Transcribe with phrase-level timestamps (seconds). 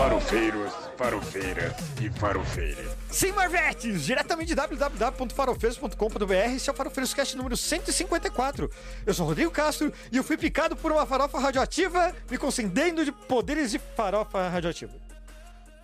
[0.00, 2.96] Farofeiros, farofeiras e farofeiras.
[3.10, 4.06] Sim, Marvetes!
[4.06, 8.70] Diretamente de www.farofeiros.com.br, esse é o Farofeiros Cast número 154.
[9.04, 13.12] Eu sou Rodrigo Castro e eu fui picado por uma farofa radioativa, me concedendo de
[13.12, 14.94] poderes de farofa radioativa.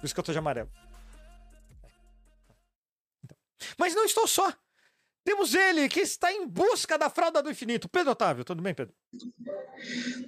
[0.00, 0.70] Por isso que eu tô de amarelo.
[3.22, 3.36] Então.
[3.76, 4.50] Mas não estou só.
[5.26, 7.88] Temos ele, que está em busca da fralda do infinito.
[7.88, 8.94] Pedro Otávio, tudo bem, Pedro?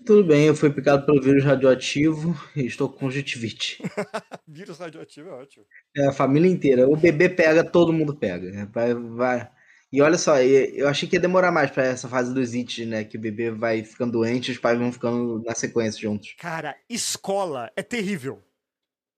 [0.04, 3.80] Tudo bem, eu fui picado pelo vírus radioativo e estou com conjuntivite.
[4.44, 5.64] vírus radioativo é ótimo.
[5.96, 6.88] É, a família inteira.
[6.88, 8.68] O bebê pega, todo mundo pega.
[8.72, 9.48] Vai, vai.
[9.92, 13.04] E olha só, eu achei que ia demorar mais para essa fase dos itens, né?
[13.04, 16.34] Que o bebê vai ficando doente e os pais vão ficando na sequência juntos.
[16.40, 18.42] Cara, escola é terrível.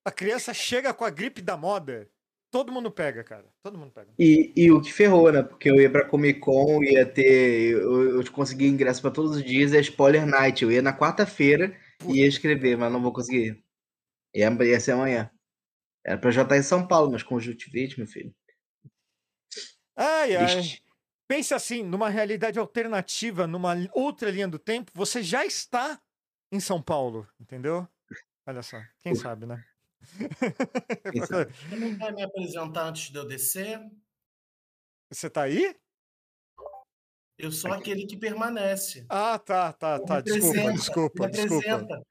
[0.05, 2.07] A criança chega com a gripe da moda
[2.51, 3.47] Todo mundo pega, cara.
[3.63, 4.11] Todo mundo pega.
[4.19, 5.43] E, e o que ferrou, né?
[5.43, 7.73] Porque eu ia pra Comic Con, ia ter.
[7.73, 10.65] Eu, eu consegui ingresso para todos os dias, é Spoiler Night.
[10.65, 11.77] Eu ia na quarta-feira
[12.09, 13.63] e ia escrever, mas não vou conseguir.
[14.35, 15.31] Ia, ia ser amanhã.
[16.05, 18.35] Era pra já estar em São Paulo, mas conjuntivite, meu filho.
[19.97, 20.81] Ai, ai.
[21.29, 26.01] Pense assim, numa realidade alternativa, numa outra linha do tempo, você já está
[26.51, 27.87] em São Paulo, entendeu?
[28.45, 29.65] Olha só, quem sabe, né?
[31.15, 33.81] Você não vai me apresentar antes de eu descer?
[35.11, 35.77] Você tá aí?
[37.39, 39.07] Eu sou aquele que permanece.
[39.09, 40.21] Ah, tá, tá, tá.
[40.21, 42.03] Desculpa, desculpa, desculpa.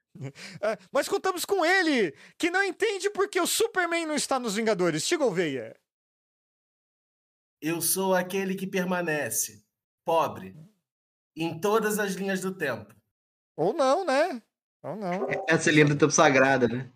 [0.60, 5.08] É, mas contamos com ele, que não entende porque o Superman não está nos Vingadores.
[5.32, 5.76] Veia.
[7.62, 9.64] Eu sou aquele que permanece,
[10.04, 10.56] pobre,
[11.36, 12.94] em todas as linhas do tempo.
[13.56, 14.42] Ou não, né?
[14.82, 15.28] Ou não.
[15.48, 16.90] Essa linha do tempo sagrada, né?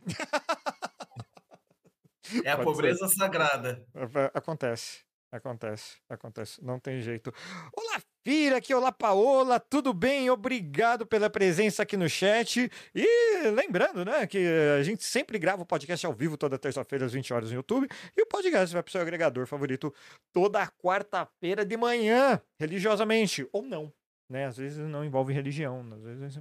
[2.45, 3.17] É a pobreza ser.
[3.17, 3.87] sagrada.
[4.33, 6.65] Acontece, acontece, acontece.
[6.65, 7.33] Não tem jeito.
[7.77, 10.31] Olá, Fira, aqui, olá, Paola, tudo bem?
[10.31, 12.71] Obrigado pela presença aqui no chat.
[12.95, 14.39] E lembrando, né, que
[14.79, 17.87] a gente sempre grava o podcast ao vivo toda terça-feira às 20 horas no YouTube.
[18.17, 19.95] E o podcast vai para o seu agregador favorito
[20.33, 23.47] toda quarta-feira de manhã, religiosamente.
[23.53, 23.93] Ou não,
[24.31, 24.47] né?
[24.47, 25.87] Às vezes não envolve religião.
[25.93, 26.41] Às vezes...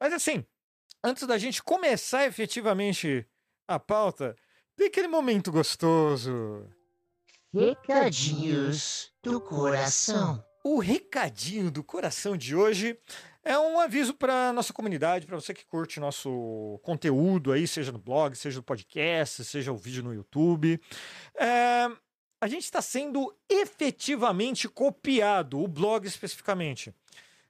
[0.00, 0.44] Mas assim,
[1.04, 3.24] antes da gente começar efetivamente
[3.68, 4.36] a pauta,
[4.76, 6.68] tem aquele momento gostoso.
[7.52, 10.44] Recadinhos do coração.
[10.64, 12.96] O recadinho do coração de hoje
[13.44, 17.98] é um aviso para nossa comunidade, para você que curte nosso conteúdo aí, seja no
[17.98, 20.80] blog, seja no podcast, seja o vídeo no YouTube.
[21.36, 21.90] É,
[22.40, 26.94] a gente está sendo efetivamente copiado, o blog especificamente.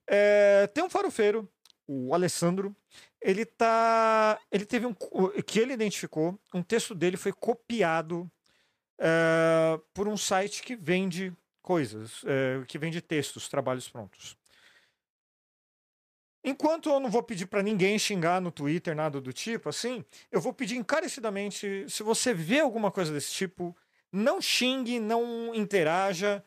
[0.06, 1.48] É, tem um farofeiro,
[1.86, 2.74] o Alessandro,
[3.22, 4.38] ele tá.
[4.50, 4.94] Ele teve um.
[5.46, 8.30] que ele identificou, um texto dele foi copiado
[8.98, 11.32] uh, por um site que vende
[11.62, 14.36] coisas, uh, que vende textos, trabalhos prontos.
[16.44, 20.40] Enquanto eu não vou pedir para ninguém xingar no Twitter, nada do tipo, assim, eu
[20.40, 23.76] vou pedir encarecidamente, se você vê alguma coisa desse tipo,
[24.10, 26.44] não xingue, não interaja,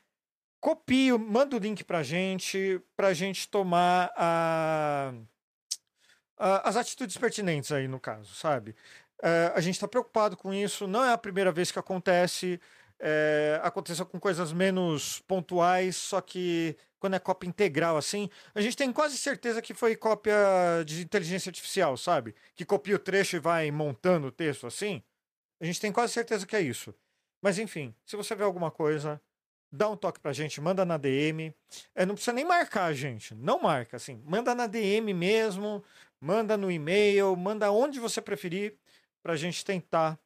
[0.59, 5.13] copie, manda o link pra gente, pra gente tomar a
[6.37, 8.75] as atitudes pertinentes aí no caso, sabe?
[9.21, 12.59] É, a gente está preocupado com isso, não é a primeira vez que acontece.
[12.99, 18.77] É, aconteceu com coisas menos pontuais, só que quando é cópia integral assim, a gente
[18.77, 20.35] tem quase certeza que foi cópia
[20.85, 22.33] de inteligência artificial, sabe?
[22.55, 25.03] Que copia o trecho e vai montando o texto assim.
[25.59, 26.95] A gente tem quase certeza que é isso.
[27.41, 29.21] Mas enfim, se você vê alguma coisa,
[29.71, 31.53] dá um toque pra gente, manda na DM.
[31.93, 33.35] É, não precisa nem marcar, gente.
[33.35, 34.21] Não marca, assim.
[34.25, 35.83] Manda na DM mesmo
[36.19, 38.77] manda no e-mail, manda onde você preferir,
[39.21, 40.19] para a gente tentar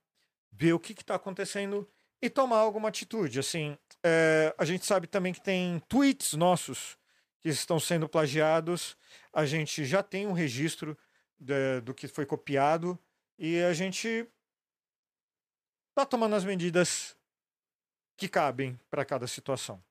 [0.52, 1.90] ver o que está acontecendo
[2.22, 3.40] e tomar alguma atitude.
[3.40, 6.98] Assim, é, a gente sabe também que tem tweets nossos
[7.40, 8.98] que estão sendo plagiados.
[9.32, 10.98] A gente já tem um registro
[11.40, 13.00] de, do que foi copiado
[13.38, 14.28] e a gente
[15.90, 17.16] está tomando as medidas
[18.18, 19.82] que cabem para cada situação.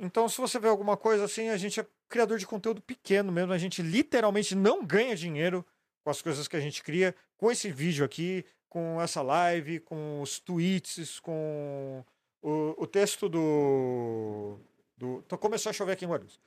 [0.00, 3.52] Então, se você vê alguma coisa assim, a gente é criador de conteúdo pequeno mesmo.
[3.52, 5.64] A gente literalmente não ganha dinheiro
[6.02, 10.20] com as coisas que a gente cria, com esse vídeo aqui, com essa live, com
[10.20, 12.04] os tweets, com
[12.42, 14.58] o, o texto do.
[14.96, 16.40] do então começou a chover aqui em Guarulhos.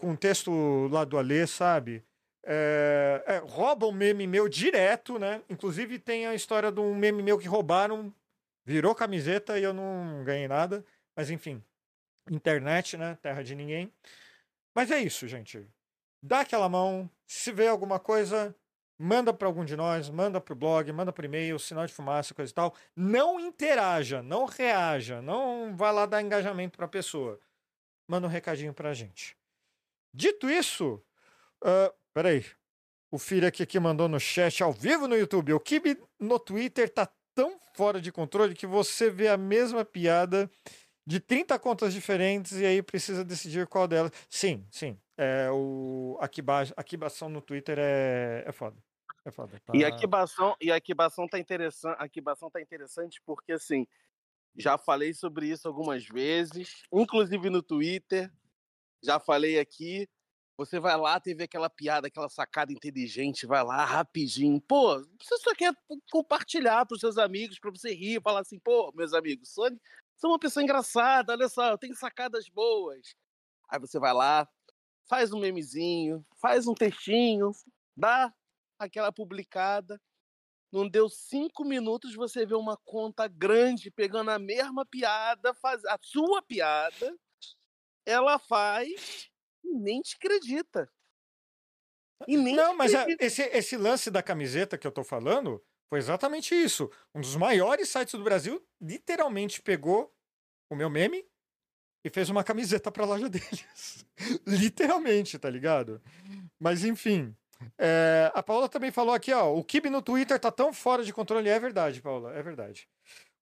[0.00, 2.04] Com o texto lá do Alê, sabe?
[2.44, 5.42] É, é, roubam meme meu direto, né?
[5.48, 8.12] Inclusive tem a história de um meme meu que roubaram,
[8.64, 10.84] virou camiseta e eu não ganhei nada.
[11.14, 11.62] Mas enfim,
[12.30, 13.16] internet, né?
[13.22, 13.92] Terra de ninguém.
[14.76, 15.66] Mas é isso, gente.
[16.22, 17.10] Dá aquela mão.
[17.26, 18.54] Se vê alguma coisa,
[18.98, 22.34] manda para algum de nós, manda para o blog, manda por e-mail, sinal de fumaça,
[22.34, 22.74] coisa e tal.
[22.94, 27.40] Não interaja, não reaja, não vá lá dar engajamento para a pessoa.
[28.06, 29.34] Manda um recadinho para a gente.
[30.12, 31.02] Dito isso,
[31.64, 32.44] uh, peraí,
[33.10, 35.54] O filho aqui que mandou no chat ao vivo no YouTube.
[35.54, 40.50] O Kibe no Twitter tá tão fora de controle que você vê a mesma piada
[41.06, 44.10] de 30 contas diferentes e aí precisa decidir qual delas.
[44.28, 44.98] Sim, sim.
[45.16, 48.76] É, o Akiba, Akibação no Twitter é, é foda.
[49.24, 49.60] É foda.
[49.72, 49.88] E tá?
[49.88, 50.80] a Kibação, e a
[51.30, 53.86] tá interessante, a Kibação tá interessante porque assim,
[54.56, 58.30] já falei sobre isso algumas vezes, inclusive no Twitter,
[59.02, 60.08] já falei aqui.
[60.58, 64.58] Você vai lá, teve aquela piada, aquela sacada inteligente, vai lá rapidinho.
[64.58, 65.74] Pô, você só quer
[66.10, 69.68] compartilhar para os seus amigos, para você rir, falar assim, pô, meus amigos, sou,
[70.16, 73.14] sou uma pessoa engraçada, olha só, eu tenho sacadas boas.
[73.70, 74.48] Aí você vai lá,
[75.08, 77.52] faz um memezinho, faz um textinho,
[77.96, 78.34] dá
[78.78, 80.00] aquela publicada.
[80.72, 85.98] Não deu cinco minutos, você vê uma conta grande pegando a mesma piada, faz a
[86.02, 87.16] sua piada,
[88.06, 89.30] ela faz
[89.64, 90.90] e nem te acredita.
[92.26, 93.18] E nem Não, te mas a- acredita.
[93.18, 96.90] esse, esse lance da camiseta que eu tô falando foi exatamente isso.
[97.14, 100.12] Um dos maiores sites do Brasil literalmente pegou
[100.70, 101.24] o meu meme
[102.04, 104.04] e fez uma camiseta pra loja deles.
[104.46, 106.00] literalmente, tá ligado?
[106.58, 107.34] Mas enfim.
[107.78, 109.54] é, a Paula também falou aqui, ó.
[109.54, 111.48] O Kibe no Twitter tá tão fora de controle.
[111.48, 112.88] É verdade, Paula, é verdade.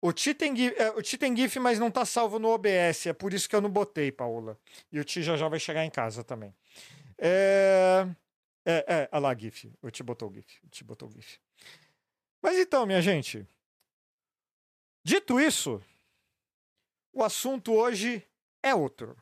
[0.02, 3.06] O Ti tem, gif, é, o Ti tem GIF, mas não tá salvo no OBS.
[3.06, 4.58] É por isso que eu não botei, Paula.
[4.90, 6.54] E o Ti já já vai chegar em casa também.
[7.18, 8.06] É.
[8.64, 9.70] É, é, olha lá, GIF.
[9.82, 10.60] O Ti botou o GIF.
[10.64, 11.38] O Ti botou o GIF.
[12.42, 13.46] Mas então, minha gente.
[15.04, 15.82] Dito isso,
[17.12, 18.26] o assunto hoje
[18.62, 19.16] é outro.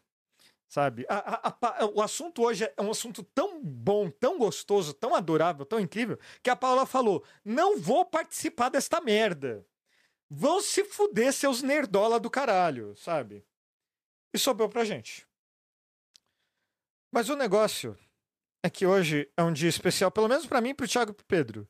[0.68, 1.06] Sabe?
[1.08, 5.64] A- a- a o assunto hoje é um assunto tão bom, tão gostoso, tão adorável,
[5.64, 9.66] tão incrível, que a Paula falou: não vou participar desta merda.
[10.28, 13.46] Vão se fuder, seus nerdola do caralho, sabe?
[14.34, 15.26] E sobrou pra gente.
[17.10, 17.98] Mas o negócio
[18.62, 21.24] é que hoje é um dia especial, pelo menos pra mim, pro Thiago e pro
[21.24, 21.66] Pedro.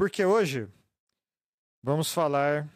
[0.00, 0.66] Porque hoje
[1.84, 2.66] vamos falar.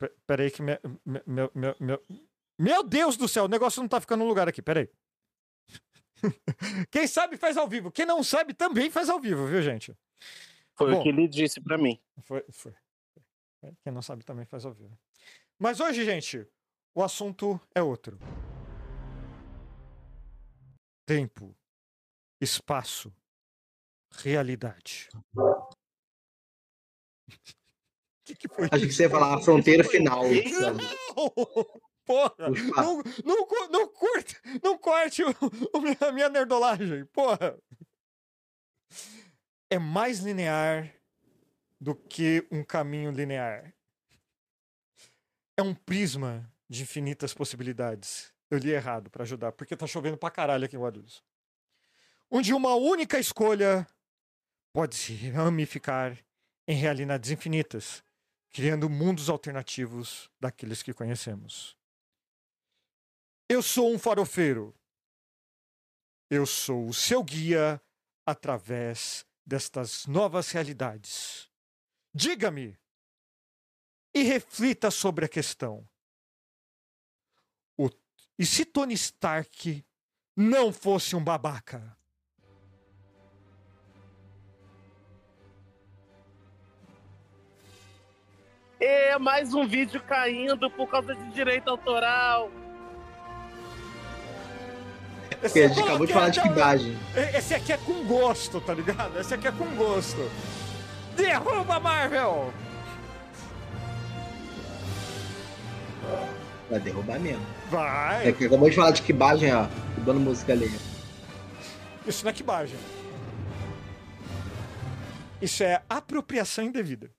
[0.00, 2.02] Pe- Peraí, que me- me- meu, meu, meu,
[2.58, 4.90] meu Deus do céu, o negócio não tá ficando no lugar aqui, peraí.
[6.90, 7.92] Quem sabe faz ao vivo.
[7.92, 9.96] Quem não sabe também faz ao vivo, viu, gente?
[10.76, 10.98] Foi Bom.
[10.98, 12.02] o que ele disse pra mim.
[12.22, 12.74] Foi, foi.
[13.62, 14.98] É, Quem não sabe também faz ao vivo.
[15.56, 16.44] Mas hoje, gente,
[16.96, 18.18] o assunto é outro.
[21.06, 21.54] Tempo,
[22.40, 23.14] espaço,
[24.10, 25.08] realidade.
[28.24, 28.68] Que, que foi?
[28.70, 30.24] Acho que você ia falar a fronteira final.
[32.04, 32.34] Porra!
[32.76, 37.56] Não, não, não curte, não corte o, o a minha nerdolagem, porra!
[39.70, 40.92] É mais linear
[41.80, 43.72] do que um caminho linear.
[45.56, 48.32] É um prisma de infinitas possibilidades.
[48.50, 51.22] Eu li errado pra ajudar, porque tá chovendo pra caralho aqui em Guarulhos.
[52.30, 53.86] Onde uma única escolha
[54.72, 56.18] pode se ramificar
[56.66, 58.04] em realidades infinitas,
[58.50, 61.76] criando mundos alternativos daqueles que conhecemos.
[63.48, 64.74] Eu sou um farofeiro.
[66.30, 67.82] Eu sou o seu guia
[68.24, 71.50] através destas novas realidades.
[72.14, 72.78] Diga-me
[74.14, 75.88] e reflita sobre a questão.
[77.76, 77.90] O-
[78.38, 79.84] e se Tony Stark
[80.36, 81.96] não fosse um babaca?
[88.84, 92.50] É mais um vídeo caindo por causa de direito autoral.
[95.30, 96.98] Esse Porque a gente acabou de falar de não, quibagem.
[97.32, 99.20] Esse aqui é com gosto, tá ligado?
[99.20, 100.28] Esse aqui é com gosto.
[101.14, 102.52] Derruba Marvel!
[106.68, 107.46] Vai derrubar mesmo.
[107.70, 108.30] Vai!
[108.30, 109.68] É que acabou de falar de quibagem, ó.
[109.98, 110.68] Dando música ali.
[112.04, 112.78] Isso não é quibagem.
[115.40, 117.12] Isso é apropriação indevida.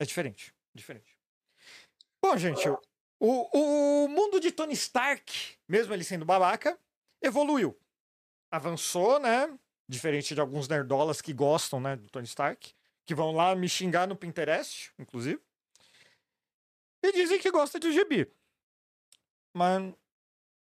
[0.00, 0.53] É diferente.
[0.74, 1.16] Diferente.
[2.20, 2.68] Bom, gente,
[3.20, 6.78] o, o mundo de Tony Stark, mesmo ele sendo babaca,
[7.22, 7.78] evoluiu.
[8.50, 9.58] Avançou, né?
[9.88, 14.08] Diferente de alguns nerdolas que gostam, né, do Tony Stark, que vão lá me xingar
[14.08, 15.40] no Pinterest, inclusive.
[17.02, 18.32] E dizem que gosta de gibi.
[19.52, 19.94] Mas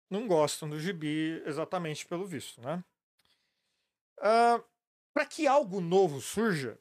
[0.09, 2.83] não gostam do gibi exatamente pelo visto, né?
[5.13, 6.79] para que algo novo surja,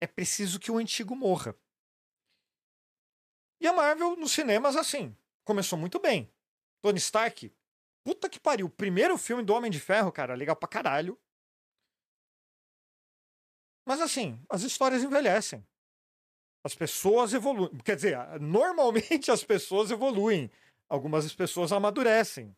[0.00, 1.54] é preciso que o antigo morra.
[3.64, 6.30] E a Marvel nos cinemas, assim, começou muito bem.
[6.82, 7.50] Tony Stark,
[8.04, 11.18] puta que pariu, primeiro filme do Homem de Ferro, cara, legal pra caralho.
[13.86, 15.66] Mas assim, as histórias envelhecem.
[16.62, 17.74] As pessoas evoluem.
[17.78, 20.50] Quer dizer, normalmente as pessoas evoluem.
[20.86, 22.54] Algumas pessoas amadurecem.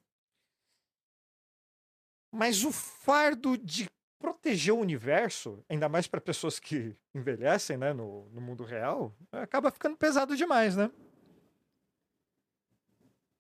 [2.35, 3.87] Mas o fardo de
[4.27, 9.71] proteger o universo, ainda mais para pessoas que envelhecem, né, no, no mundo real, acaba
[9.71, 10.91] ficando pesado demais, né?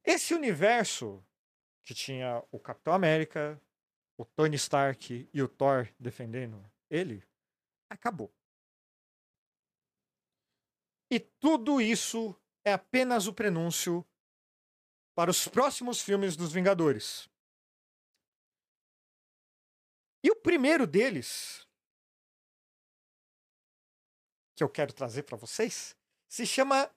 [0.05, 1.21] Esse universo
[1.85, 3.61] que tinha o Capitão América,
[4.17, 7.21] o Tony Stark e o Thor defendendo ele,
[7.91, 8.33] acabou.
[11.11, 12.33] E tudo isso
[12.65, 14.07] é apenas o prenúncio
[15.17, 17.29] para os próximos filmes dos Vingadores.
[20.27, 21.65] E o primeiro deles,
[24.57, 25.97] que eu quero trazer para vocês,
[26.29, 26.93] se chama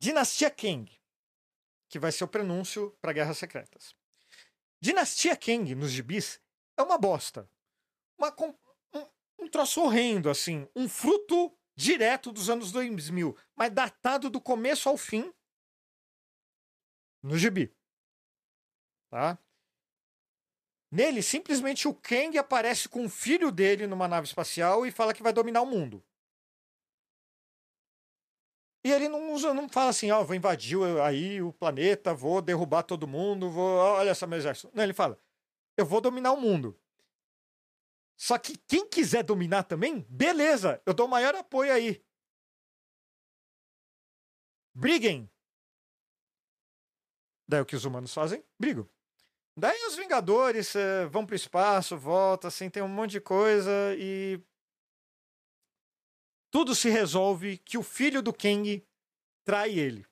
[0.00, 0.90] Dinastia Kang,
[1.90, 3.94] que vai ser o prenúncio para Guerras Secretas.
[4.80, 6.40] Dinastia Kang nos gibis
[6.78, 7.46] é uma bosta.
[8.16, 9.06] Uma, um,
[9.40, 10.66] um troço horrendo, assim.
[10.74, 15.30] Um fruto direto dos anos 2000, mas datado do começo ao fim
[17.22, 17.76] no gibi.
[19.10, 19.38] Tá?
[20.94, 25.24] Nele, simplesmente o Kang aparece com o filho dele numa nave espacial e fala que
[25.24, 26.00] vai dominar o mundo.
[28.84, 32.40] E ele não, usa, não fala assim, ó, oh, vou invadir aí o planeta, vou
[32.40, 33.76] derrubar todo mundo, vou.
[33.76, 34.70] Olha só meu exército.
[34.72, 35.20] Não, ele fala,
[35.76, 36.80] eu vou dominar o mundo.
[38.16, 42.04] Só que quem quiser dominar também, beleza, eu dou maior apoio aí.
[44.72, 45.28] Briguem.
[47.48, 48.44] Daí o que os humanos fazem?
[48.60, 48.88] Brigam.
[49.56, 54.40] Daí os Vingadores uh, vão pro espaço, voltam, assim, tem um monte de coisa e.
[56.50, 58.84] Tudo se resolve que o filho do Kang
[59.44, 60.06] trai ele.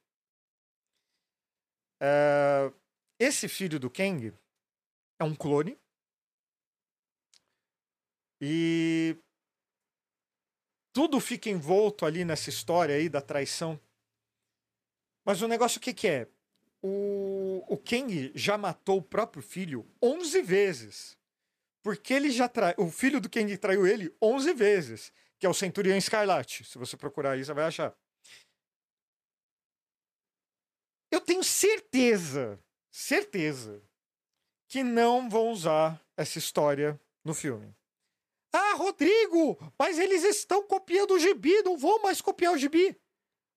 [2.00, 2.74] Uh,
[3.18, 4.32] esse filho do Kang
[5.20, 5.78] é um clone.
[8.40, 9.16] E
[10.92, 13.80] tudo fica envolto ali nessa história aí da traição.
[15.24, 16.28] Mas o negócio o que, que é?
[16.82, 16.88] o,
[17.68, 21.18] o Kang já matou o próprio filho 11 vezes.
[21.82, 22.74] Porque ele já trai.
[22.78, 25.12] O filho do Kang traiu ele 11 vezes.
[25.38, 26.64] Que é o Centurião Escarlate.
[26.64, 27.94] Se você procurar aí, você vai achar.
[31.10, 32.58] Eu tenho certeza,
[32.90, 33.82] certeza,
[34.66, 37.74] que não vão usar essa história no filme.
[38.50, 42.98] Ah, Rodrigo, mas eles estão copiando o gibi, não vão mais copiar o gibi.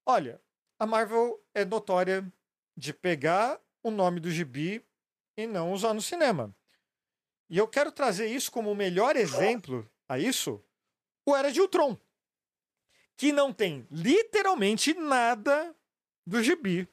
[0.06, 0.42] Olha,
[0.78, 2.30] a Marvel é notória
[2.76, 4.84] de pegar o nome do gibi
[5.38, 6.52] e não usar no cinema.
[7.48, 10.60] E eu quero trazer isso como o melhor exemplo a isso,
[11.24, 11.96] o Era de Ultron,
[13.16, 15.76] que não tem literalmente nada
[16.26, 16.90] do gibi.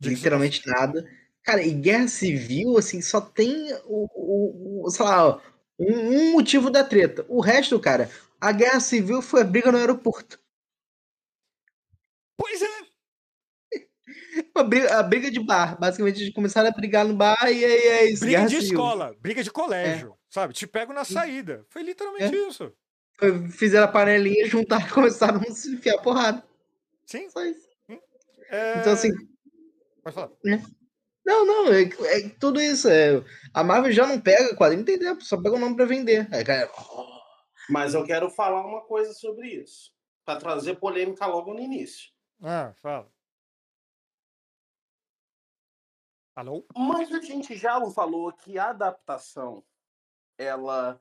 [0.00, 1.04] Literalmente nada.
[1.42, 5.42] Cara, e Guerra Civil, assim, só tem o, o, sei lá,
[5.76, 7.26] um, um motivo da treta.
[7.28, 8.08] O resto, cara,
[8.40, 10.40] a Guerra Civil foi a briga no aeroporto.
[12.36, 12.73] Pois é,
[14.54, 17.64] a briga, a briga de bar, basicamente, de começar a brigar no bar e aí
[17.64, 18.24] é isso.
[18.24, 18.68] Briga de civil.
[18.68, 20.14] escola, briga de colégio, é.
[20.30, 20.54] sabe?
[20.54, 21.64] Te pego na saída.
[21.68, 22.48] Foi literalmente é.
[22.48, 22.72] isso.
[23.50, 26.44] Fizeram a panelinha, juntar e começaram a se enfiar porrada.
[27.06, 27.28] Sim.
[27.30, 27.68] Só isso.
[28.50, 28.80] É...
[28.80, 29.10] Então, assim.
[30.02, 30.30] Pode falar.
[30.46, 30.60] É.
[31.24, 32.88] Não, não, é, é, tudo isso.
[32.88, 35.86] É, a Marvel já não pega quadrinho, não tem tempo, só pega o nome pra
[35.86, 36.28] vender.
[36.30, 37.14] Aí, cara, oh.
[37.70, 39.90] Mas eu quero falar uma coisa sobre isso.
[40.24, 42.10] Pra trazer polêmica logo no início.
[42.42, 43.10] Ah, fala.
[46.36, 46.66] Alô?
[46.76, 49.64] Mas a gente já falou que a adaptação
[50.36, 51.00] ela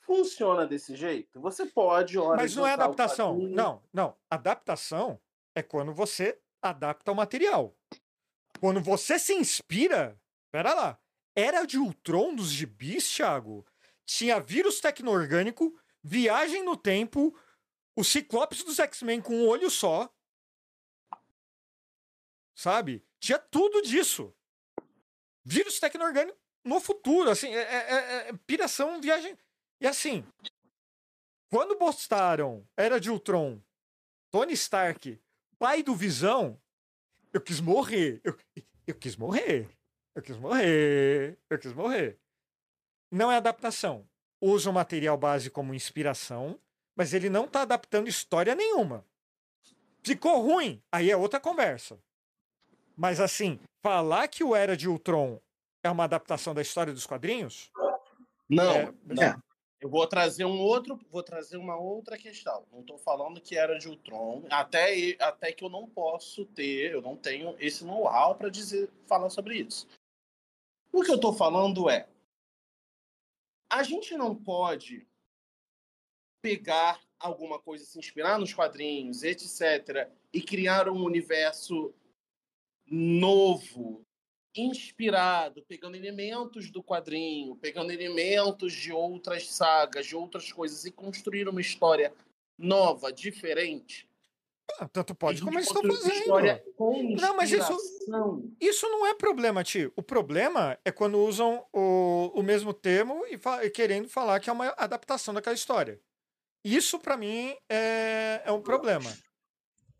[0.00, 1.40] funciona desse jeito.
[1.40, 3.38] Você pode, Mas não é adaptação.
[3.38, 4.16] Não, não.
[4.28, 5.20] Adaptação
[5.54, 7.76] é quando você adapta o material.
[8.58, 10.20] Quando você se inspira.
[10.50, 11.00] Pera lá.
[11.36, 13.64] Era de Ultron dos gibis, Thiago.
[14.04, 17.38] Tinha vírus tecno-orgânico, viagem no tempo,
[17.94, 20.12] o Ciclopes dos X-Men com um olho só.
[22.52, 23.06] Sabe?
[23.20, 24.34] Tinha tudo disso
[25.50, 29.36] vírus tecno-orgânico no futuro, assim, é, é, é, é, piração, viagem.
[29.80, 30.24] E assim,
[31.50, 33.60] quando postaram Era de Ultron,
[34.30, 35.20] Tony Stark,
[35.58, 36.60] pai do Visão,
[37.32, 38.20] eu quis morrer.
[38.22, 38.36] Eu,
[38.86, 39.68] eu quis morrer.
[40.14, 41.38] Eu quis morrer.
[41.48, 42.18] Eu quis morrer.
[43.10, 44.08] Não é adaptação.
[44.40, 46.60] Usa o material base como inspiração,
[46.94, 49.04] mas ele não está adaptando história nenhuma.
[50.02, 52.00] Ficou ruim, aí é outra conversa.
[53.00, 55.40] Mas assim, falar que o Era de Ultron
[55.82, 57.72] é uma adaptação da história dos quadrinhos?
[58.46, 58.72] Não.
[58.72, 58.82] É...
[59.22, 59.36] é.
[59.80, 62.66] Eu vou trazer um outro, vou trazer uma outra questão.
[62.70, 67.00] Não estou falando que era de Ultron, até até que eu não posso ter, eu
[67.00, 69.88] não tenho esse know-how para dizer falar sobre isso.
[70.92, 72.06] O que eu estou falando é
[73.72, 75.08] a gente não pode
[76.42, 81.94] pegar alguma coisa, se inspirar nos quadrinhos, etc., e criar um universo
[82.90, 84.04] novo
[84.56, 91.48] inspirado, pegando elementos do quadrinho, pegando elementos de outras sagas, de outras coisas e construir
[91.48, 92.12] uma história
[92.58, 94.08] nova, diferente.
[94.78, 97.20] Ah, tanto pode como eles estão fazendo.
[97.20, 97.76] Não, mas isso,
[98.60, 99.92] isso não é problema, tio.
[99.96, 104.52] O problema é quando usam o, o mesmo termo e, fa querendo falar que é
[104.52, 106.00] uma adaptação daquela história.
[106.64, 109.10] Isso, para mim, é, é um problema.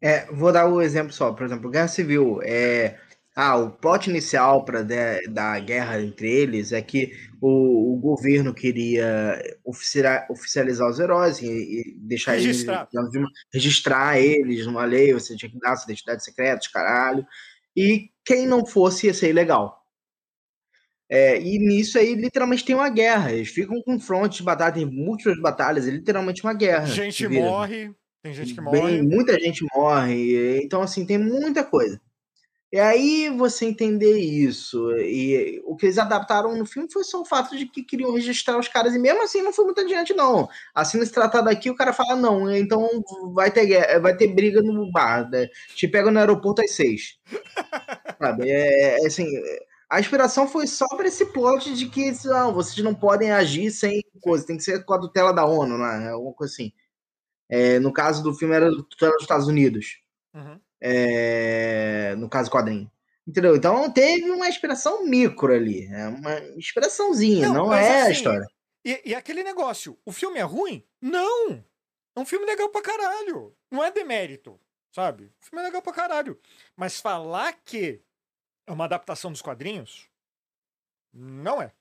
[0.00, 1.32] É, vou dar o um exemplo só.
[1.32, 2.40] Por exemplo, Guerra Civil.
[2.42, 2.98] É,
[3.36, 9.40] ah, o plot inicial para da guerra entre eles é que o, o governo queria
[9.64, 12.88] oficializar os heróis e, e deixar registrar.
[12.92, 17.24] eles registrar eles numa lei, você tinha que dar sua identidade secreta, caralho.
[17.76, 19.80] E quem não fosse ia ser ilegal.
[21.08, 23.32] É, e nisso aí, literalmente, tem uma guerra.
[23.32, 26.86] Eles ficam com frontes de batalha, tem múltiplas batalhas, é literalmente uma guerra.
[26.86, 28.80] Gente morre, tem gente que morre.
[28.80, 30.62] Bem, muita gente morre.
[30.62, 32.00] Então, assim, tem muita coisa.
[32.72, 34.92] E aí você entender isso.
[34.96, 38.56] E o que eles adaptaram no filme foi só o fato de que queriam registrar
[38.58, 40.48] os caras, e mesmo assim não foi muito adiante, não.
[40.72, 42.88] Assim, nesse tratado aqui, o cara fala: não, então
[43.34, 45.28] vai ter, vai ter briga no bar.
[45.28, 45.48] Né?
[45.74, 47.18] Te pega no aeroporto às seis.
[48.18, 48.48] Sabe?
[48.48, 49.26] É, é, assim.
[49.90, 54.00] A inspiração foi só para esse plot de que não, vocês não podem agir sem
[54.20, 56.10] coisa, tem que ser com a tutela da ONU, né?
[56.10, 56.72] Alguma coisa assim.
[57.50, 58.86] É, no caso do filme, era dos
[59.20, 59.98] Estados Unidos.
[60.32, 62.90] Uhum é, no caso quadrinho.
[63.26, 63.54] Entendeu?
[63.54, 65.86] Então teve uma inspiração micro ali.
[65.86, 68.46] É uma inspiraçãozinha, não, não é assim, a história.
[68.84, 70.84] E, e, aquele negócio, o filme é ruim?
[71.00, 71.62] Não!
[72.16, 73.54] É um filme legal pra caralho.
[73.70, 74.58] Não é demérito,
[74.90, 75.26] sabe?
[75.40, 76.40] O filme é legal pra caralho.
[76.74, 78.02] Mas falar que
[78.66, 80.08] é uma adaptação dos quadrinhos,
[81.12, 81.72] não é.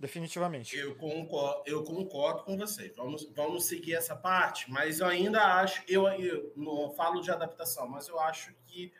[0.00, 0.74] Definitivamente.
[0.78, 2.96] Eu concordo, eu concordo com vocês.
[2.96, 7.86] Vamos, vamos seguir essa parte, mas eu ainda acho, eu, eu não falo de adaptação,
[7.86, 8.94] mas eu acho que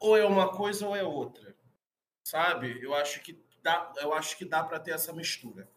[0.00, 1.54] ou é uma coisa ou é outra.
[2.24, 2.82] Sabe?
[2.82, 5.68] Eu acho que dá, eu acho que dá para ter essa mistura.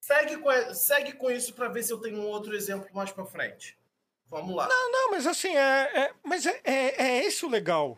[0.00, 3.24] Segue com, segue com isso para ver se eu tenho um outro exemplo mais para
[3.24, 3.78] frente.
[4.26, 4.66] Vamos lá.
[4.66, 7.96] Não, não, mas assim, é, é mas é, é, é esse o legal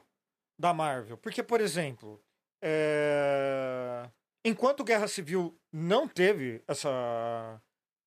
[0.58, 1.16] da Marvel.
[1.16, 2.22] Porque, por exemplo,
[2.60, 4.10] é
[4.46, 7.60] enquanto Guerra Civil não teve essa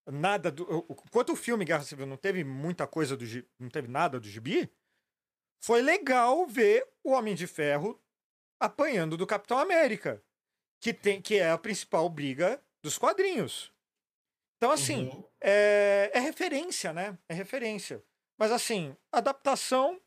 [0.07, 3.25] nada do enquanto o filme Guerra Civil não teve muita coisa do
[3.59, 4.71] não teve nada do gibi,
[5.61, 8.01] foi legal ver o Homem de Ferro
[8.59, 10.23] apanhando do Capitão América,
[10.81, 13.73] que tem que é a principal briga dos quadrinhos.
[14.57, 15.23] Então assim, uhum.
[15.41, 17.17] é, é referência, né?
[17.27, 18.03] É referência.
[18.37, 20.01] Mas assim, adaptação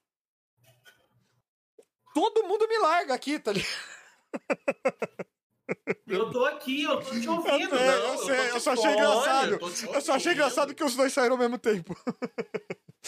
[2.14, 3.92] todo mundo me larga aqui, tá ligado?
[6.06, 7.74] Eu tô aqui, eu tô te ouvindo.
[7.74, 9.58] Eu, não, eu, sei, eu, eu só achei engraçado.
[9.94, 11.96] Eu, só achei engraçado que os dois saíram ao mesmo tempo.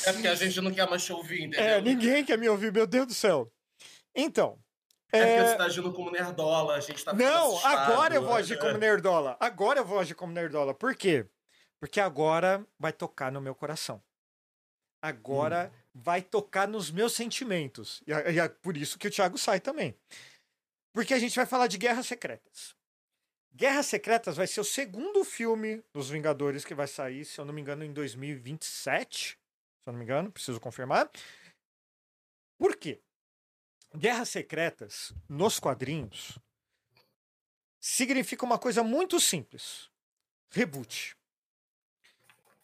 [0.05, 1.65] É porque a gente não quer mais te ouvir, entendeu?
[1.65, 3.53] É, ninguém quer me ouvir, meu Deus do céu.
[4.15, 4.59] Então.
[5.13, 5.37] É, é...
[5.37, 8.77] porque você tá agindo como nerdola, a gente tá Não, agora eu vou agir como
[8.77, 9.37] nerdola.
[9.39, 10.75] Agora eu vou agir como nerdola.
[10.75, 11.27] Por quê?
[11.79, 14.03] Porque agora vai tocar no meu coração.
[15.03, 15.79] Agora hum.
[15.95, 18.03] vai tocar nos meus sentimentos.
[18.07, 19.95] E é, é por isso que o Thiago sai também.
[20.95, 22.77] Porque a gente vai falar de Guerras Secretas.
[23.53, 27.53] Guerras Secretas vai ser o segundo filme dos Vingadores que vai sair, se eu não
[27.53, 29.37] me engano, em 2027.
[29.81, 31.11] Se eu não me engano, preciso confirmar.
[32.57, 33.01] Por quê?
[33.97, 36.39] Guerras Secretas, nos quadrinhos,
[37.81, 39.91] significa uma coisa muito simples:
[40.49, 41.17] reboot.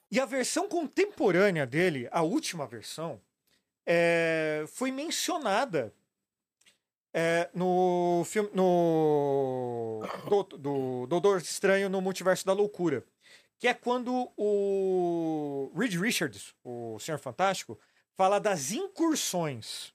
[0.08, 3.20] E a versão contemporânea dele, a última versão,
[3.84, 5.92] é, foi mencionada
[7.12, 8.50] é, no filme.
[8.54, 10.02] No.
[10.28, 13.04] Do, do Doutor Estranho no Multiverso da Loucura.
[13.58, 17.78] Que é quando o Reed Richards, o Senhor Fantástico,
[18.16, 19.92] fala das incursões.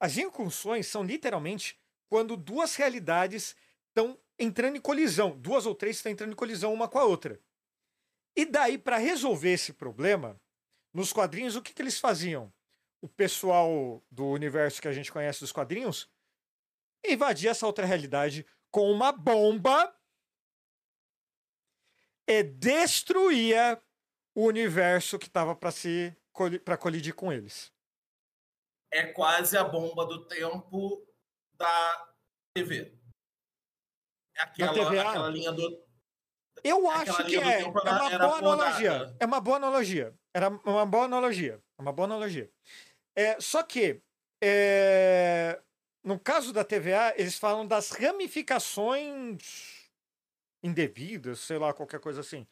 [0.00, 3.54] As incursões são literalmente quando duas realidades
[3.88, 5.38] estão entrando em colisão.
[5.38, 7.40] Duas ou três estão entrando em colisão uma com a outra.
[8.34, 10.38] E daí, para resolver esse problema,
[10.92, 12.52] nos quadrinhos, o que, que eles faziam?
[13.00, 16.08] O pessoal do universo que a gente conhece dos quadrinhos
[17.12, 19.94] invadir essa outra realidade com uma bomba
[22.26, 23.80] e destruía
[24.34, 26.16] o universo que estava para se
[26.64, 27.72] para colidir com eles.
[28.92, 31.06] É quase a bomba do tempo
[31.54, 32.14] da
[32.54, 32.94] TV.
[34.36, 35.08] Aquela, da TVA?
[35.08, 35.86] aquela linha do
[36.62, 37.62] eu acho que é.
[37.62, 39.16] É uma boa analogia.
[39.20, 40.14] É uma boa analogia.
[40.34, 41.62] Era uma boa analogia.
[41.78, 42.50] Uma boa analogia.
[43.14, 44.02] É, só que
[44.42, 45.60] é,
[46.06, 49.90] no caso da TVA, eles falam das ramificações
[50.62, 52.46] indevidas, sei lá, qualquer coisa assim.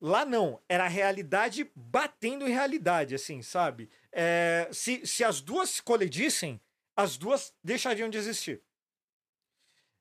[0.00, 3.88] Lá não, era a realidade batendo em realidade, assim, sabe?
[4.10, 6.60] É, se, se as duas colidissem,
[6.96, 8.60] as duas deixariam de existir.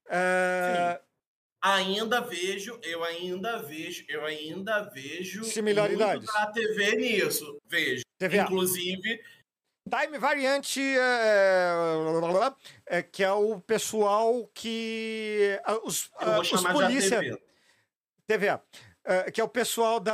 [0.09, 0.99] É,
[1.63, 6.27] Ainda vejo, eu ainda vejo, eu ainda vejo Similaridades.
[6.27, 7.61] muito da TV nisso.
[7.67, 8.01] Vejo.
[8.17, 8.41] TVA.
[8.41, 9.23] Inclusive,
[9.91, 11.73] Time Variante, é,
[12.86, 15.60] é, que é o pessoal que.
[15.84, 17.19] Os, os polícia.
[17.19, 17.38] ATV.
[18.25, 18.62] TVA.
[19.04, 20.13] é, que é o pessoal da.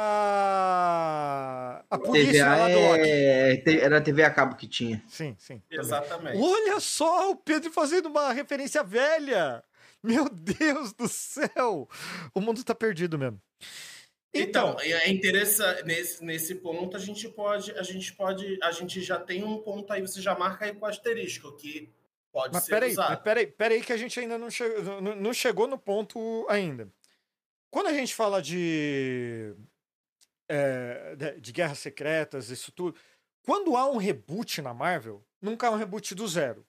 [1.87, 3.01] A polícia TVA lá do Loki.
[3.07, 3.79] é...
[3.79, 5.03] Era a TV a cabo que tinha.
[5.07, 5.61] Sim, sim.
[5.69, 6.39] Exatamente.
[6.41, 9.63] Olha só o Pedro fazendo uma referência velha.
[10.01, 11.87] Meu Deus do céu!
[12.33, 13.39] O mundo tá perdido mesmo.
[14.33, 19.01] Então, Então, é interessante nesse, nesse ponto a gente pode, a gente pode, a gente
[19.01, 21.91] já tem um ponto aí, você já marca aí com asterisco que
[22.31, 23.23] pode mas ser peraí, mas usado.
[23.23, 26.91] peraí, peraí que a gente ainda não chegou, não, não chegou no ponto ainda.
[27.71, 29.55] Quando a gente fala de,
[30.49, 32.97] é, de, de guerras secretas, isso tudo,
[33.43, 36.65] quando há um reboot na Marvel, nunca é um reboot do zero.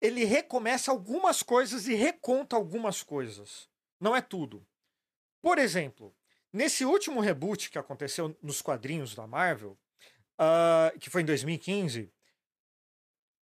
[0.00, 3.68] Ele recomeça algumas coisas e reconta algumas coisas.
[4.00, 4.66] Não é tudo.
[5.46, 6.12] Por exemplo,
[6.52, 9.78] nesse último reboot que aconteceu nos quadrinhos da Marvel,
[10.36, 12.12] ah, que foi em 2015,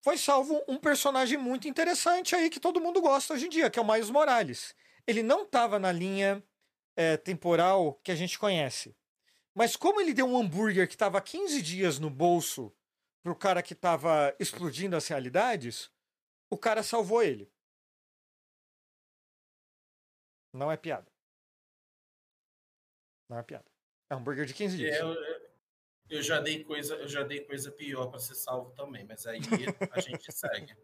[0.02, 3.78] foi salvo um personagem muito interessante aí que todo mundo gosta hoje em dia, que
[3.78, 4.74] é o Miles Morales.
[5.06, 6.42] Ele não estava na linha
[6.96, 8.96] eh, temporal que a gente conhece.
[9.54, 12.74] Mas como ele deu um hambúrguer que estava 15 dias no bolso
[13.22, 15.92] pro cara que estava explodindo as realidades,
[16.50, 17.52] o cara salvou ele.
[20.54, 21.09] Não é piada.
[23.30, 23.66] Não é piada.
[24.10, 24.96] É um hambúrguer de 15 dias.
[24.96, 25.16] É, eu,
[26.10, 29.40] eu já dei coisa, eu já dei coisa pior para ser salvo também, mas aí
[29.92, 30.76] a gente segue.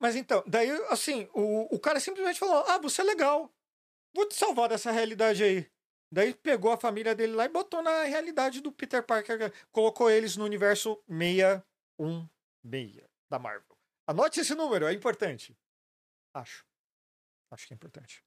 [0.00, 3.52] Mas então, daí, assim, o, o cara simplesmente falou: Ah, você é legal.
[4.14, 5.70] Vou te salvar dessa realidade aí.
[6.10, 9.52] Daí pegou a família dele lá e botou na realidade do Peter Parker.
[9.70, 13.76] Colocou eles no universo 616 da Marvel.
[14.06, 15.58] Anote esse número, é importante.
[16.32, 16.64] Acho.
[17.50, 18.24] Acho que é importante.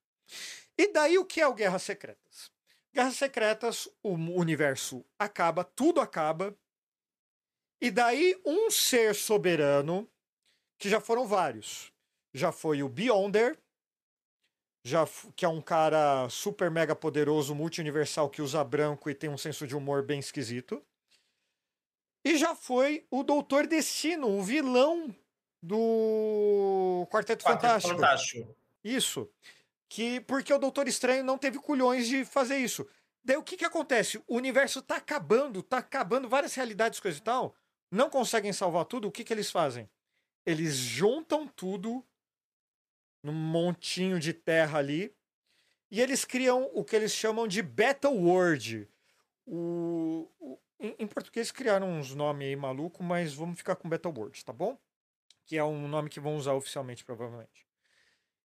[0.77, 2.51] E daí o que é o Guerras Secretas?
[2.93, 6.55] Guerras Secretas, o universo acaba, tudo acaba.
[7.79, 10.09] E daí um ser soberano
[10.77, 11.91] que já foram vários.
[12.33, 13.57] Já foi o Beyonder,
[14.83, 19.37] já, que é um cara super mega poderoso, multi-universal, que usa branco e tem um
[19.37, 20.83] senso de humor bem esquisito.
[22.23, 25.13] E já foi o Doutor Destino, o vilão
[25.61, 27.95] do Quarteto, Quarteto Fantástico.
[27.95, 28.55] Fantástico.
[28.83, 29.29] Isso.
[29.93, 32.87] Que porque o Doutor Estranho não teve culhões de fazer isso.
[33.21, 34.23] Daí o que que acontece?
[34.25, 37.53] O universo tá acabando, tá acabando várias realidades, coisa e tal.
[37.91, 39.09] Não conseguem salvar tudo.
[39.09, 39.89] O que que eles fazem?
[40.45, 42.05] Eles juntam tudo
[43.21, 45.13] num montinho de terra ali
[45.91, 48.87] e eles criam o que eles chamam de Battle World.
[49.45, 54.13] O, o- em, em português criaram uns nomes aí maluco, mas vamos ficar com Battle
[54.17, 54.79] World, tá bom?
[55.45, 57.67] Que é um nome que vão usar oficialmente, provavelmente.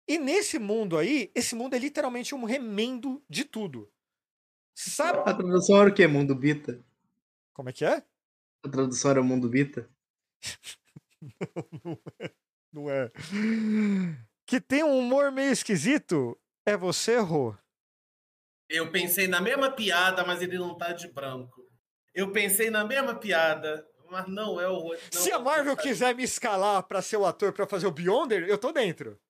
[0.06, 3.90] E nesse mundo aí, esse mundo é literalmente um remendo de tudo.
[4.74, 6.06] Sabe A tradução era o quê?
[6.06, 6.82] Mundo Bita?
[7.52, 8.02] como é que é?
[8.64, 9.88] A tradução era Mundo Bita?
[12.72, 13.10] Não é.
[14.46, 16.38] Que tem um humor meio esquisito?
[16.66, 17.54] É você, Rô?
[18.68, 21.70] Eu pensei na mesma piada, mas ele não tá de branco.
[22.14, 25.76] Eu pensei na mesma piada, mas não é o não Se é a o Marvel
[25.76, 29.20] quiser me escalar pra ser o ator pra fazer o Beyonder, eu tô dentro.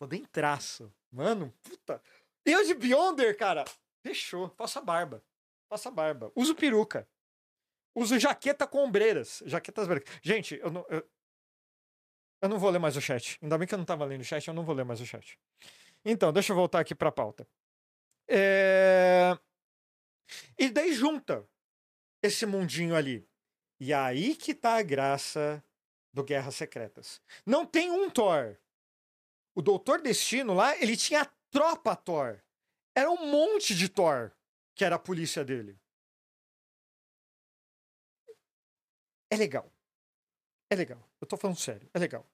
[0.00, 0.90] Tô dentraço.
[1.12, 2.02] Mano, puta.
[2.42, 3.66] Eu de Beyonder, cara,
[4.02, 4.48] fechou.
[4.56, 5.22] Faça barba.
[5.68, 6.32] Faça barba.
[6.34, 7.06] Uso peruca.
[7.94, 9.42] Uso jaqueta com ombreiras.
[9.44, 10.18] Jaquetas brancas.
[10.22, 10.86] Gente, eu não.
[10.88, 11.06] Eu...
[12.42, 13.38] eu não vou ler mais o chat.
[13.42, 15.06] Ainda bem que eu não tava lendo o chat, eu não vou ler mais o
[15.06, 15.38] chat.
[16.02, 17.46] Então, deixa eu voltar aqui pra pauta.
[18.26, 19.38] É...
[20.58, 21.46] E daí junta
[22.22, 23.28] esse mundinho ali.
[23.78, 25.62] E aí que tá a graça
[26.10, 27.20] do Guerras Secretas.
[27.44, 28.56] Não tem um Thor.
[29.54, 32.40] O Doutor Destino lá, ele tinha a tropa Thor.
[32.94, 34.32] Era um monte de Thor
[34.74, 35.78] que era a polícia dele.
[39.30, 39.70] É legal.
[40.70, 40.98] É legal.
[41.20, 41.88] Eu tô falando sério.
[41.92, 42.24] É legal.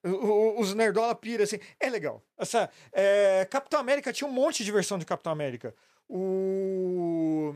[0.59, 1.59] Os Nerdola pira, assim.
[1.81, 2.23] É legal.
[2.37, 5.75] Essa, é, Capitão América tinha um monte de versão de Capitão América.
[6.09, 7.55] O.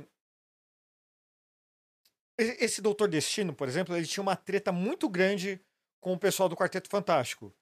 [2.38, 5.60] Esse Doutor Destino, por exemplo, ele tinha uma treta muito grande
[6.00, 7.54] com o pessoal do Quarteto Fantástico.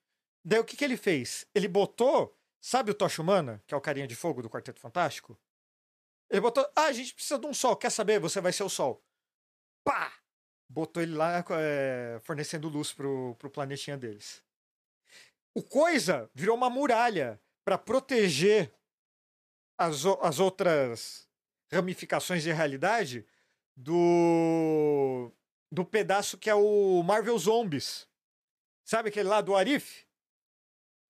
[0.49, 1.45] Daí o que, que ele fez?
[1.53, 2.35] Ele botou.
[2.59, 5.39] Sabe o Tocha Humana, que é o carinha de fogo do Quarteto Fantástico?
[6.27, 6.67] Ele botou.
[6.75, 7.75] Ah, a gente precisa de um sol.
[7.75, 8.19] Quer saber?
[8.19, 8.99] Você vai ser o sol.
[9.83, 10.11] Pá!
[10.67, 14.43] Botou ele lá é, fornecendo luz pro, pro planetinha deles.
[15.53, 18.73] O Coisa virou uma muralha para proteger
[19.77, 21.29] as, as outras
[21.71, 23.23] ramificações de realidade
[23.77, 25.31] do
[25.71, 28.07] do pedaço que é o Marvel Zombies.
[28.83, 30.08] Sabe aquele lá do Arif?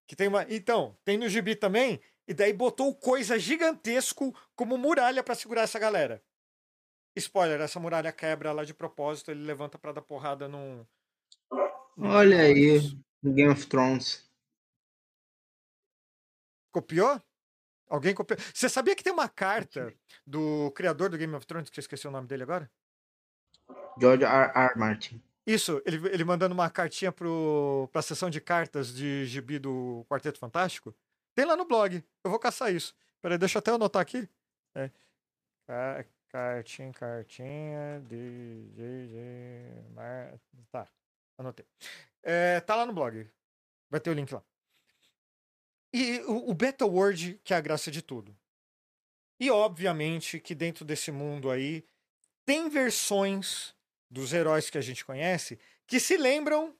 [0.09, 0.43] Que tem uma.
[0.49, 5.77] Então, tem no gibi também, e daí botou coisa gigantesco como muralha para segurar essa
[5.77, 6.19] galera.
[7.15, 10.83] Spoiler, essa muralha quebra lá de propósito, ele levanta para dar porrada num.
[11.95, 12.79] num Olha aí,
[13.23, 14.27] Game of Thrones.
[16.71, 17.21] Copiou?
[17.87, 18.39] Alguém copiou?
[18.51, 19.93] Você sabia que tem uma carta
[20.25, 22.71] do criador do Game of Thrones, que eu esqueci o nome dele agora?
[24.01, 24.51] George R.
[24.55, 24.75] R.
[24.75, 25.21] Martin.
[25.45, 30.37] Isso, ele, ele mandando uma cartinha pro, pra sessão de cartas de gibi do Quarteto
[30.37, 30.93] Fantástico.
[31.33, 32.03] Tem lá no blog.
[32.23, 32.95] Eu vou caçar isso.
[33.21, 34.29] Peraí, deixa eu até anotar aqui.
[34.75, 34.91] É.
[36.29, 38.69] Cartinha, cartinha de.
[38.71, 40.39] de, de Mar...
[40.71, 40.87] Tá,
[41.37, 41.65] anotei.
[42.21, 43.27] É, tá lá no blog.
[43.89, 44.43] Vai ter o link lá.
[45.91, 48.35] E o, o Beta Word, que é a graça de tudo.
[49.39, 51.83] E obviamente que dentro desse mundo aí
[52.45, 53.73] tem versões
[54.09, 56.75] dos heróis que a gente conhece que se lembram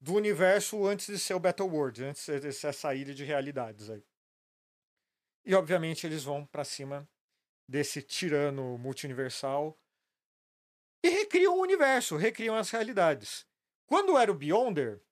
[0.00, 3.90] do universo antes de ser o Battle World, antes de ser essa ilha de realidades
[3.90, 4.04] aí.
[5.44, 7.08] E obviamente eles vão para cima
[7.68, 9.78] desse tirano multiversal
[11.02, 13.46] e recriam o universo, recriam as realidades.
[13.86, 15.02] Quando era o Beyonder,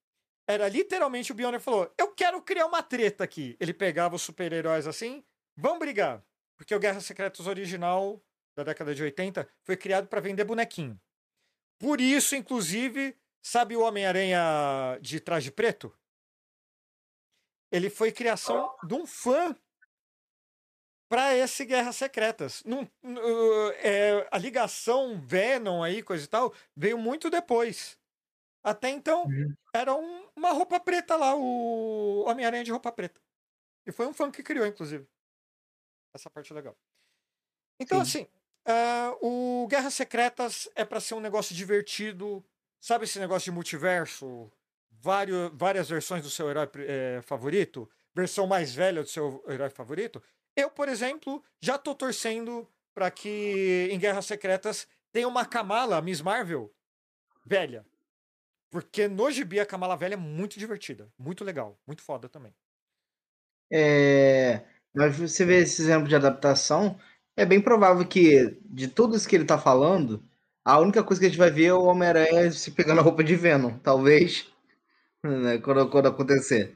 [0.47, 3.57] era literalmente o Beyonder falou: Eu quero criar uma treta aqui.
[3.59, 5.25] Ele pegava os super-heróis assim,
[5.57, 6.25] vão brigar.
[6.57, 8.23] Porque o Guerra Secretas original
[8.57, 10.99] da década de 80 foi criado para vender bonequinho.
[11.79, 15.97] Por isso, inclusive, sabe o Homem-Aranha de traje preto?
[17.71, 19.55] Ele foi criação de um fã
[21.09, 22.63] para esse Guerras Secretas.
[22.65, 22.89] Não,
[23.83, 27.99] é, a ligação Venom aí, coisa e tal, veio muito depois.
[28.63, 29.55] Até então, uhum.
[29.73, 33.21] era um, uma roupa preta lá, o Homem-Aranha de roupa preta.
[33.87, 35.07] E foi um fã que criou, inclusive.
[36.13, 36.77] Essa parte é legal.
[37.79, 38.23] Então, Sim.
[38.23, 38.36] assim,
[38.67, 42.45] uh, o Guerras Secretas é para ser um negócio divertido.
[42.81, 44.51] Sabe esse negócio de multiverso?
[44.91, 47.89] Vários, várias versões do seu herói é, favorito?
[48.15, 50.23] Versão mais velha do seu herói favorito?
[50.55, 56.21] Eu, por exemplo, já tô torcendo para que em Guerras Secretas tenha uma Kamala, Miss
[56.21, 56.73] Marvel,
[57.45, 57.85] velha.
[58.71, 62.55] Porque no gibi a Kamala velha é muito divertida, muito legal, muito foda também.
[63.71, 66.99] É, mas você vê esse exemplo de adaptação,
[67.37, 70.23] é bem provável que de tudo isso que ele tá falando,
[70.65, 73.23] a única coisa que a gente vai ver é o Homem-Aranha se pegando a roupa
[73.23, 74.47] de Venom, talvez,
[75.23, 76.75] né, quando, quando acontecer.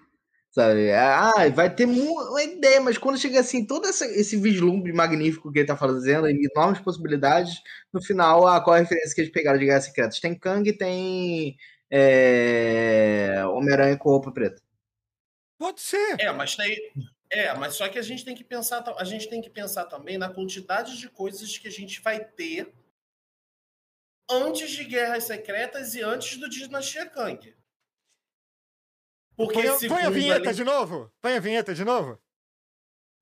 [0.53, 0.93] Sabe?
[0.93, 5.61] Ah, vai ter uma ideia, mas quando chega assim, todo essa, esse vislumbre magnífico que
[5.61, 7.61] ele tá fazendo, enormes possibilidades,
[7.93, 10.19] no final, ah, qual a referência que eles pegaram de Guerra Secretas?
[10.19, 11.57] Tem Kang, tem
[11.89, 14.61] é, Homem-Aranha com roupa preta.
[15.57, 16.17] Pode ser.
[16.19, 16.77] É, mas tem.
[17.33, 20.19] É, mas só que a gente tem que pensar, a gente tem que pensar também
[20.19, 22.75] na quantidade de coisas que a gente vai ter
[24.29, 27.55] antes de Guerras Secretas e antes do Dinastia Kang.
[29.37, 30.57] Porque põe, põe a vinheta ali...
[30.57, 31.11] de novo?
[31.21, 32.21] Põe a vinheta de novo?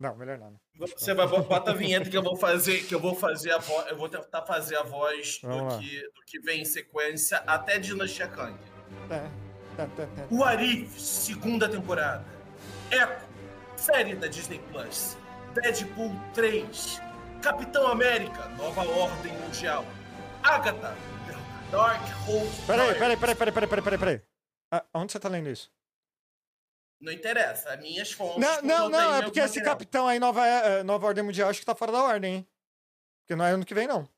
[0.01, 0.59] Não, melhor não.
[0.77, 3.89] Você vai botar a vinheta que eu vou fazer, que eu vou fazer a voz,
[3.89, 8.29] eu vou tentar fazer a voz do que, do que, vem em sequência até Dinastia
[8.29, 8.57] Kang.
[9.09, 9.29] Tá,
[9.77, 10.07] tá, tá.
[10.31, 12.25] O Arif, segunda temporada.
[12.91, 13.28] Echo,
[13.79, 15.17] série da Disney Plus.
[15.55, 17.01] Deadpool 3.
[17.43, 19.85] Capitão América, Nova Ordem Mundial.
[20.43, 20.97] Agatha,
[21.71, 22.67] Dark Hold.
[22.67, 24.23] Peraí, peraí, peraí, peraí, peraí, peraí, peraí.
[24.73, 25.71] Ah, onde você tá lendo isso?
[27.01, 28.41] Não interessa, minhas fontes.
[28.41, 31.67] Não, não, não, é porque esse capitão aí, nova, é, nova Ordem Mundial, acho que
[31.67, 32.49] tá fora da ordem, hein?
[33.21, 34.09] Porque não é ano que vem, não.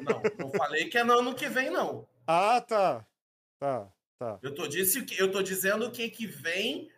[0.00, 2.08] Não, não falei que é no ano que vem, não.
[2.26, 3.06] Ah, tá.
[3.58, 4.38] Tá, tá.
[4.42, 6.90] Eu tô, disse, eu tô dizendo o que, que vem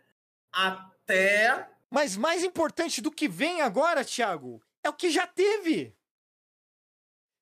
[0.53, 1.69] até.
[1.91, 5.95] Mas mais importante do que vem agora, Thiago, é o que já teve.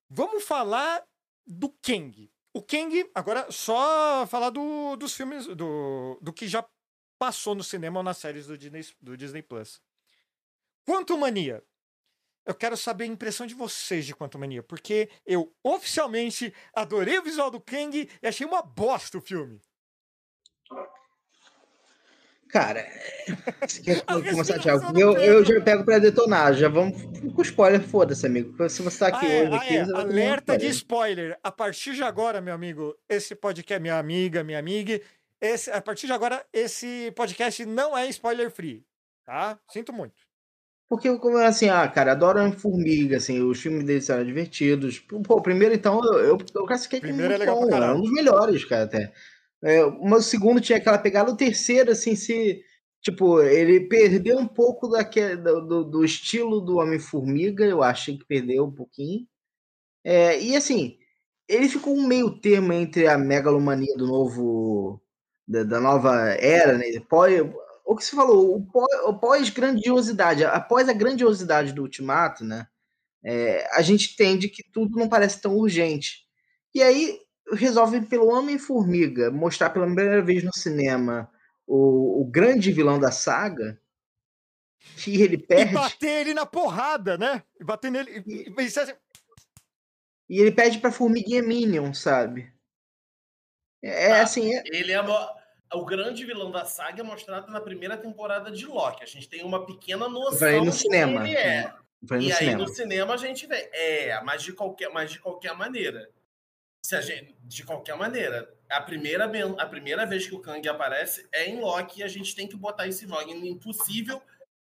[0.09, 1.05] Vamos falar
[1.45, 2.29] do Kang.
[2.53, 6.67] O Kang, agora só falar do, dos filmes, do, do que já
[7.17, 9.81] passou no cinema ou nas séries do Disney, do Disney Plus.
[10.85, 11.63] Quanto Mania.
[12.43, 17.23] Eu quero saber a impressão de vocês de Quanto Mania, porque eu oficialmente adorei o
[17.23, 19.61] visual do Kang e achei uma bosta o filme.
[22.51, 22.85] Cara,
[23.65, 24.99] você quer começar, Thiago?
[24.99, 26.53] Eu, eu já pego pra detonar.
[26.53, 27.01] Já vamos
[27.33, 28.69] com spoiler, foda-se, amigo.
[28.69, 29.53] Se você tá aqui ah, é, hoje.
[29.53, 29.81] Ah, aqui, é.
[29.81, 31.37] Alerta de spoiler.
[31.41, 34.99] A partir de agora, meu amigo, esse podcast, minha amiga, minha amiga,
[35.39, 38.83] esse, a partir de agora, esse podcast não é spoiler free.
[39.25, 39.57] Tá?
[39.69, 40.29] Sinto muito.
[40.89, 41.07] Porque,
[41.45, 44.99] assim, ah, cara, adoro a Formiga, assim, os filmes deles eram divertidos.
[44.99, 48.01] Pô, o primeiro, então, eu, eu, eu classifiquei como primeiro é legal bom, é um
[48.01, 49.13] dos melhores, cara, até.
[49.63, 52.63] É, mas o segundo tinha aquela pegada, o terceiro, assim, se.
[53.01, 58.65] Tipo, ele perdeu um pouco daquele, do, do estilo do Homem-Formiga, eu achei que perdeu
[58.65, 59.27] um pouquinho.
[60.03, 60.97] É, e assim,
[61.47, 65.01] ele ficou um meio termo entre a megalomania do novo
[65.47, 66.85] da, da nova era, né?
[67.09, 67.41] Pós,
[67.85, 68.65] o que você falou,
[69.05, 72.67] o pós-grandiosidade, após a grandiosidade do Ultimato, né?
[73.23, 76.25] É, a gente entende que tudo não parece tão urgente.
[76.73, 77.19] E aí
[77.51, 81.29] resolve pelo Homem-Formiga mostrar pela primeira vez no cinema
[81.67, 83.79] o, o grande vilão da saga,
[84.97, 85.71] que ele perde.
[85.71, 87.43] E bater ele na porrada, né?
[87.59, 88.23] E bater nele.
[88.25, 88.93] E, e, assim
[90.31, 92.49] e ele pede pra formiguinha Minion, sabe?
[93.83, 94.55] É ah, assim.
[94.55, 94.63] É...
[94.67, 95.01] Ele é
[95.73, 99.03] o grande vilão da saga é mostrado na primeira temporada de Loki.
[99.03, 101.27] A gente tem uma pequena noção no cinema.
[101.27, 101.73] ele é.
[102.11, 102.63] e aí cinema.
[102.63, 103.69] no cinema a gente vê.
[103.73, 106.09] É, mas de qualquer, mas de qualquer maneira.
[106.83, 109.25] Se a gente, de qualquer maneira, a primeira,
[109.57, 112.55] a primeira vez que o Kang aparece é em Loki e a gente tem que
[112.55, 114.21] botar esse nome impossível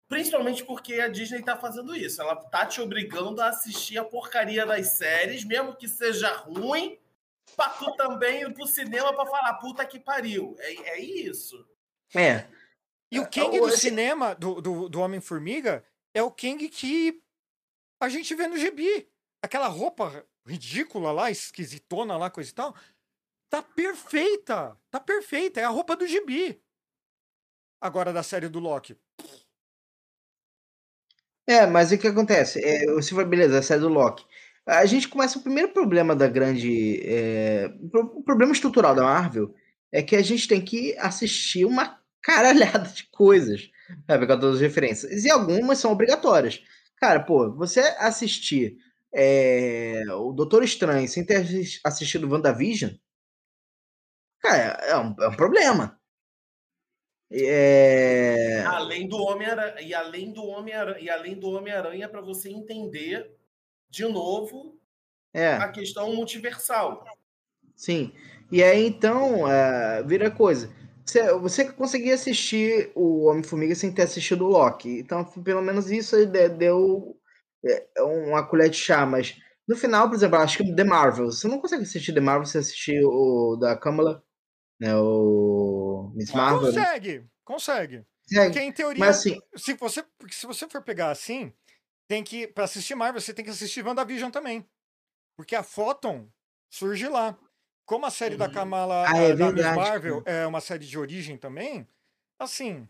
[0.09, 2.23] Principalmente porque a Disney tá fazendo isso.
[2.23, 6.99] Ela tá te obrigando a assistir a porcaria das séries, mesmo que seja ruim,
[7.55, 10.57] pra tu também ir pro cinema pra falar, puta que pariu.
[10.61, 11.63] É, é isso.
[12.15, 12.47] É.
[13.13, 17.23] E o Kang do cinema, do, do, do Homem-Formiga, é o Kang que
[18.01, 19.11] a gente vê no gibi.
[19.43, 22.75] Aquela roupa ridícula lá, esquisitona lá, coisa e tal.
[23.49, 24.77] Tá perfeita.
[24.91, 25.61] Tá perfeita.
[25.61, 26.61] É a roupa do gibi.
[27.81, 28.97] Agora da série do Loki.
[31.47, 32.63] É, mas o que acontece?
[32.63, 34.25] É, você vai, beleza, a série do Loki.
[34.67, 37.01] A gente começa o primeiro problema da grande.
[37.03, 39.55] É, o problema estrutural da Marvel
[39.91, 43.71] é que a gente tem que assistir uma caralhada de coisas
[44.07, 45.25] para pegar todas as referências.
[45.25, 46.63] E algumas são obrigatórias.
[46.97, 48.77] Cara, pô, você assistir
[49.21, 51.45] é, o Doutor Estranho sem ter
[51.85, 52.93] assistido WandaVision,
[54.41, 55.99] cara, é um, é um problema.
[57.29, 58.63] É...
[58.65, 63.29] Além do Homem-Aranha, e além do Homem-Aranha, e além do Homem-Aranha para você entender
[63.91, 64.79] de novo
[65.35, 65.55] é.
[65.55, 67.05] a questão multiversal.
[67.75, 68.13] Sim.
[68.53, 70.73] E aí então, uh, vira coisa.
[71.05, 75.01] Você, você conseguia assistir o Homem-Formiga sem ter assistido o Loki.
[75.01, 77.18] Então, pelo menos isso deu é,
[77.99, 81.61] uma colher de chá, mas no final, por exemplo, acho que The Marvel, você não
[81.61, 84.25] consegue assistir The Marvel se assistir o da Kamala,
[84.81, 86.73] né, o Miss Marvel.
[86.73, 86.81] Né?
[86.81, 88.07] Consegue, consegue.
[88.29, 91.53] Porque em teoria, Mas, assim, se você, porque se você for pegar assim,
[92.07, 94.67] tem que para assistir Marvel, você tem que assistir WandaVision também.
[95.37, 96.29] Porque a Photon
[96.71, 97.39] surge lá.
[97.87, 98.53] Como a série da uhum.
[98.53, 101.89] Kamala ah, é da Miss Marvel é uma série de origem também,
[102.39, 102.87] assim,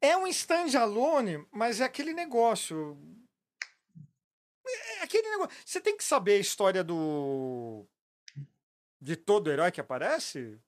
[0.00, 2.98] é um stand-alone, mas é aquele negócio.
[4.98, 5.56] É aquele negócio.
[5.64, 7.86] Você tem que saber a história do.
[9.00, 10.60] de todo herói que aparece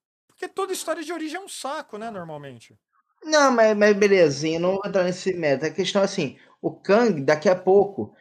[0.43, 2.77] porque toda história de origem é um saco, né, normalmente.
[3.23, 5.69] Não, mas, mas belezinha, não vou entrar nesse meta.
[5.69, 8.13] A questão é assim, o Kang, daqui a pouco,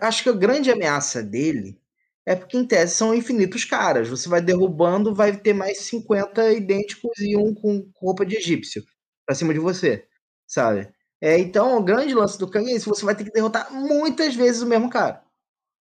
[0.00, 1.76] acho que a grande ameaça dele
[2.24, 4.08] é porque, em tese, são infinitos caras.
[4.08, 8.84] Você vai derrubando, vai ter mais 50 idênticos e um com roupa de egípcio
[9.26, 10.06] pra cima de você,
[10.46, 10.88] sabe?
[11.20, 14.36] É, então, o grande lance do Kang é isso, você vai ter que derrotar muitas
[14.36, 15.23] vezes o mesmo cara.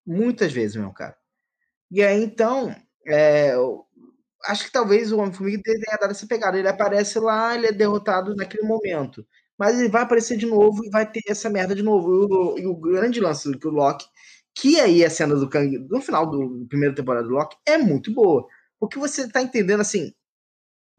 [0.05, 1.15] Muitas vezes mesmo cara.
[1.91, 2.75] E aí, então,
[3.07, 3.55] é,
[4.45, 6.57] acho que talvez o Homem-Formiga tenha dado essa pegada.
[6.57, 9.25] Ele aparece lá, ele é derrotado naquele momento.
[9.57, 12.09] Mas ele vai aparecer de novo e vai ter essa merda de novo.
[12.11, 14.05] E o, e o grande lance do Loki,
[14.55, 18.11] que aí a cena do Kang, no final do primeira temporada do Loki, é muito
[18.13, 18.47] boa.
[18.79, 20.13] Porque você tá entendendo assim.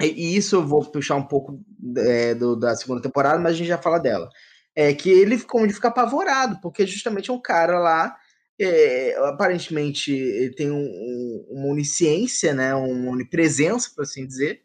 [0.03, 1.61] E isso eu vou puxar um pouco
[1.99, 4.29] é, do, da segunda temporada, mas a gente já fala dela.
[4.77, 8.17] É que ele como de ficar apavorado, porque justamente é um cara lá
[8.61, 14.63] é, aparentemente ele tem um, uma onisciência, né, uma onipresença, por assim dizer.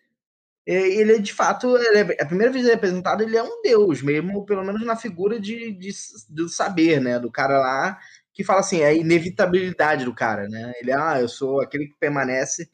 [0.66, 3.62] ele é de fato, é, a primeira vez que ele é apresentado, ele é um
[3.62, 5.92] deus, mesmo pelo menos na figura de, de,
[6.30, 8.00] do saber, né, do cara lá
[8.40, 10.72] que fala assim, é a inevitabilidade do cara, né?
[10.82, 12.70] Ele, ah, eu sou aquele que permanece.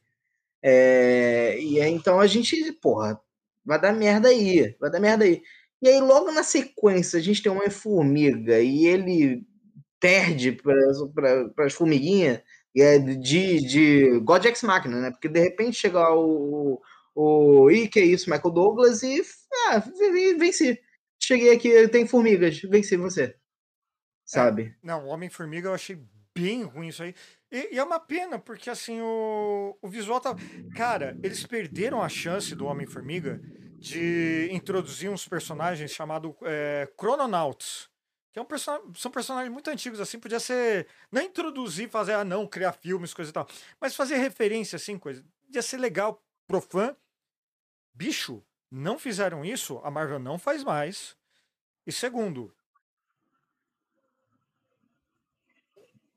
[0.61, 3.19] É, e aí, então a gente, porra,
[3.65, 5.41] vai dar merda aí, vai dar merda aí.
[5.81, 9.43] E aí, logo na sequência, a gente tem uma formiga e ele
[10.05, 12.39] perde para as formiguinhas
[12.77, 15.09] é de, de God Ex Machina, né?
[15.09, 16.79] Porque de repente chega o,
[17.15, 17.71] o.
[17.71, 19.23] Ih, que é isso, Michael Douglas, e.
[19.69, 19.79] Ah,
[20.37, 20.79] venci.
[21.19, 23.23] Cheguei aqui, tem formigas, venci você.
[23.23, 23.35] É,
[24.25, 24.63] Sabe?
[24.63, 25.97] É, não, Homem-Formiga eu achei
[26.37, 27.15] bem ruim isso aí.
[27.51, 30.35] E, e, é uma pena, porque assim, o, o visual tá.
[30.75, 33.41] Cara, eles perderam a chance do Homem-Formiga
[33.79, 37.89] de introduzir uns personagens chamados é, Chrononauts
[38.35, 38.91] que é um person...
[38.97, 40.89] são personagens muito antigos, assim, podia ser.
[41.09, 43.47] Não introduzir, fazer, ah, não, criar filmes, coisa e tal.
[43.79, 45.23] Mas fazer referência, assim, coisa.
[45.45, 46.93] Podia ser legal pro fã.
[47.93, 51.15] Bicho, não fizeram isso, a Marvel não faz mais.
[51.87, 52.53] E segundo,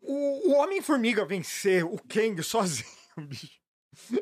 [0.01, 2.91] o, o Homem-Formiga vencer o Kang sozinho,
[3.29, 3.61] bicho,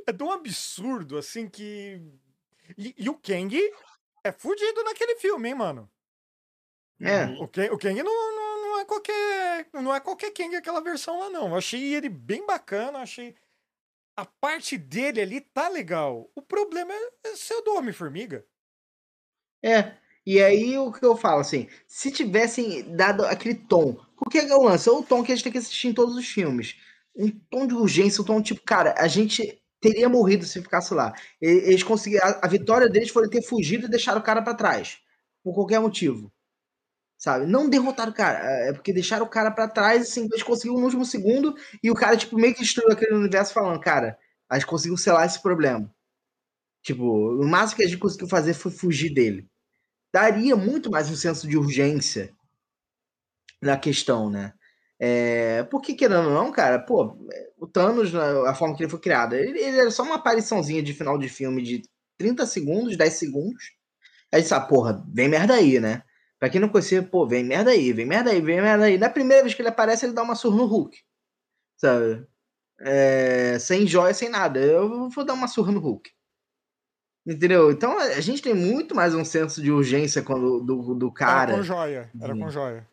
[0.06, 1.98] é de um absurdo, assim, que
[2.76, 3.58] E, e o Kang
[4.22, 5.90] é fudido naquele filme, hein, mano?
[7.00, 7.26] É.
[7.40, 9.68] O Kang, o Kang não, não, não é qualquer.
[9.74, 11.48] Não é qualquer Kang aquela versão lá, não.
[11.48, 13.34] Eu achei ele bem bacana, achei.
[14.16, 16.30] A parte dele ali tá legal.
[16.34, 18.46] O problema é, é ser do Homem-Formiga.
[19.62, 19.94] É.
[20.24, 24.62] E aí o que eu falo, assim, se tivessem dado aquele tom, porque é o
[24.62, 26.76] lance, é o tom que a gente tem que assistir em todos os filmes.
[27.14, 31.12] Um tom de urgência, um tom tipo, cara, a gente teria morrido se ficasse lá.
[31.40, 32.26] Eles conseguiram.
[32.26, 34.98] A, a vitória deles foi ter fugido e deixar o cara para trás.
[35.44, 36.32] Por qualquer motivo.
[37.18, 37.46] Sabe?
[37.46, 38.38] Não derrotaram o cara.
[38.68, 41.54] É porque deixaram o cara para trás, assim, eles conseguiram no último segundo.
[41.82, 45.26] E o cara, tipo, meio que destruiu aquele universo falando, cara, a gente conseguiu selar
[45.26, 45.90] esse problema.
[46.82, 49.48] Tipo, o máximo que a gente conseguiu fazer foi fugir dele.
[50.12, 52.32] Daria muito mais um senso de urgência
[53.60, 54.52] na questão, né?
[54.98, 57.16] É, porque, querendo ou não, cara, pô,
[57.58, 60.82] o Thanos, né, a forma que ele foi criado, ele, ele era só uma apariçãozinha
[60.82, 61.82] de final de filme de
[62.18, 63.72] 30 segundos, 10 segundos.
[64.32, 66.02] Aí sabe, porra, vem merda aí, né?
[66.38, 68.98] Pra quem não conhecia, pô, vem merda aí, vem merda aí, vem merda aí.
[68.98, 70.98] Na primeira vez que ele aparece, ele dá uma surra no Hulk.
[71.76, 72.26] Sabe?
[72.80, 74.60] É, sem joia, sem nada.
[74.60, 76.10] Eu vou dar uma surra no Hulk.
[77.26, 77.72] Entendeu?
[77.72, 81.52] Então a gente tem muito mais um senso de urgência quando, do, do cara.
[81.52, 82.10] Era com joia.
[82.20, 82.88] Era com joia.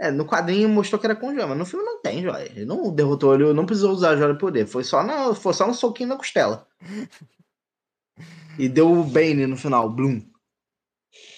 [0.00, 2.50] É, no quadrinho mostrou que era com joia, mas no filme não tem joia.
[2.50, 4.66] Ele não derrotou ele, não precisou usar a joia de poder.
[4.66, 6.66] Foi só, na, foi só um soquinho na costela.
[8.58, 10.20] e deu o Bane no final, Bloom.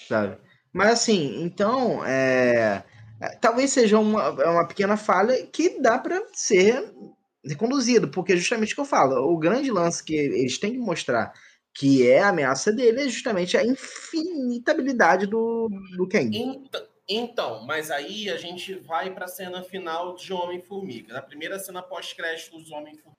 [0.07, 0.39] Sabe?
[0.77, 2.83] Mas assim, então, é,
[3.19, 6.93] é talvez seja uma, é uma pequena falha que dá para ser
[7.43, 10.77] reconduzido, porque é justamente o que eu falo, o grande lance que eles têm que
[10.77, 11.33] mostrar
[11.77, 16.31] que é a ameaça dele é justamente a infinitabilidade do, do Kang.
[17.07, 21.13] Então, mas aí a gente vai para a cena final de Homem-Formiga.
[21.13, 23.15] Na primeira cena pós-crédito dos Homem-Formiga,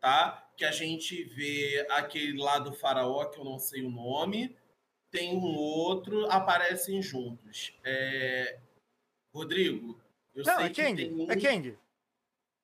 [0.00, 0.50] tá?
[0.56, 4.56] Que a gente vê aquele lá do faraó, que eu não sei o nome,
[5.10, 7.74] tem um outro, aparecem juntos.
[7.84, 8.58] É...
[9.32, 10.00] Rodrigo,
[10.34, 11.30] eu não, sei é que Kang, tem um...
[11.30, 11.78] é Kang.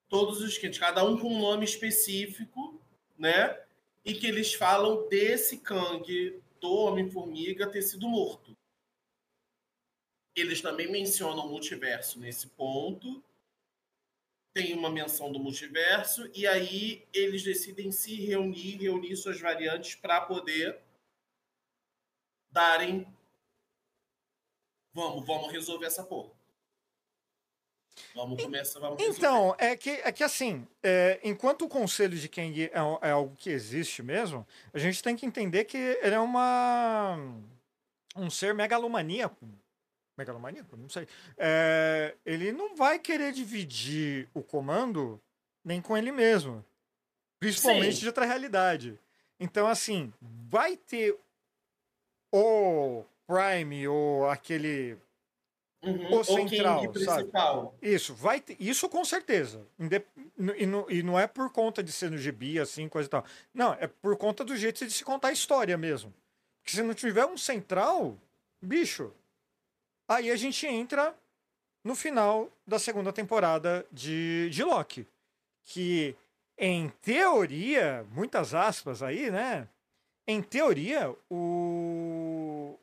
[0.08, 2.80] Todos os Kangs, cada um com um nome específico,
[3.18, 3.58] né?
[4.04, 8.56] E que eles falam desse Kang do Homem-Formiga ter sido morto.
[10.34, 13.22] Eles também mencionam o multiverso nesse ponto.
[14.52, 20.20] Tem uma menção do multiverso, e aí eles decidem se reunir, reunir suas variantes para
[20.22, 20.80] poder
[22.56, 23.06] darem.
[24.94, 26.30] Vamos, vamos resolver essa porra.
[28.14, 32.64] Vamos começar, vamos Então, é que, é que assim, é, enquanto o conselho de Kang
[32.64, 32.70] é,
[33.02, 37.16] é, algo que existe mesmo, a gente tem que entender que ele é uma
[38.14, 39.46] um ser megalomaníaco
[40.16, 41.06] megalomaníaco, não sei.
[41.36, 45.20] É, ele não vai querer dividir o comando
[45.62, 46.64] nem com ele mesmo.
[47.38, 48.00] Principalmente Sim.
[48.00, 48.98] de outra realidade.
[49.38, 51.14] Então, assim, vai ter
[52.32, 54.98] o Prime ou aquele.
[55.82, 57.30] Uhum, o central, o sabe?
[57.80, 59.64] Isso, vai ter, isso com certeza.
[60.56, 63.24] E, não, e não é por conta de ser no gibi, assim, coisa e tal.
[63.54, 66.12] Não, é por conta do jeito de se contar a história mesmo.
[66.60, 68.16] Porque se não tiver um central,
[68.60, 69.12] bicho,
[70.08, 71.14] Aí a gente entra
[71.82, 75.06] no final da segunda temporada de, de Loki.
[75.64, 76.14] Que,
[76.56, 79.68] em teoria, muitas aspas aí, né?
[80.26, 82.76] Em teoria, o...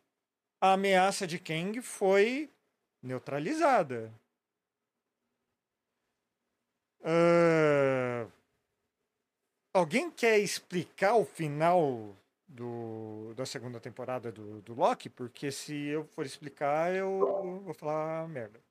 [0.62, 2.50] a ameaça de Kang foi
[3.02, 4.14] neutralizada.
[7.02, 8.32] Uh...
[9.74, 12.16] Alguém quer explicar o final
[12.48, 18.28] do, da segunda temporada do, do Loki, porque se eu for explicar, eu vou falar
[18.30, 18.62] merda.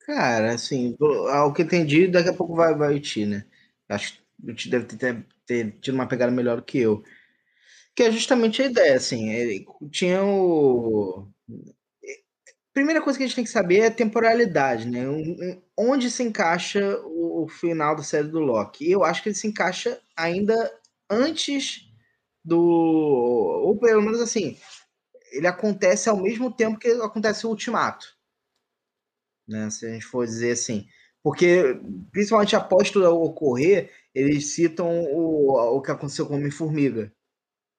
[0.00, 0.96] Cara, assim,
[1.32, 3.46] ao que entendi, daqui a pouco vai, vai Ti, né?
[3.88, 4.23] Acho
[4.68, 7.02] deve ter, ter, tido uma pegada melhor que eu.
[7.94, 11.28] Que é justamente a ideia, assim, ele tinha o...
[12.72, 15.04] Primeira coisa que a gente tem que saber é a temporalidade, né?
[15.76, 18.90] Onde se encaixa o, o final da série do Loki.
[18.90, 20.54] Eu acho que ele se encaixa ainda
[21.08, 21.88] antes
[22.44, 22.58] do.
[22.58, 24.58] Ou pelo menos assim,
[25.30, 28.06] ele acontece ao mesmo tempo que acontece o ultimato.
[29.46, 29.70] Né?
[29.70, 30.86] Se a gente for dizer assim.
[31.24, 31.80] Porque,
[32.12, 37.10] principalmente após tudo ocorrer, eles citam o, o que aconteceu com Homem-Formiga.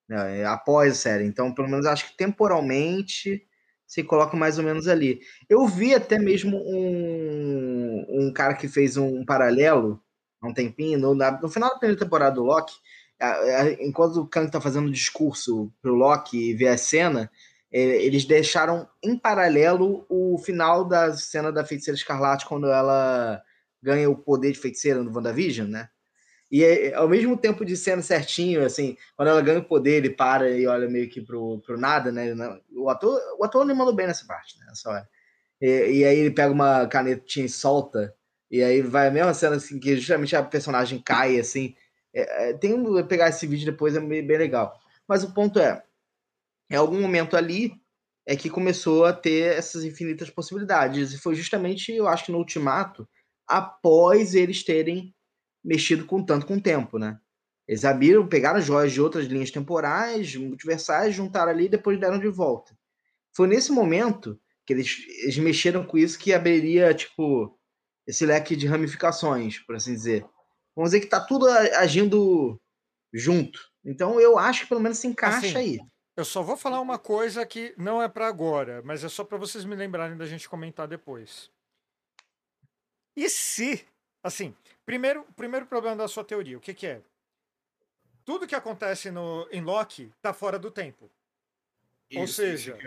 [0.08, 0.44] Né?
[0.44, 1.24] Após a série.
[1.24, 3.46] Então, pelo menos acho que temporalmente
[3.86, 5.20] se coloca mais ou menos ali.
[5.48, 10.02] Eu vi até mesmo um, um cara que fez um paralelo
[10.42, 12.74] há um tempinho, no, no final da primeira temporada do Loki,
[13.78, 17.30] enquanto o Kang tá fazendo o discurso pro Loki e vê a cena,
[17.78, 23.42] eles deixaram em paralelo o final da cena da Feiticeira Escarlate quando ela
[23.82, 25.88] ganha o poder de feiticeira no WandaVision, né?
[26.50, 30.10] E é, ao mesmo tempo de cena certinho, assim, quando ela ganha o poder, ele
[30.10, 32.34] para e olha meio que pro, pro nada, né?
[32.76, 34.66] O ator, o ator não mandou bem nessa parte, né?
[34.86, 35.08] Hora.
[35.60, 38.14] E, e, aí ele pega uma canetinha e solta,
[38.50, 41.74] e aí vai a mesma cena assim, que justamente a personagem cai, assim.
[42.14, 42.74] É, é, tem
[43.04, 44.72] pegar esse vídeo depois, é bem legal.
[45.08, 45.82] Mas o ponto é,
[46.70, 47.72] em algum momento ali,
[48.26, 51.12] é que começou a ter essas infinitas possibilidades.
[51.12, 53.08] E foi justamente, eu acho que no Ultimato,
[53.46, 55.14] após eles terem
[55.64, 57.18] mexido com tanto com o tempo, né?
[57.68, 62.28] Eles abriram, pegaram joias de outras linhas temporais, multiversais, juntaram ali e depois deram de
[62.28, 62.76] volta.
[63.34, 67.58] Foi nesse momento que eles, eles mexeram com isso que abriria, tipo,
[68.06, 70.24] esse leque de ramificações, por assim dizer.
[70.74, 72.60] Vamos dizer que tá tudo agindo
[73.12, 73.60] junto.
[73.84, 75.80] Então eu acho que pelo menos se encaixa assim, aí.
[76.16, 79.36] Eu só vou falar uma coisa que não é para agora, mas é só para
[79.36, 81.50] vocês me lembrarem da gente comentar depois.
[83.14, 83.86] E se,
[84.22, 84.54] assim,
[84.86, 87.02] Primeiro, primeiro problema da sua teoria, o que, que é?
[88.24, 91.10] Tudo que acontece no, em Loki está fora do tempo.
[92.08, 92.78] Isso, Ou seja,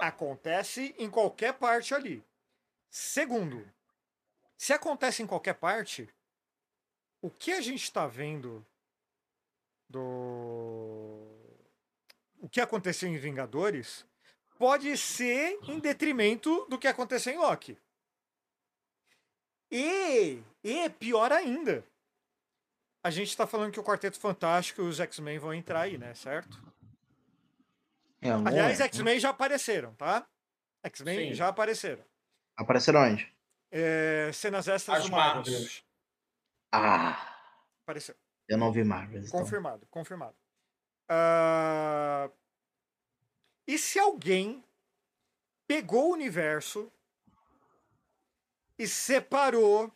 [0.00, 2.24] acontece em qualquer parte ali.
[2.90, 3.70] Segundo,
[4.56, 6.08] se acontece em qualquer parte,
[7.20, 8.64] o que a gente está vendo
[9.86, 10.93] do.
[12.44, 14.04] O que aconteceu em Vingadores
[14.58, 17.78] pode ser em detrimento do que aconteceu em Loki.
[19.72, 21.82] E, e pior ainda,
[23.02, 26.14] a gente está falando que o Quarteto Fantástico e os X-Men vão entrar aí, né?
[26.14, 26.62] Certo?
[28.20, 28.84] É, Aliás, é.
[28.84, 30.28] X-Men já apareceram, tá?
[30.82, 32.04] X-Men já apareceram.
[32.58, 33.34] Apareceram onde?
[33.70, 35.66] É, cenas extras As do Marvel.
[36.70, 37.38] Ah!
[37.84, 38.14] Apareceu.
[38.46, 39.22] Eu não vi Marvel.
[39.22, 39.40] Então.
[39.40, 40.43] Confirmado, confirmado.
[41.10, 42.32] Uh...
[43.66, 44.64] E se alguém
[45.66, 46.92] pegou o universo
[48.78, 49.92] e separou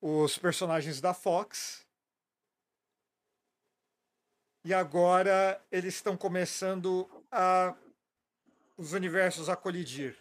[0.00, 1.86] os personagens da Fox.
[4.64, 7.76] E agora eles estão começando a
[8.76, 10.18] os universos a colidir.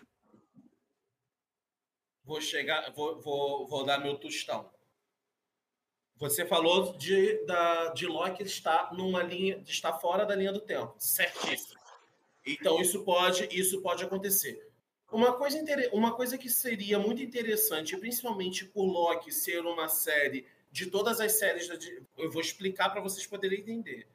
[2.23, 4.71] Vou chegar, vou, vou, vou dar meu tostão.
[6.21, 10.93] Você falou de, da, de Loki estar numa linha, está fora da linha do tempo,
[10.99, 11.81] certíssimo.
[12.45, 14.69] Então isso pode, isso pode acontecer.
[15.11, 15.57] Uma coisa,
[15.91, 21.31] uma coisa que seria muito interessante, principalmente por Loki ser uma série de todas as
[21.31, 21.67] séries,
[22.15, 24.07] eu vou explicar para vocês poderem entender.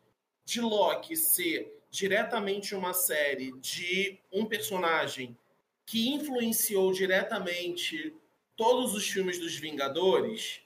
[0.44, 5.36] De Loki ser diretamente uma série de um personagem
[5.84, 8.14] que influenciou diretamente
[8.54, 10.64] todos os filmes dos Vingadores,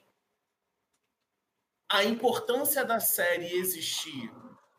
[1.91, 4.31] a importância da série existir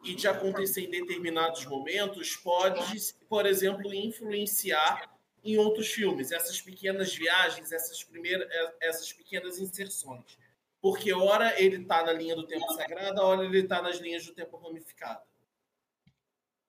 [0.02, 2.80] e de acontecer em determinados momentos pode,
[3.28, 5.12] por exemplo, influenciar
[5.44, 10.38] em outros filmes, essas pequenas viagens, essas primeiras, é, essas pequenas inserções.
[10.80, 14.32] Porque ora ele está na linha do tempo sagrada, ora ele está nas linhas do
[14.32, 15.22] tempo ramificado.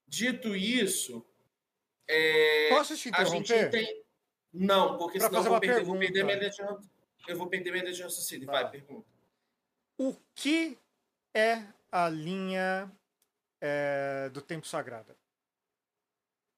[0.06, 1.26] Dito isso,
[2.08, 3.70] é, posso te interromper?
[3.70, 4.04] Tem...
[4.52, 8.46] Não, porque pra senão eu vou, perder, eu vou perder minha de raciocínio.
[8.46, 8.52] Tá.
[8.52, 9.13] Vai, pergunta.
[9.98, 10.78] O que
[11.34, 12.92] é a linha
[13.62, 15.16] é, do tempo sagrada?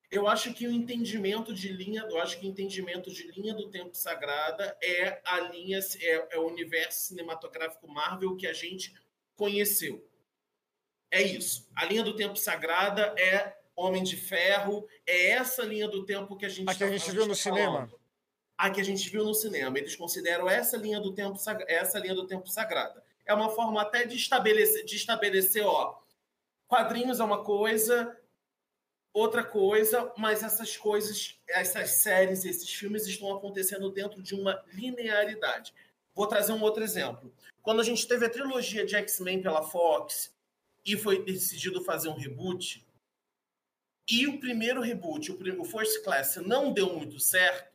[0.09, 3.69] Eu acho que o entendimento de linha, eu acho que o entendimento de linha do
[3.69, 8.93] tempo sagrada é a linha, é, é o universo cinematográfico Marvel que a gente
[9.35, 10.07] conheceu.
[11.11, 11.67] É isso.
[11.75, 16.45] A linha do tempo sagrada é Homem de Ferro, é essa linha do tempo que
[16.45, 17.91] a gente a que a tá gente viu no tá cinema.
[18.57, 19.77] A que a gente viu no cinema.
[19.77, 23.03] Eles consideram essa linha do tempo essa linha do tempo sagrada.
[23.25, 25.99] É uma forma até de estabelecer, de estabelecer, ó,
[26.67, 28.17] quadrinhos é uma coisa,
[29.13, 35.73] outra coisa, mas essas coisas, essas séries, esses filmes estão acontecendo dentro de uma linearidade.
[36.13, 37.33] Vou trazer um outro exemplo.
[37.61, 40.33] Quando a gente teve a trilogia de X-Men pela Fox
[40.85, 42.85] e foi decidido fazer um reboot,
[44.09, 47.73] e o primeiro reboot, o, First Class, não deu muito certo,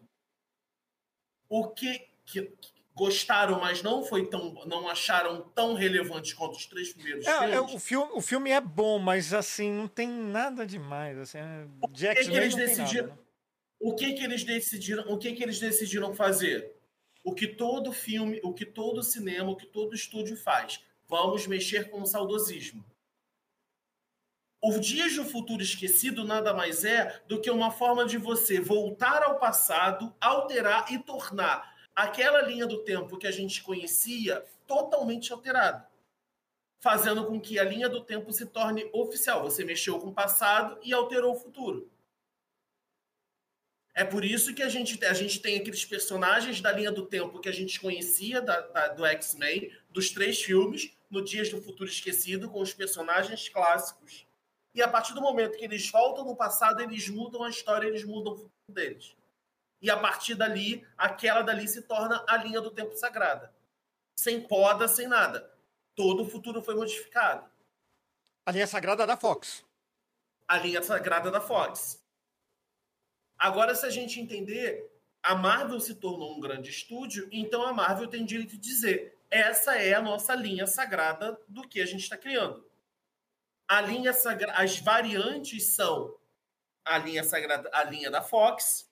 [1.49, 2.57] o que, que
[2.95, 7.57] gostaram, mas não foi tão, não acharam tão relevante quanto os três primeiros é, filmes.
[7.57, 11.19] É, o, filme o filme é bom, mas assim não tem nada demais.
[11.19, 13.09] Assim, é, Jack que, que eles decidiram?
[13.09, 13.27] Nada, né?
[13.81, 15.05] O que que eles decidiram?
[15.09, 16.77] O que que eles decidiram fazer?
[17.25, 20.81] O que todo filme, o que todo cinema, o que todo estúdio faz?
[21.09, 22.85] Vamos mexer com o saudosismo.
[24.63, 29.23] O Dias do Futuro Esquecido nada mais é do que uma forma de você voltar
[29.23, 35.89] ao passado, alterar e tornar aquela linha do tempo que a gente conhecia totalmente alterada,
[36.81, 39.43] fazendo com que a linha do tempo se torne oficial.
[39.43, 41.91] Você mexeu com o passado e alterou o futuro.
[43.93, 47.41] É por isso que a gente, a gente tem aqueles personagens da linha do tempo
[47.41, 51.91] que a gente conhecia da, da, do X-Men, dos três filmes, no Dias do Futuro
[51.91, 54.27] Esquecido, com os personagens clássicos.
[54.73, 58.05] E a partir do momento que eles voltam no passado, eles mudam a história, eles
[58.05, 59.17] mudam o futuro deles.
[59.81, 63.55] E a partir dali, aquela dali se torna a linha do tempo sagrada.
[64.17, 65.51] Sem poda, sem nada.
[65.95, 67.51] Todo o futuro foi modificado.
[68.45, 69.65] A linha sagrada da Fox.
[70.47, 72.03] A linha sagrada da Fox.
[73.39, 74.91] Agora, se a gente entender,
[75.23, 79.77] a Marvel se tornou um grande estúdio, então a Marvel tem direito de dizer: essa
[79.77, 82.69] é a nossa linha sagrada do que a gente está criando.
[83.69, 86.19] A linha sagrada, as variantes são
[86.85, 88.90] a linha sagrada, a linha da Fox,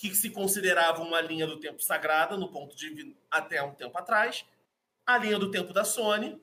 [0.00, 4.46] que se considerava uma linha do tempo sagrada no ponto de até um tempo atrás,
[5.04, 6.40] a linha do tempo da Sony,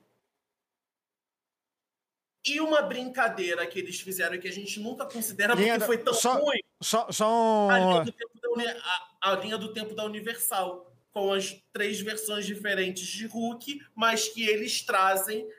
[2.46, 5.86] e uma brincadeira que eles fizeram que a gente nunca considera linha porque da...
[5.86, 6.60] foi tão só, ruim.
[6.80, 7.68] Só, só...
[7.68, 13.08] A, linha da, a, a, linha do tempo da Universal, com as três versões diferentes
[13.08, 15.50] de Hulk, mas que eles trazem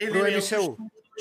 [0.00, 0.48] elementos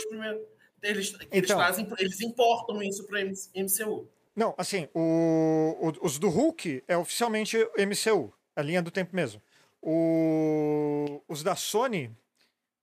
[0.08, 0.42] primeiros,
[0.82, 4.10] eles, então, eles, trazem, eles importam isso para o MCU.
[4.36, 9.42] Não, assim, o, o, os do Hulk é oficialmente MCU, a linha do tempo mesmo.
[9.82, 12.16] O, os da Sony,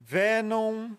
[0.01, 0.95] Venom,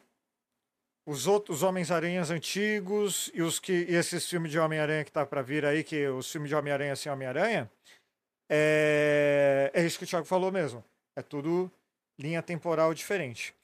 [1.06, 5.42] os outros Homens-Aranhas antigos e os que e esses filmes de Homem-Aranha que tá para
[5.42, 7.70] vir aí, que os filmes de Homem-Aranha sem Homem-Aranha,
[8.50, 10.84] é, é isso que o Thiago falou mesmo.
[11.16, 11.72] É tudo
[12.18, 13.56] linha temporal diferente.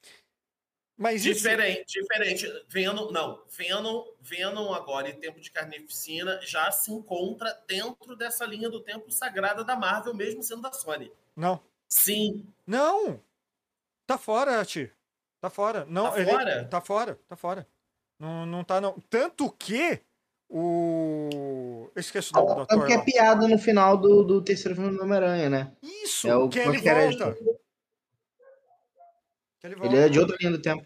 [0.97, 2.01] Mas diferente, isso...
[2.01, 2.65] diferente.
[2.69, 8.69] Venom, não, Venom, Venom agora e Tempo de Carnificina já se encontra dentro dessa linha
[8.69, 11.11] do tempo sagrada da Marvel, mesmo sendo da Sony.
[11.35, 11.61] Não.
[11.89, 12.45] Sim.
[12.65, 13.19] Não.
[14.07, 14.91] Tá fora, Ti.
[15.41, 15.85] Tá fora.
[15.85, 16.65] Não, tá ele, fora?
[16.65, 17.67] Tá fora, tá fora.
[18.17, 18.95] Não, não tá, não.
[19.09, 19.99] Tanto que
[20.49, 21.89] o.
[21.93, 22.67] Eu esqueço o nome do ator.
[22.67, 25.71] Tanto que é piada no final do, do terceiro filme do Homem-Aranha, né?
[25.81, 27.33] Isso, é o que ele volta.
[27.33, 27.64] Que
[29.63, 29.95] ele, volta.
[29.95, 30.85] ele é de outra linha do tempo.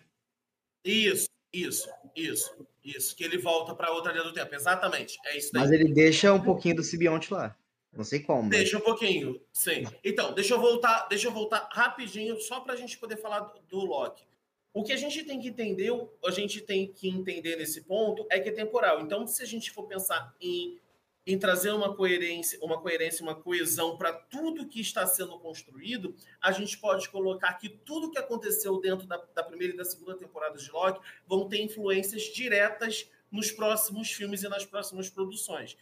[0.84, 3.16] Isso, isso, isso, isso.
[3.16, 4.54] Que ele volta para outra linha do tempo.
[4.54, 5.18] Exatamente.
[5.26, 5.64] É isso daí.
[5.64, 7.56] Mas ele deixa um pouquinho do Sibionte lá.
[7.92, 8.50] Não sei como.
[8.50, 8.82] Deixa mas...
[8.82, 9.84] um pouquinho, sim.
[10.04, 13.60] Então, deixa eu voltar, deixa eu voltar rapidinho, só para a gente poder falar do,
[13.68, 14.24] do Loki.
[14.72, 15.92] O que a gente tem que entender,
[16.24, 19.02] a gente tem que entender nesse ponto é que é temporal.
[19.02, 20.78] Então, se a gente for pensar em,
[21.26, 26.52] em trazer uma coerência, uma coerência, uma coesão para tudo que está sendo construído, a
[26.52, 30.58] gente pode colocar que tudo que aconteceu dentro da, da primeira e da segunda temporada
[30.58, 35.78] de Loki vão ter influências diretas nos próximos filmes e nas próximas produções.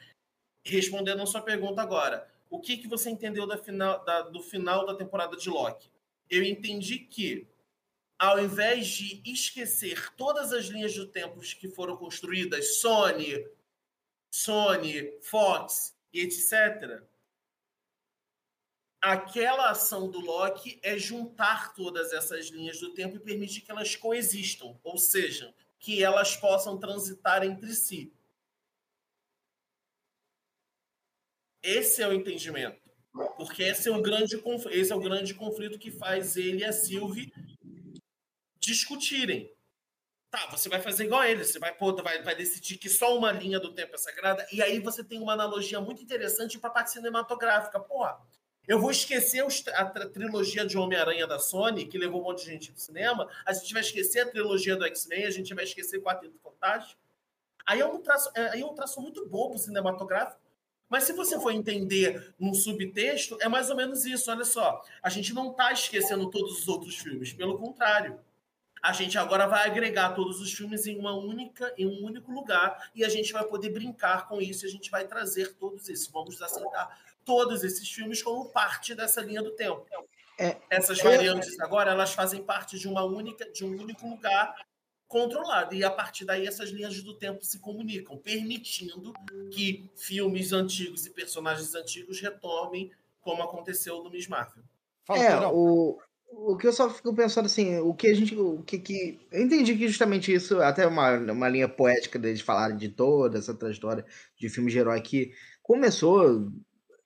[0.66, 4.86] Respondendo a sua pergunta agora, o que, que você entendeu da final, da, do final
[4.86, 5.90] da temporada de Loki?
[6.30, 7.48] Eu entendi que
[8.20, 13.48] ao invés de esquecer todas as linhas do tempo que foram construídas, Sony,
[14.30, 17.04] Sony, Fox e etc.,
[19.02, 23.96] aquela ação do Loki é juntar todas essas linhas do tempo e permitir que elas
[23.96, 28.12] coexistam, ou seja, que elas possam transitar entre si.
[31.62, 32.82] Esse é o entendimento.
[33.36, 36.72] Porque esse é o grande, esse é o grande conflito que faz ele e a
[36.72, 37.32] Sylvie
[38.60, 39.52] discutirem.
[40.38, 43.18] Tá, você vai fazer igual a eles, você vai, pô, vai, vai decidir que só
[43.18, 46.70] uma linha do tempo é sagrada, e aí você tem uma analogia muito interessante para
[46.70, 47.80] a parte cinematográfica.
[47.80, 48.20] Porra,
[48.68, 52.72] eu vou esquecer a, trilogia de Homem-Aranha da Sony, que levou um monte de gente
[52.72, 56.38] pro cinema, a gente vai esquecer a trilogia do X-Men, a gente vai esquecer Quarteto
[56.38, 57.02] Fantástico.
[57.66, 60.40] Aí é um traço, é, aí é um traço muito bobo cinematográfico,
[60.88, 64.30] mas se você for entender num subtexto, é mais ou menos isso.
[64.30, 68.20] Olha só, a gente não está esquecendo todos os outros filmes, pelo contrário
[68.82, 72.92] a gente agora vai agregar todos os filmes em uma única, em um único lugar
[72.94, 74.66] e a gente vai poder brincar com isso.
[74.66, 79.42] A gente vai trazer todos esses, vamos aceitar todos esses filmes como parte dessa linha
[79.42, 79.86] do tempo.
[80.40, 84.56] É, Essas variantes agora elas fazem parte de uma única, de um único lugar
[85.08, 89.14] controlado e a partir daí essas linhas do tempo se comunicam, permitindo
[89.52, 94.64] que filmes antigos e personagens antigos retomem como aconteceu no Miss Marvel.
[95.10, 96.00] é, o,
[96.30, 98.36] o que eu só fico pensando assim, o que a gente.
[98.36, 99.20] O que, que.
[99.32, 103.54] Eu entendi que justamente isso, até uma, uma linha poética deles falarem de toda essa
[103.54, 104.06] trajetória
[104.38, 105.32] de filme de herói que
[105.64, 106.52] começou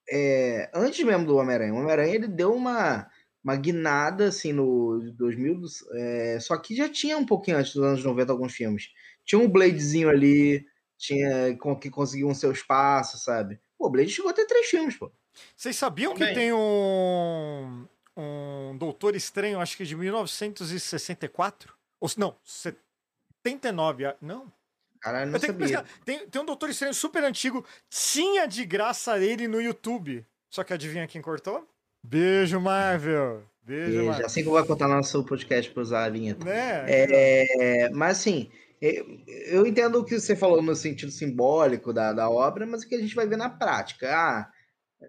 [0.09, 1.73] é, antes mesmo do Homem-Aranha.
[1.73, 3.07] O Homem-Aranha ele deu uma,
[3.43, 5.61] uma guinada assim no 2000,
[5.93, 8.89] é, só que já tinha um pouquinho antes dos anos 90 alguns filmes.
[9.25, 10.65] Tinha um Bladezinho ali,
[10.97, 13.59] tinha que conseguiu um seu espaço, sabe?
[13.77, 15.11] Pô, o Blade chegou a ter três filmes, pô.
[15.55, 16.29] Vocês sabiam Também.
[16.29, 21.73] que tem um um Doutor Estranho, acho que de 1964?
[21.99, 24.51] Ou não, 79, não.
[24.99, 25.83] Caralho, não Eu tenho que sabia.
[25.83, 26.03] pesquisar.
[26.05, 30.25] Tem, tem um Doutor Estranho super antigo, tinha de graça ele no YouTube.
[30.49, 31.67] Só que adivinha quem cortou?
[32.03, 33.43] Beijo, Marvel.
[33.63, 34.05] Beijo, Beijo.
[34.05, 34.25] Marvel.
[34.25, 36.43] Assim que eu vou contar nosso podcast pra usar a vinheta.
[36.43, 36.85] Né?
[36.87, 38.51] É, mas assim,
[38.81, 39.03] é,
[39.47, 42.95] eu entendo o que você falou no sentido simbólico da, da obra, mas o que
[42.95, 44.11] a gente vai ver na prática.
[44.11, 44.49] Ah,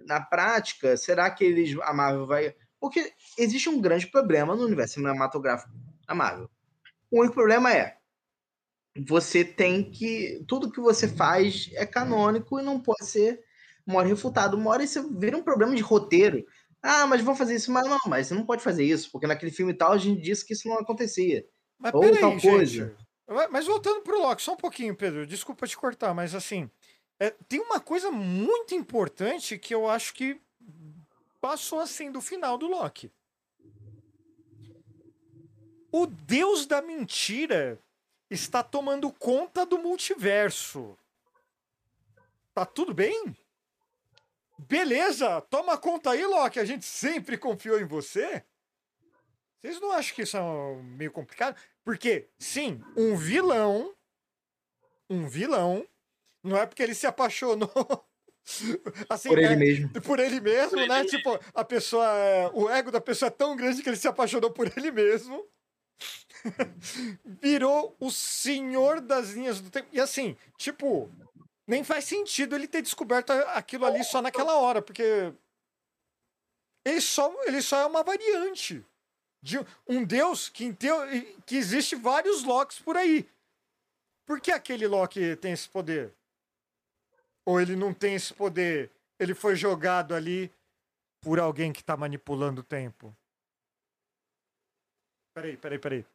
[0.07, 2.55] na prática, será que eles, a Marvel vai.
[2.83, 5.71] Porque existe um grande problema no universo cinematográfico
[6.05, 6.51] da Marvel.
[7.09, 7.97] O único problema é
[9.07, 10.45] você tem que.
[10.49, 13.41] Tudo que você faz é canônico e não pode ser
[13.87, 14.57] uma hora refutado.
[14.57, 16.45] Uma hora isso vira um problema de roteiro.
[16.83, 19.53] Ah, mas vão fazer isso, mas não, mas você não pode fazer isso, porque naquele
[19.53, 21.47] filme tal a gente disse que isso não acontecia.
[21.79, 22.49] Mas Ou peraí, tal gente.
[22.51, 22.97] coisa.
[23.29, 25.25] Mas- Mas voltando pro Loki, só um pouquinho, Pedro.
[25.25, 26.69] Desculpa te cortar, mas assim.
[27.21, 30.41] é, tem uma coisa muito importante que eu acho que
[31.43, 33.11] passou assim do final do Loki.
[35.91, 37.83] O deus da mentira
[38.31, 40.97] está tomando conta do multiverso.
[42.55, 43.37] Tá tudo bem?
[44.57, 46.61] Beleza, toma conta aí, Loki.
[46.61, 48.45] A gente sempre confiou em você.
[49.61, 51.61] Vocês não acham que isso é meio complicado?
[51.85, 53.93] Porque, sim, um vilão.
[55.11, 55.85] Um vilão.
[56.41, 57.69] Não é porque ele se apaixonou.
[59.09, 60.01] Assim, Por ele é, mesmo.
[60.03, 61.03] por ele mesmo, Por ele né?
[61.03, 61.17] mesmo.
[61.17, 62.07] Tipo, a pessoa.
[62.07, 65.47] é- O ego da pessoa é tão grande que ele se apaixonou por ele mesmo.
[67.25, 69.89] Virou o senhor das linhas do tempo.
[69.93, 71.11] E assim, tipo,
[71.67, 75.33] nem faz sentido ele ter descoberto aquilo ali só naquela hora, porque.
[76.85, 78.85] Ele só, ele só é uma variante
[79.41, 81.07] de um deus que, em teo-
[81.47, 83.29] que existe vários Locks por aí.
[84.27, 86.13] Por que aquele Loki tem esse poder?
[87.47, 88.91] Ou ele não tem esse poder?
[89.19, 90.53] Ele foi jogado ali
[91.21, 93.15] por alguém que está manipulando o tempo?
[95.35, 96.07] Peraí, peraí, peraí.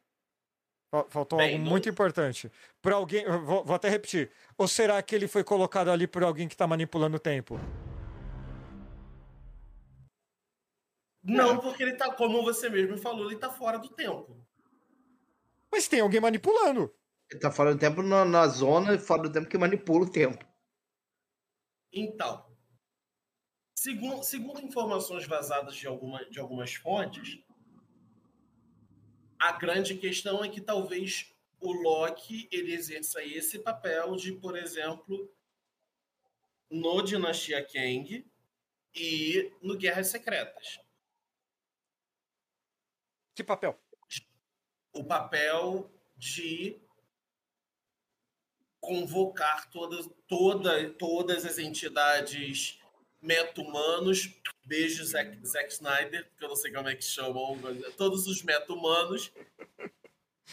[0.90, 2.50] Fal- Faltou Bem, algo não- muito importante.
[2.80, 3.24] Por alguém.
[3.26, 4.30] Vou, vou até repetir.
[4.56, 7.58] Ou será que ele foi colocado ali por alguém que está manipulando o tempo?
[11.22, 14.36] Não, porque ele tá, como você mesmo falou, ele tá fora do tempo.
[15.70, 16.94] Mas tem alguém manipulando.
[17.30, 20.46] Ele tá fora do tempo na, na zona fora do tempo que manipula o tempo.
[21.92, 22.46] Então,
[23.74, 27.38] segundo, segundo informações vazadas de, alguma, de algumas fontes,
[29.38, 35.32] a grande questão é que talvez o Loki ele exerça esse papel de, por exemplo,
[36.70, 38.26] no Dinastia Kang
[38.94, 40.80] e no Guerras Secretas.
[43.34, 43.78] Que papel?
[44.98, 46.80] o papel de
[48.88, 52.80] convocar todas, toda, todas as entidades
[53.20, 54.34] meta-humanos,
[54.64, 58.42] beijo Zack, Zack Snyder, que eu não sei como é que chamam, é todos os
[58.42, 59.30] meta-humanos,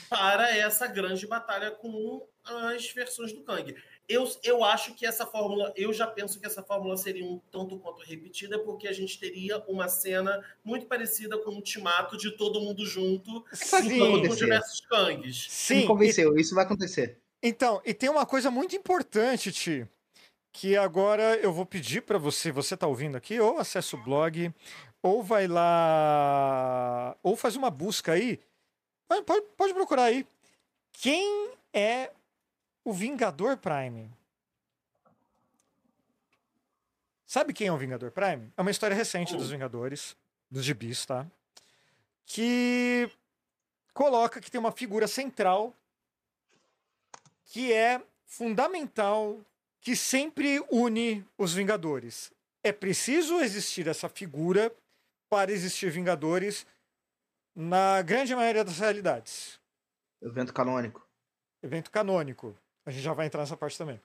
[0.09, 3.73] para essa grande batalha com as versões do Kang.
[4.07, 7.79] Eu, eu acho que essa fórmula, eu já penso que essa fórmula seria um tanto
[7.79, 12.59] quanto repetida, porque a gente teria uma cena muito parecida com o ultimato de todo
[12.59, 15.23] mundo junto, lutando com diversos Kangs.
[15.23, 15.79] Me Sim.
[15.79, 17.17] e- convenceu, isso vai acontecer.
[17.47, 19.87] Então, e tem uma coisa muito importante, Ti,
[20.51, 24.51] que agora eu vou pedir para você, você tá ouvindo aqui, ou acessa o blog,
[24.99, 28.39] ou vai lá, ou faz uma busca aí.
[29.07, 30.25] Pode, pode- procurar aí.
[30.91, 32.11] Quem é
[32.83, 34.09] o Vingador Prime?
[37.27, 38.51] Sabe quem é o Vingador Prime?
[38.57, 40.17] É uma história recente dos Vingadores,
[40.49, 41.27] dos gibis, tá?
[42.25, 43.07] Que
[43.93, 45.75] coloca que tem uma figura central
[47.45, 49.39] que é fundamental,
[49.79, 52.31] que sempre une os Vingadores.
[52.63, 54.75] É preciso existir essa figura
[55.29, 56.65] para existir Vingadores
[57.55, 59.59] na grande maioria das realidades.
[60.21, 61.07] Evento canônico.
[61.61, 62.57] Evento canônico.
[62.85, 64.01] A gente já vai entrar nessa parte também.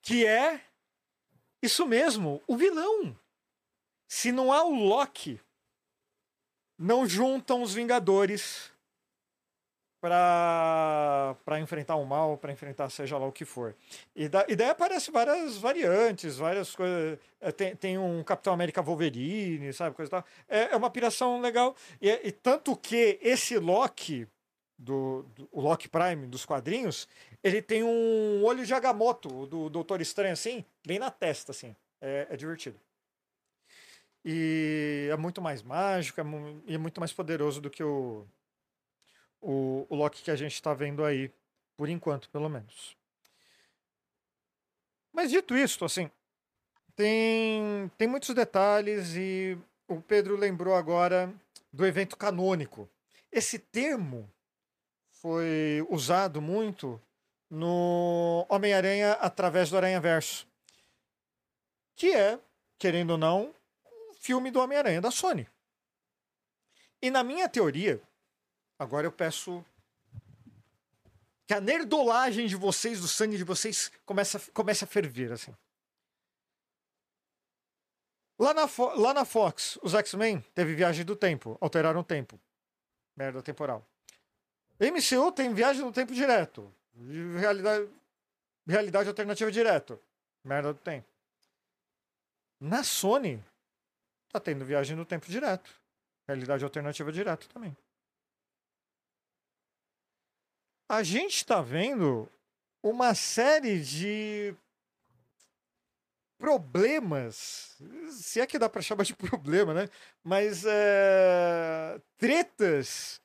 [0.00, 0.60] Que é
[1.62, 3.16] isso mesmo, o vilão.
[4.08, 5.40] Se não há o Loki,
[6.76, 8.71] não juntam os Vingadores
[10.02, 13.74] para enfrentar o mal, para enfrentar seja lá o que for.
[14.16, 17.18] E, da, e daí aparecem várias variantes, várias coisas.
[17.40, 20.24] É, Tem, tem um Capitão América Wolverine, sabe, coisa tal.
[20.48, 21.76] É, é uma piração legal.
[22.00, 24.26] E, e tanto que esse Loki,
[24.78, 27.08] do, do- o Loki Prime dos quadrinhos,
[27.42, 31.76] ele tem um olho de Agamotto, do Doutor Estranho, assim, bem na testa, assim.
[32.00, 32.78] É, é divertido.
[34.24, 36.24] E é muito mais mágico é
[36.66, 38.24] e é muito mais poderoso do que o,
[39.42, 41.30] o, o Loki que a gente está vendo aí,
[41.76, 42.96] por enquanto, pelo menos.
[45.12, 46.10] Mas dito isso, assim,
[46.96, 51.32] tem, tem muitos detalhes e o Pedro lembrou agora
[51.72, 52.88] do evento canônico.
[53.30, 54.30] Esse termo
[55.10, 57.00] foi usado muito
[57.50, 60.46] no Homem-Aranha através do Aranha Verso.
[61.94, 62.38] Que é,
[62.78, 63.54] querendo ou não,
[63.86, 65.46] um filme do Homem-Aranha da Sony.
[67.00, 68.00] E na minha teoria,
[68.82, 69.64] agora eu peço
[71.46, 75.54] que a nerdolagem de vocês, do sangue de vocês, comece a, comece a ferver, assim.
[78.38, 82.40] Lá na, lá na Fox, os X-Men teve viagem do tempo, alteraram o tempo.
[83.16, 83.86] Merda temporal.
[84.80, 86.72] MCU tem viagem no tempo direto.
[87.38, 87.88] Realidade,
[88.66, 90.00] realidade alternativa direto.
[90.42, 91.06] Merda do tempo.
[92.58, 93.42] Na Sony,
[94.28, 95.70] tá tendo viagem no tempo direto.
[96.26, 97.76] Realidade alternativa direto também.
[100.92, 102.28] A gente está vendo
[102.82, 104.54] uma série de
[106.36, 107.80] problemas,
[108.10, 109.88] se é que dá para chamar de problema, né?
[110.22, 113.22] Mas é, tretas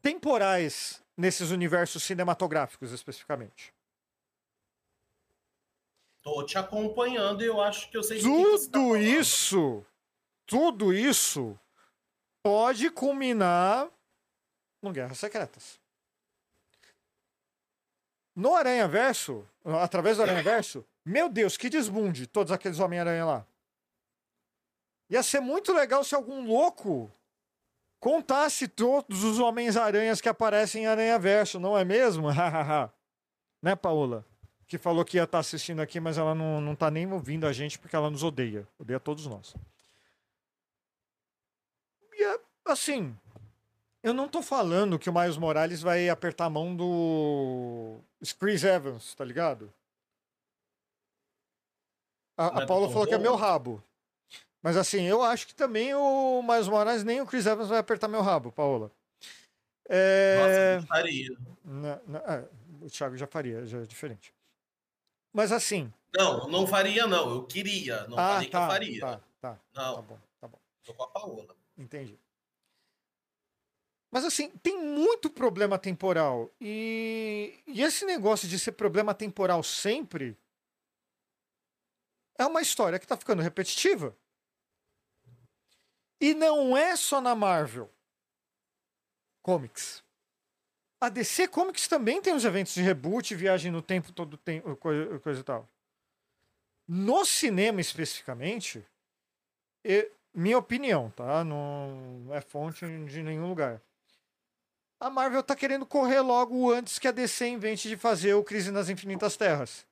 [0.00, 3.74] temporais nesses universos cinematográficos especificamente.
[6.22, 9.84] Tô te acompanhando e eu acho que eu sei Tudo tá isso,
[10.46, 11.58] tudo isso
[12.40, 13.90] pode culminar
[14.80, 15.77] no Guerras Secretas.
[18.38, 19.44] No Aranha Verso,
[19.82, 23.46] através do Aranha Verso, meu Deus, que desbunde todos aqueles Homem-Aranha lá.
[25.10, 27.12] Ia ser muito legal se algum louco
[27.98, 32.28] contasse todos os Homens-Aranhas que aparecem em Aranha Verso, não é mesmo?
[33.60, 34.24] né, Paola?
[34.68, 37.44] Que falou que ia estar tá assistindo aqui, mas ela não, não tá nem ouvindo
[37.44, 38.68] a gente porque ela nos odeia.
[38.78, 39.56] Odeia todos nós.
[42.12, 43.18] E é, assim,
[44.02, 48.00] eu não tô falando que o Miles Morales vai apertar a mão do
[48.38, 49.72] Chris Evans, tá ligado?
[52.36, 53.82] A, a Paula falou que é meu rabo.
[54.62, 58.06] Mas assim, eu acho que também o Miles Morales nem o Chris Evans vai apertar
[58.06, 58.92] meu rabo, Paola.
[59.88, 60.76] É...
[60.76, 61.36] Nossa, faria.
[61.64, 62.48] Na, na, é,
[62.82, 64.32] o Thiago já faria, já é diferente.
[65.32, 65.92] Mas assim.
[66.16, 67.30] Não, não faria, não.
[67.30, 68.06] Eu queria.
[68.06, 69.00] Não ah, falei tá, que eu tá, faria.
[69.00, 69.58] Tá, tá.
[69.74, 69.94] Não.
[69.96, 70.58] Tá bom, tá bom.
[70.84, 71.56] Tô com a Paola.
[71.76, 72.18] Entendi.
[74.10, 76.50] Mas assim, tem muito problema temporal.
[76.60, 80.36] E, e esse negócio de ser problema temporal sempre
[82.38, 84.16] é uma história que está ficando repetitiva.
[86.20, 87.90] E não é só na Marvel
[89.42, 90.02] Comics.
[91.00, 95.18] A DC Comics também tem os eventos de reboot, viagem no tempo, todo tempo, coisa,
[95.20, 95.68] coisa e tal.
[96.88, 98.84] No cinema especificamente,
[100.34, 101.44] minha opinião, tá?
[101.44, 103.80] Não é fonte de nenhum lugar.
[105.00, 108.72] A Marvel tá querendo correr logo antes que a DC invente de fazer o Crise
[108.72, 109.86] nas Infinitas Terras.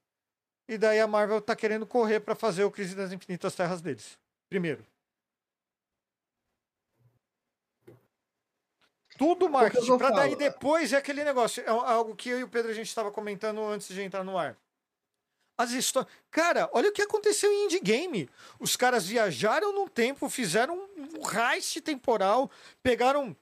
[0.68, 4.18] E daí a Marvel tá querendo correr para fazer o Crise das Infinitas Terras deles.
[4.48, 4.84] Primeiro.
[9.16, 9.96] Tudo marketing.
[9.96, 11.62] Pra daí depois é aquele negócio.
[11.64, 14.36] É algo que eu e o Pedro a gente estava comentando antes de entrar no
[14.36, 14.56] ar.
[15.56, 16.12] As histórias.
[16.30, 18.28] Cara, olha o que aconteceu em Indie Game.
[18.58, 22.50] Os caras viajaram no tempo, fizeram um heist temporal,
[22.82, 23.34] pegaram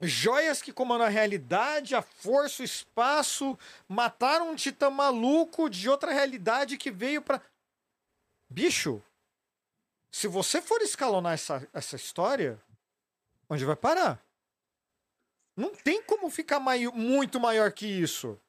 [0.00, 6.12] joias que comandam a realidade, a força, o espaço, mataram um titã maluco de outra
[6.12, 7.42] realidade que veio para
[8.52, 9.00] Bicho,
[10.10, 12.60] se você for escalonar essa, essa história,
[13.48, 14.20] onde vai parar?
[15.56, 18.40] Não tem como ficar mai muito maior que isso.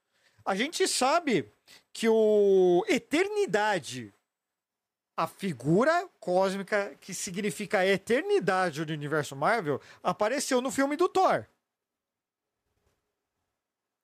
[0.44, 1.52] A gente sabe
[1.94, 4.12] que o Eternidade,
[5.24, 11.46] a figura cósmica que significa a eternidade do universo Marvel, apareceu no filme do Thor.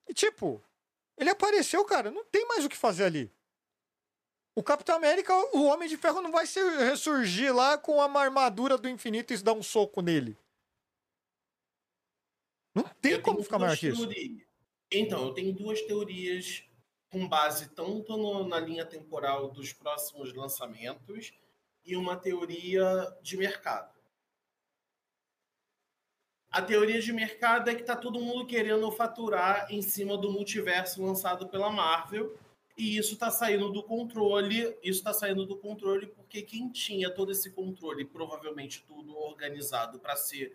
[0.08, 0.64] E tipo,
[1.18, 3.32] ele apareceu, cara, não tem mais o que fazer ali.
[4.56, 8.78] O Capitão América, o Homem de Ferro não vai se ressurgir lá com a armadura
[8.78, 10.38] do infinito e dar um soco nele.
[12.76, 14.08] Não tem eu como ficar maior que isso.
[14.92, 16.64] Então, eu tenho duas teorias
[17.10, 21.34] com base tanto no, na linha temporal dos próximos lançamentos
[21.86, 22.86] e uma teoria
[23.22, 23.96] de mercado.
[26.50, 31.04] A teoria de mercado é que está todo mundo querendo faturar em cima do multiverso
[31.04, 32.38] lançado pela Marvel
[32.78, 34.78] e isso está saindo do controle.
[34.84, 40.16] Isso está saindo do controle porque quem tinha todo esse controle, provavelmente tudo organizado para
[40.16, 40.54] ser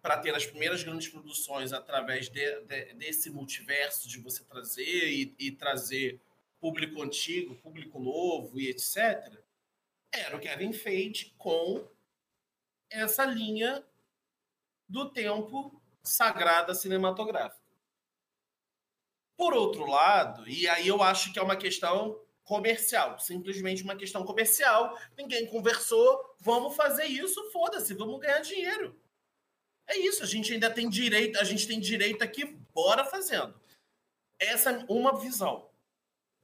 [0.00, 5.34] para ter as primeiras grandes produções através de, de, desse multiverso de você trazer e,
[5.38, 6.20] e, trazer
[6.58, 9.42] público antigo, público novo e etc.
[10.12, 11.86] Era o Kevin Feige com
[12.88, 13.84] essa linha
[14.88, 17.60] do tempo sagrada cinematográfica.
[19.36, 24.24] Por outro lado, e aí eu acho que é uma questão comercial, simplesmente uma questão
[24.24, 24.98] comercial.
[25.16, 29.00] Ninguém conversou, vamos fazer isso, foda-se, vamos ganhar dinheiro.
[29.90, 33.60] É isso, a gente ainda tem direito, a gente tem direito aqui, bora fazendo.
[34.38, 35.68] essa é uma visão.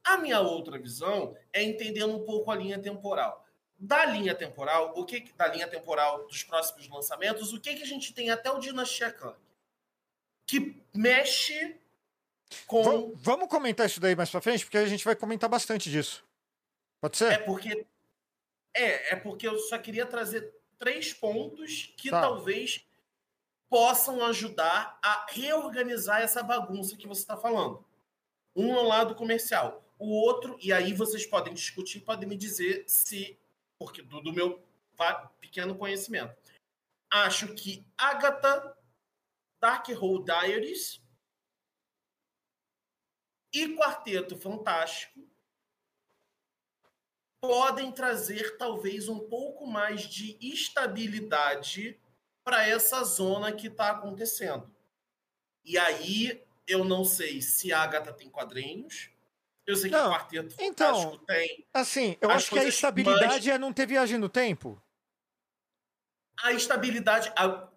[0.02, 3.46] A minha outra visão é entendendo um pouco a linha temporal.
[3.78, 7.86] Da linha temporal, o que da linha temporal dos próximos lançamentos, o que, que a
[7.86, 9.36] gente tem até o Dinastia Kang?
[10.44, 11.76] Que mexe
[12.66, 13.12] com.
[13.14, 16.24] Vamos comentar isso daí mais pra frente, porque a gente vai comentar bastante disso.
[17.00, 17.32] Pode ser?
[17.32, 17.86] É porque.
[18.74, 22.20] É, é porque eu só queria trazer três pontos que tá.
[22.20, 22.84] talvez
[23.68, 27.84] possam ajudar a reorganizar essa bagunça que você está falando.
[28.54, 32.84] Um é o lado comercial, o outro, e aí vocês podem discutir, podem me dizer
[32.86, 33.38] se,
[33.78, 34.64] porque do, do meu
[35.40, 36.34] pequeno conhecimento,
[37.10, 38.76] acho que Agatha,
[39.60, 41.02] Darkhold Diaries
[43.52, 45.26] e Quarteto Fantástico
[47.40, 52.00] podem trazer talvez um pouco mais de estabilidade
[52.46, 54.72] para essa zona que está acontecendo.
[55.64, 59.10] E aí eu não sei se a Agatha tem quadrinhos.
[59.66, 61.66] Eu sei que não, o Quarteto então, tem.
[61.74, 64.80] Assim, eu acho que a estabilidade é não ter viagem no tempo.
[66.40, 67.32] A estabilidade.
[67.34, 67.68] A,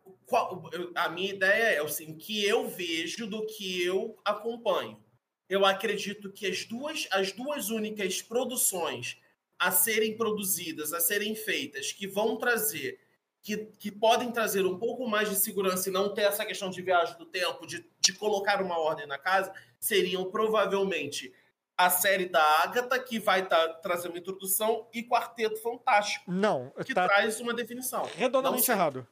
[0.93, 5.03] a minha ideia é assim, que eu vejo do que eu acompanho.
[5.49, 9.17] Eu acredito que as duas, as duas únicas produções
[9.57, 12.99] a serem produzidas, a serem feitas, que vão trazer,
[13.42, 16.82] que, que podem trazer um pouco mais de segurança e não ter essa questão de
[16.82, 21.34] viagem do tempo, de, de colocar uma ordem na casa, seriam provavelmente
[21.78, 26.30] a série da Agatha, que vai tá, trazer uma introdução, e Quarteto Fantástico.
[26.30, 28.04] Não, que tá traz uma definição.
[28.18, 29.08] Redondamente errado.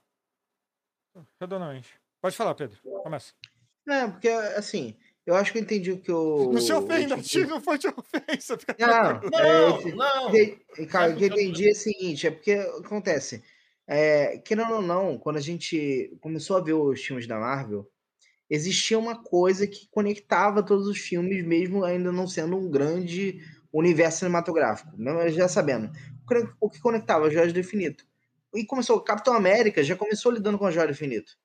[1.39, 1.89] Redondamente.
[2.21, 2.77] Pode falar, Pedro.
[3.03, 3.33] Começa.
[3.85, 6.51] Não, porque assim, eu acho que eu entendi o que o.
[6.51, 8.57] Não se ofenda, tio, não foi de ofensa.
[8.77, 10.87] Não, não, é, não.
[10.87, 13.41] Cara, o que eu entendi é o seguinte: é porque acontece.
[13.87, 17.89] É, querendo ou não, quando a gente começou a ver os filmes da Marvel,
[18.49, 23.39] existia uma coisa que conectava todos os filmes, mesmo ainda não sendo um grande
[23.71, 24.91] universo cinematográfico.
[24.97, 25.91] Não, já sabendo.
[26.59, 27.29] O que conectava?
[27.31, 28.05] Joias do Infinito.
[28.53, 31.37] E começou, Capitão América já começou lidando com a Joia do Infinito.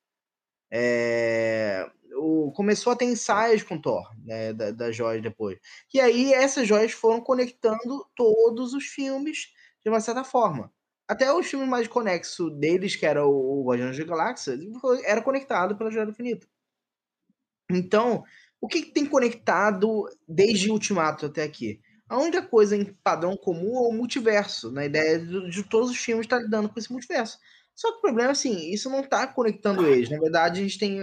[0.71, 5.59] É, o, começou a ter ensaios com Thor, né, da, das joias depois.
[5.93, 10.71] E aí essas joias foram conectando todos os filmes de uma certa forma.
[11.07, 14.57] Até o filme mais conexo deles, que era o Guardiões da Galáxia,
[15.05, 16.47] era conectado pela Joia do Infinito.
[17.69, 18.23] Então,
[18.61, 21.81] o que, que tem conectado desde Ultimato até aqui?
[22.07, 25.97] A única coisa em padrão comum é o multiverso, na ideia de, de todos os
[25.97, 27.37] filmes estar lidando com esse multiverso.
[27.75, 30.09] Só que o problema é assim, isso não está conectando eles.
[30.09, 31.01] Na verdade, a gente tem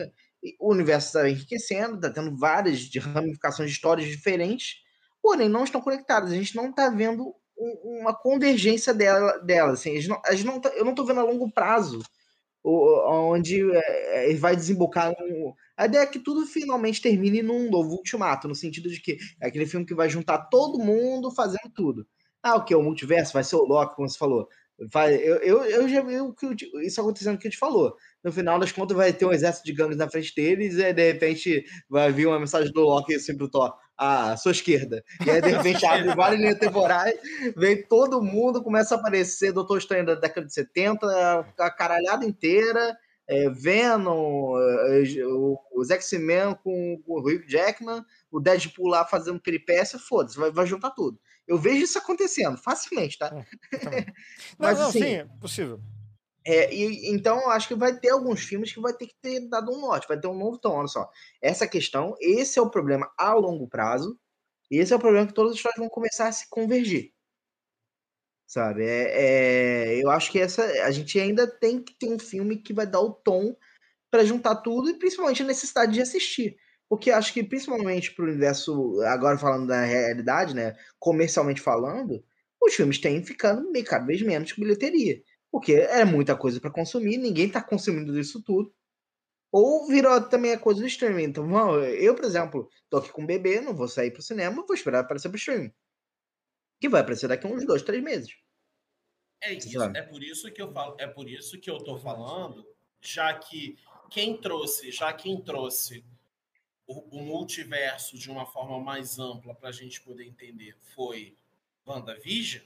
[0.59, 4.77] o universo está enriquecendo, está tendo várias ramificações de histórias diferentes,
[5.23, 6.33] porém não estão conectadas.
[6.33, 7.35] A gente não está vendo
[7.83, 9.81] uma convergência dela, delas.
[9.81, 12.01] Assim, gente não, gente não tá, eu não estou vendo a longo prazo
[12.63, 15.55] onde é, é, vai desembocar um...
[15.77, 19.49] A ideia é que tudo finalmente termine num novo ultimato, no sentido de que é
[19.49, 22.07] aquele filme que vai juntar todo mundo fazendo tudo.
[22.43, 22.75] Ah, o que?
[22.75, 24.47] O multiverso vai ser o Loki, como você falou.
[24.79, 26.47] Eu, eu, eu já vi o que
[26.83, 27.95] isso acontecendo que a gente falou.
[28.25, 31.13] No final das contas, vai ter um exército de gangues na frente deles, e de
[31.13, 35.05] repente vai vir uma mensagem do Loki assim pro Thor: à sua esquerda.
[35.27, 37.15] E aí, de repente, abre várias linhas temporais,
[37.55, 42.97] vem todo mundo, começa a aparecer Doutor Estranho da década de 70, a caralhada inteira,
[43.29, 45.03] é, Venom, é,
[45.75, 50.67] os X-Men com, com o Hugh Jackman, o Deadpool lá fazendo peripécia, foda-se, vai, vai
[50.67, 51.21] juntar tudo.
[51.47, 53.31] Eu vejo isso acontecendo, facilmente, tá?
[53.73, 54.07] É,
[54.59, 55.79] Mas, não, assim, sim, é possível.
[56.45, 59.49] É, e, então, eu acho que vai ter alguns filmes que vai ter que ter
[59.49, 60.77] dado um norte, vai ter um novo tom.
[60.77, 61.09] Olha só,
[61.43, 64.19] essa questão, esse é o problema a longo prazo,
[64.71, 67.13] e esse é o problema que todas as histórias vão começar a se convergir.
[68.47, 68.85] Sabe?
[68.85, 72.73] É, é, eu acho que essa a gente ainda tem que ter um filme que
[72.73, 73.55] vai dar o tom
[74.11, 76.57] para juntar tudo e principalmente a necessidade de assistir.
[76.89, 80.75] Porque acho que, principalmente para o universo, agora falando da realidade, né?
[80.99, 82.25] Comercialmente falando,
[82.61, 85.23] os filmes têm ficando cada vez menos bilheteria.
[85.51, 88.73] Porque é muita coisa para consumir, ninguém está consumindo isso tudo.
[89.53, 91.25] Ou virou também a coisa do streaming.
[91.25, 94.75] Então, eu, por exemplo, tô aqui com um bebê, não vou sair pro cinema, vou
[94.75, 95.73] esperar aparecer pro streaming.
[96.81, 98.33] Que vai aparecer daqui a uns dois, três meses.
[99.43, 102.67] É isso, é por isso que eu falo, é por isso que eu tô falando,
[103.01, 103.79] já que
[104.11, 106.05] quem trouxe, já quem trouxe
[106.87, 111.39] o, o multiverso de uma forma mais ampla para a gente poder entender foi
[111.87, 112.63] WandaVision,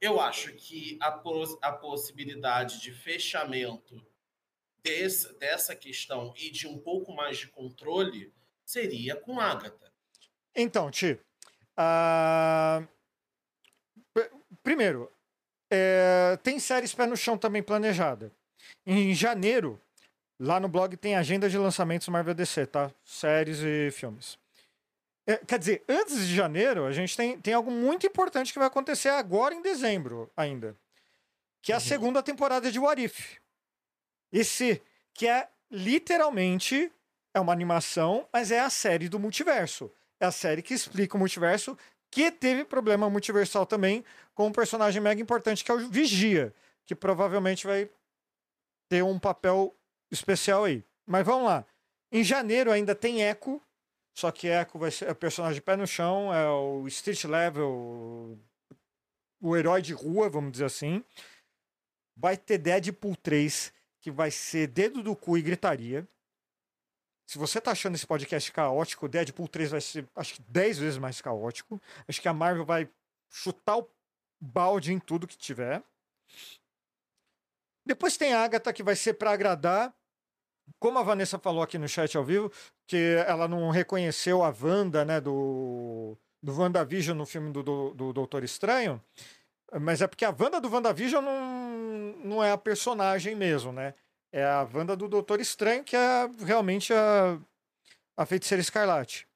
[0.00, 1.20] eu acho que a,
[1.62, 4.04] a possibilidade de fechamento
[4.82, 8.32] desse, dessa questão e de um pouco mais de controle
[8.64, 9.92] seria com Agatha.
[10.54, 11.20] Então, Ti,
[11.78, 12.88] uh...
[14.62, 15.10] primeiro,
[15.70, 16.38] é...
[16.42, 18.32] tem séries pé no chão também planejada.
[18.86, 19.80] Em janeiro,
[20.40, 22.92] Lá no blog tem agenda de lançamentos Marvel DC, tá?
[23.04, 24.38] Séries e filmes.
[25.28, 28.66] É, quer dizer, antes de janeiro, a gente tem, tem algo muito importante que vai
[28.66, 30.74] acontecer agora em dezembro ainda.
[31.60, 31.84] Que é a Uhum.
[31.84, 33.36] segunda temporada de What If.
[34.32, 34.80] Esse,
[35.12, 36.90] que é literalmente
[37.34, 39.92] é uma animação, mas é a série do multiverso.
[40.18, 41.76] É a série que explica o multiverso,
[42.10, 44.02] que teve problema multiversal também,
[44.34, 46.54] com um personagem mega importante que é o Vigia,
[46.86, 47.90] que provavelmente vai
[48.88, 49.76] ter um papel
[50.10, 50.82] especial aí.
[51.06, 51.66] Mas vamos lá.
[52.10, 53.60] Em janeiro ainda tem Echo,
[54.18, 58.36] só que Echo vai ser o personagem pé no chão, é o street level,
[59.40, 61.04] o herói de rua, vamos dizer assim.
[62.16, 66.04] Vai ter Deadpool 3, que vai ser dedo do cu e gritaria.
[67.28, 70.98] Se você tá achando esse podcast caótico, Deadpool 3 vai ser, acho que 10 vezes
[70.98, 71.80] mais caótico.
[72.08, 72.90] Acho que a Marvel vai
[73.30, 73.88] chutar o
[74.40, 75.80] balde em tudo que tiver.
[77.86, 79.96] Depois tem a Agatha, que vai ser para agradar.
[80.78, 82.50] Como a Vanessa falou aqui no chat ao vivo,
[82.86, 88.12] que ela não reconheceu a Wanda, né, do, do WandaVision no filme do, do, do
[88.12, 89.02] Doutor Estranho.
[89.80, 93.94] Mas é porque a Wanda do WandaVision não, não é a personagem mesmo, né?
[94.32, 97.38] É a Wanda do Doutor Estranho, que é realmente a,
[98.16, 99.26] a feiticeira escarlate.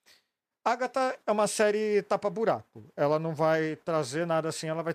[0.64, 2.85] Agatha é uma série tapa-buraco.
[2.97, 4.95] Ela não vai trazer nada assim, ela vai,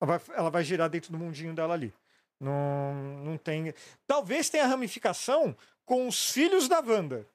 [0.00, 0.36] ela vai.
[0.36, 1.92] Ela vai girar dentro do mundinho dela ali.
[2.40, 3.74] Não, não tem.
[4.06, 7.26] Talvez tenha ramificação com os filhos da Wanda.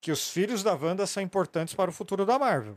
[0.00, 2.76] Que os filhos da Wanda são importantes para o futuro da Marvel.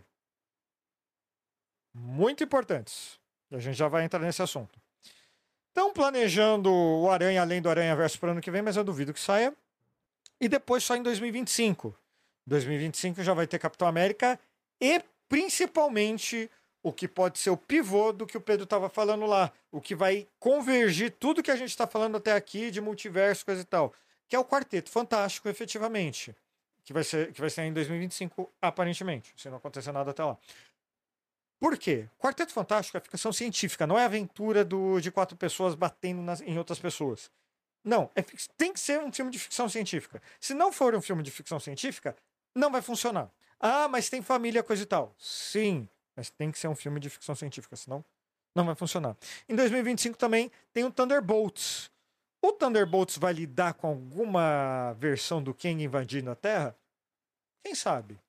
[1.93, 3.19] Muito importantes.
[3.51, 4.79] A gente já vai entrar nesse assunto.
[5.69, 8.83] Estão planejando o Aranha além do Aranha Verso para o ano que vem, mas eu
[8.83, 9.55] duvido que saia.
[10.39, 11.95] E depois só em 2025.
[12.45, 14.39] 2025 já vai ter Capitão América
[14.79, 16.49] e principalmente
[16.87, 19.93] o que pode ser o pivô do que o Pedro estava falando lá, o que
[19.93, 23.93] vai convergir tudo que a gente está falando até aqui de multiverso, coisa e tal,
[24.27, 26.33] que é o Quarteto Fantástico, efetivamente,
[26.85, 30.37] que vai ser que vai ser em 2025 aparentemente, se não acontecer nada até lá.
[31.59, 32.07] Por quê?
[32.17, 36.57] Quarteto Fantástico é ficção científica, não é aventura do, de quatro pessoas batendo nas, em
[36.57, 37.29] outras pessoas.
[37.83, 38.21] Não, é,
[38.55, 40.21] tem que ser um filme de ficção científica.
[40.39, 42.15] Se não for um filme de ficção científica,
[42.55, 43.29] não vai funcionar.
[43.59, 45.15] Ah, mas tem família, coisa e tal.
[45.17, 48.03] Sim, mas tem que ser um filme de ficção científica, senão
[48.55, 49.15] não vai funcionar.
[49.47, 51.91] Em 2025 também tem o Thunderbolts.
[52.41, 56.75] O Thunderbolts vai lidar com alguma versão do Kang invadindo a Terra?
[57.63, 58.19] Quem sabe?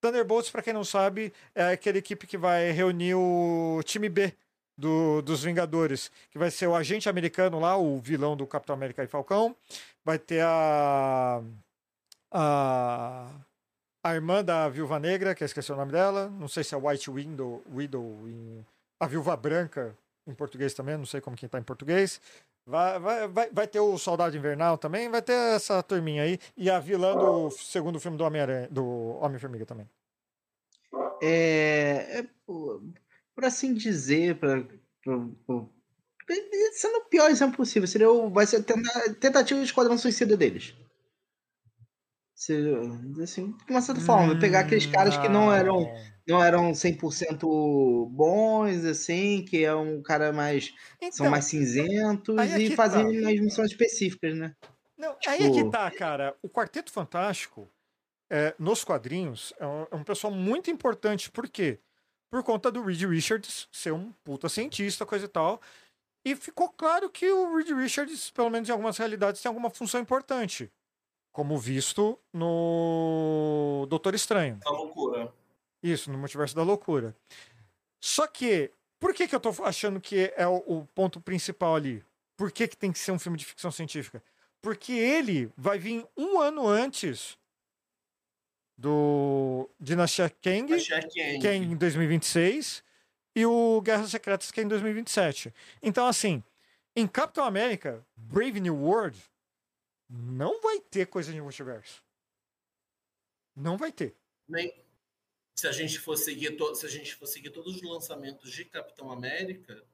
[0.00, 4.34] Thunderbolts, para quem não sabe, é aquela equipe que vai reunir o time B
[4.76, 9.02] do, dos Vingadores, que vai ser o agente americano lá, o vilão do Capitão América
[9.02, 9.56] e Falcão.
[10.04, 11.42] Vai ter a.
[12.32, 13.28] a
[14.08, 16.78] a irmã da Viúva Negra, que eu esqueci o nome dela, não sei se é
[16.78, 18.64] White Widow, Widow em...
[18.98, 19.96] a Viúva Branca
[20.26, 22.20] em português também, não sei como que tá em português.
[22.66, 26.68] Vai, vai, vai, vai ter o Soldado Invernal também, vai ter essa turminha aí, e
[26.68, 29.88] a vilã do segundo filme do Homem-Aranha, do Homem-Formiga também.
[31.22, 32.82] É, é por,
[33.44, 34.62] assim dizer, para
[36.72, 40.74] sendo o pior exemplo possível, seria o, vai ser tentativa de esquadrão suicida deles.
[42.38, 42.54] Se,
[43.20, 45.92] assim, de uma certa forma, hum, pegar aqueles caras que não eram
[46.24, 47.40] não eram 100%
[48.10, 53.10] bons, assim, que é um cara mais então, são mais cinzentos e fazem tá.
[53.10, 54.54] umas missões específicas, né?
[54.96, 55.30] Não, tipo...
[55.30, 56.36] aí é que tá, cara.
[56.40, 57.68] O Quarteto Fantástico,
[58.30, 61.32] é, nos quadrinhos, é um, é um, pessoal muito importante.
[61.32, 61.80] Por quê?
[62.30, 65.60] Por conta do Reed Richards ser um puta cientista, coisa e tal.
[66.24, 70.00] E ficou claro que o Reed Richards, pelo menos em algumas realidades, tem alguma função
[70.00, 70.70] importante
[71.32, 74.58] como visto no Doutor Estranho.
[74.64, 75.32] A loucura.
[75.82, 77.14] Isso, no Multiverso da Loucura.
[78.00, 82.04] Só que, por que, que eu tô achando que é o, o ponto principal ali?
[82.36, 84.22] Por que, que tem que ser um filme de ficção científica?
[84.60, 87.38] Porque ele vai vir um ano antes
[88.76, 91.08] do Dinastia Kang, Kang.
[91.40, 92.84] que é em 2026,
[93.34, 95.52] e o Guerras Secretas, que é em 2027.
[95.82, 96.42] Então, assim,
[96.94, 99.18] em Capitão América, Brave New World,
[100.08, 102.02] não vai ter coisa de multiverso.
[103.54, 104.16] Não vai ter.
[104.48, 104.72] Nem
[105.58, 106.72] se a gente for seguir to...
[106.76, 109.84] se a gente for seguir todos os lançamentos de Capitão América,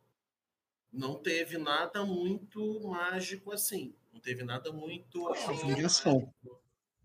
[0.93, 3.95] não teve nada muito mágico assim.
[4.13, 5.27] Não teve nada muito.
[5.35, 6.35] É um filme de ação.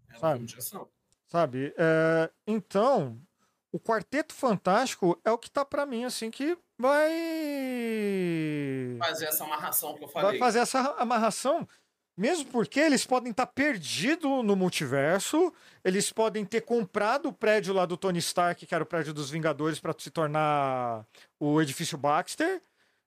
[0.10, 0.90] É um filme de ação.
[1.26, 1.74] Sabe?
[1.78, 2.30] É...
[2.46, 3.20] então,
[3.72, 7.12] o Quarteto Fantástico é o que tá para mim assim que vai
[9.00, 10.32] fazer essa amarração que eu falei.
[10.32, 11.68] Vai fazer essa amarração
[12.20, 15.54] mesmo porque eles podem estar tá perdidos no multiverso,
[15.86, 19.30] eles podem ter comprado o prédio lá do Tony Stark, que era o prédio dos
[19.30, 21.06] Vingadores, para se tornar
[21.40, 22.62] o edifício Baxter.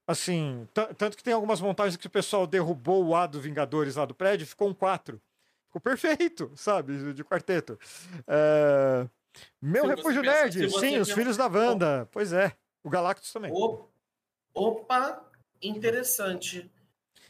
[0.07, 0.67] Assim,
[0.97, 4.15] tanto que tem algumas montagens que o pessoal derrubou o A do Vingadores lá do
[4.15, 5.21] prédio, ficou um 4.
[5.67, 7.13] Ficou perfeito, sabe?
[7.13, 7.79] De quarteto.
[8.27, 9.07] É...
[9.61, 12.09] Meu Se refúgio nerd, sim, os filhos da Wanda.
[12.11, 12.51] Pois é.
[12.83, 13.53] O Galactus também.
[13.53, 13.87] O-
[14.55, 15.23] Opa,
[15.63, 16.71] interessante.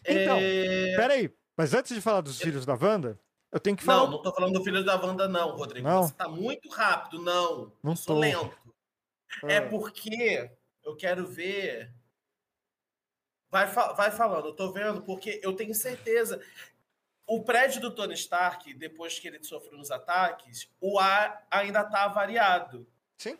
[0.06, 3.18] Então, É, Peraí, mas antes de falar dos filhos da Wanda,
[3.50, 4.04] eu tenho que falar.
[4.04, 5.86] Não, não tô falando do filho da Wanda, não, Rodrigo.
[5.86, 6.04] Não.
[6.04, 7.72] Você tá muito rápido, não.
[7.82, 8.20] Não eu sou tô.
[8.20, 8.56] lento.
[9.44, 9.68] É Ah.
[9.68, 10.50] porque
[10.84, 11.92] eu quero ver.
[13.50, 16.40] Vai, fa- vai falando, eu tô vendo, porque eu tenho certeza.
[17.26, 22.08] O prédio do Tony Stark, depois que ele sofreu uns ataques, o ar ainda tá
[22.08, 22.86] variado.
[23.18, 23.38] Sim.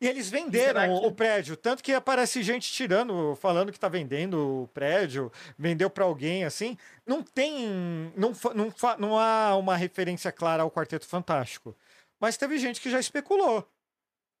[0.00, 4.62] E eles venderam que- o prédio, tanto que aparece gente tirando, falando que tá vendendo
[4.62, 6.76] o prédio, vendeu pra alguém assim.
[7.06, 7.68] Não tem.
[8.16, 11.76] Não, não, não há uma referência clara ao Quarteto Fantástico.
[12.18, 13.68] Mas teve gente que já especulou.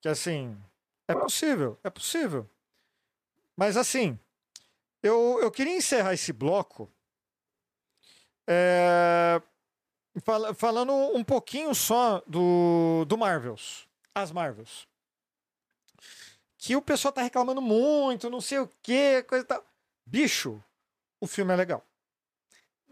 [0.00, 0.56] Que assim.
[1.06, 2.48] É possível, é possível.
[3.56, 4.18] Mas assim.
[5.02, 6.90] Eu, eu queria encerrar esse bloco.
[8.46, 9.40] é,
[10.24, 13.86] fala- falando um pouquinho só do, do Marvels.
[14.14, 14.88] As Marvels
[16.60, 19.66] que o pessoal tá reclamando muito, não sei o que, coisa e tal.
[20.04, 20.62] Bicho,
[21.18, 21.82] o filme é legal.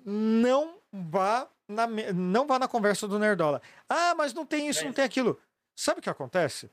[0.07, 3.61] Não vá na, não vá na conversa do Nerdola.
[3.87, 5.39] Ah, mas não tem isso, É não tem aquilo.
[5.77, 6.71] Sabe o que acontece?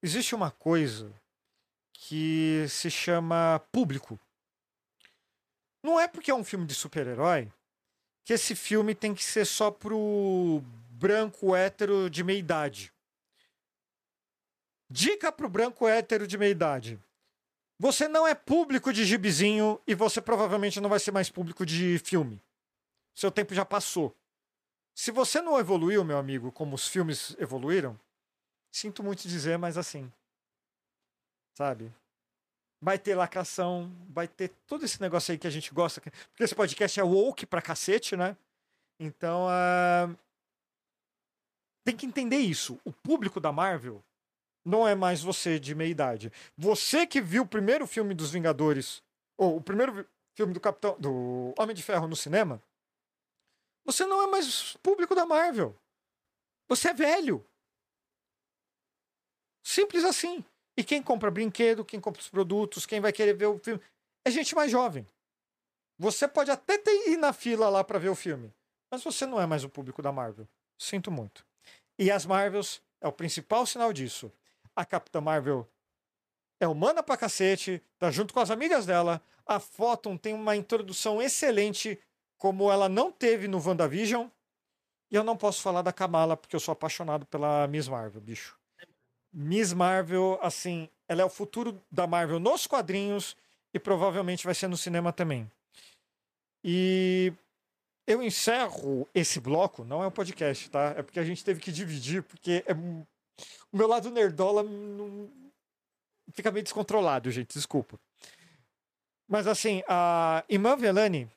[0.00, 1.12] Existe uma coisa
[1.92, 4.18] que se chama público.
[5.82, 7.52] Não é porque é um filme de super-herói
[8.24, 12.93] que esse filme tem que ser só pro branco hétero de meia idade.
[14.90, 17.00] Dica pro branco hétero de meia idade.
[17.78, 21.98] Você não é público de gibizinho e você provavelmente não vai ser mais público de
[21.98, 22.40] filme.
[23.14, 24.14] Seu tempo já passou.
[24.94, 27.98] Se você não evoluiu, meu amigo, como os filmes evoluíram,
[28.70, 30.10] sinto muito dizer, mas assim.
[31.54, 31.92] Sabe?
[32.80, 36.00] Vai ter lacração, vai ter todo esse negócio aí que a gente gosta.
[36.00, 38.36] Porque esse podcast é woke pra cacete, né?
[39.00, 40.14] Então, ah,
[41.84, 42.78] tem que entender isso.
[42.84, 44.02] O público da Marvel
[44.64, 46.32] não é mais você de meia idade.
[46.56, 49.02] Você que viu o primeiro filme dos Vingadores,
[49.36, 52.62] ou o primeiro filme do Capitão, do Homem de Ferro no cinema,
[53.84, 55.76] você não é mais público da Marvel.
[56.68, 57.44] Você é velho.
[59.62, 60.44] Simples assim.
[60.76, 63.80] E quem compra brinquedo, quem compra os produtos, quem vai querer ver o filme,
[64.24, 65.06] é gente mais jovem.
[65.98, 68.52] Você pode até ter, ir na fila lá para ver o filme,
[68.90, 70.48] mas você não é mais o público da Marvel.
[70.76, 71.46] Sinto muito.
[71.98, 74.32] E as Marvels é o principal sinal disso.
[74.76, 75.68] A Capitã Marvel
[76.60, 79.22] é humana pra cacete, tá junto com as amigas dela.
[79.46, 81.98] A Photon tem uma introdução excelente,
[82.38, 84.28] como ela não teve no WandaVision.
[85.10, 88.58] E eu não posso falar da Kamala, porque eu sou apaixonado pela Miss Marvel, bicho.
[89.32, 93.36] Miss Marvel, assim, ela é o futuro da Marvel nos quadrinhos
[93.72, 95.50] e provavelmente vai ser no cinema também.
[96.62, 97.32] E
[98.06, 100.94] eu encerro esse bloco, não é um podcast, tá?
[100.96, 102.74] É porque a gente teve que dividir, porque é...
[103.74, 105.28] o meu lado nerdola não...
[106.32, 107.98] fica meio descontrolado, gente, desculpa.
[109.26, 111.28] Mas assim, a Iman Velani,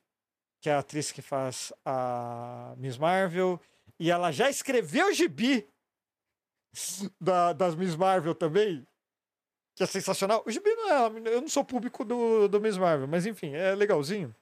[0.61, 3.59] que é a atriz que faz a Miss Marvel,
[3.99, 5.67] e ela já escreveu o gibi
[7.19, 8.85] da, das Miss Marvel também,
[9.73, 10.43] que é sensacional.
[10.45, 13.73] O gibi não é, eu não sou público do, do Miss Marvel, mas enfim, é
[13.73, 14.35] legalzinho.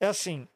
[0.00, 0.48] É assim,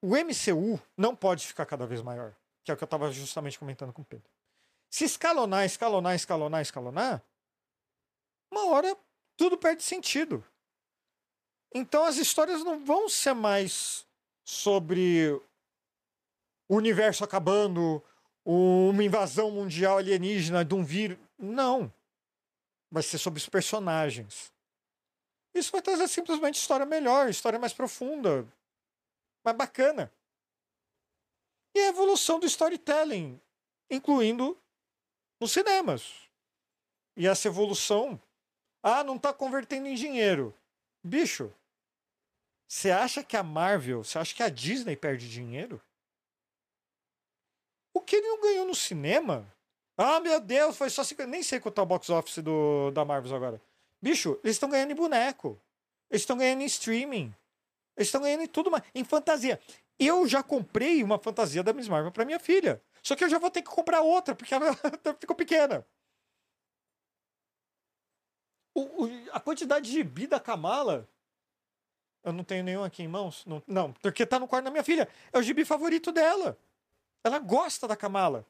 [0.00, 2.32] o MCU não pode ficar cada vez maior,
[2.70, 4.30] que é o que eu estava justamente comentando com o Pedro.
[4.90, 7.22] Se escalonar, escalonar, escalonar, escalonar,
[8.50, 8.96] uma hora
[9.36, 10.44] tudo perde sentido.
[11.74, 14.06] Então as histórias não vão ser mais
[14.44, 15.30] sobre
[16.68, 18.02] o universo acabando,
[18.44, 21.18] uma invasão mundial alienígena de um vírus.
[21.38, 21.92] Não.
[22.90, 24.52] Vai ser sobre os personagens.
[25.54, 28.46] Isso vai trazer simplesmente história melhor, história mais profunda,
[29.44, 30.12] mais bacana.
[31.74, 33.40] E a evolução do storytelling,
[33.88, 34.58] incluindo
[35.40, 36.12] nos cinemas.
[37.16, 38.20] E essa evolução.
[38.82, 40.54] Ah, não está convertendo em dinheiro.
[41.02, 41.52] Bicho,
[42.66, 45.80] você acha que a Marvel, você acha que a Disney perde dinheiro?
[47.92, 49.52] O que ele não ganhou no cinema?
[49.96, 51.30] Ah, meu Deus, foi só 50.
[51.30, 53.60] Nem sei quanto tá o box office do, da Marvel agora.
[54.00, 55.60] Bicho, eles estão ganhando em boneco.
[56.10, 57.34] Eles estão ganhando em streaming.
[57.96, 59.60] Eles estão ganhando em tudo, mais, em fantasia.
[60.02, 62.82] Eu já comprei uma fantasia da Miss Marvel para minha filha.
[63.02, 64.74] Só que eu já vou ter que comprar outra, porque ela
[65.20, 65.86] ficou pequena.
[68.74, 71.08] O, o- a quantidade de gibi da Kamala.
[72.22, 73.44] Eu não tenho nenhum aqui em mãos.
[73.46, 75.08] Não, não, porque tá no quarto da minha filha.
[75.32, 76.58] É o gibi favorito dela.
[77.24, 78.46] Ela gosta da Kamala.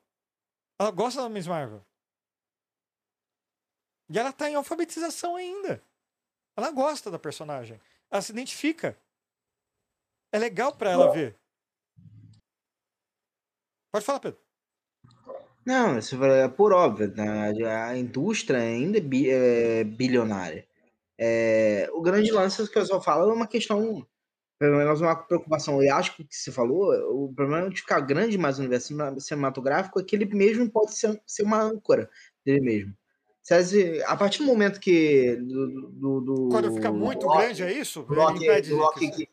[0.78, 1.84] Ela gosta da Miss Marvel.
[4.08, 5.82] E ela tá em alfabetização ainda.
[6.56, 7.80] Ela gosta da personagem.
[8.10, 8.96] Ela se identifica.
[10.32, 11.36] É legal para ela ver.
[13.92, 14.38] Pode falar, Pedro.
[15.64, 17.12] Não, isso é por óbvio.
[17.14, 17.52] Né?
[17.66, 20.66] A indústria ainda é, é bilionária.
[21.18, 24.06] É, o grande lance que eu só falo é uma questão,
[24.58, 25.82] pelo menos uma preocupação.
[25.82, 30.04] E acho que você falou, o problema de ficar grande mais no universo cinematográfico é
[30.04, 32.08] que ele mesmo pode ser, ser uma âncora
[32.44, 32.96] dele mesmo.
[34.06, 35.36] A partir do momento que.
[35.36, 38.06] Do, do, do Quando fica muito grande, é isso?
[38.08, 39.28] Loki, Loki que,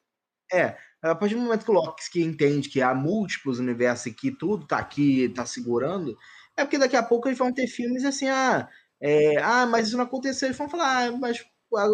[0.51, 4.65] é, a partir do momento que o que entende que há múltiplos universos que tudo
[4.65, 6.17] tá aqui, tá segurando,
[6.55, 8.67] é porque daqui a pouco eles vão ter filmes assim, ah,
[8.99, 10.47] é, ah mas isso não aconteceu.
[10.47, 11.45] Eles vão falar, ah, mas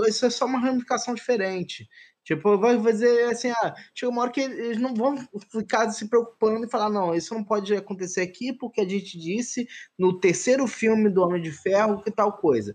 [0.07, 1.87] isso é só uma ramificação diferente.
[2.23, 5.17] Tipo, vai fazer assim, ah, chega uma hora que eles não vão
[5.51, 9.67] ficar se preocupando e falar, não, isso não pode acontecer aqui porque a gente disse
[9.99, 12.73] no terceiro filme do Homem de Ferro que tal coisa.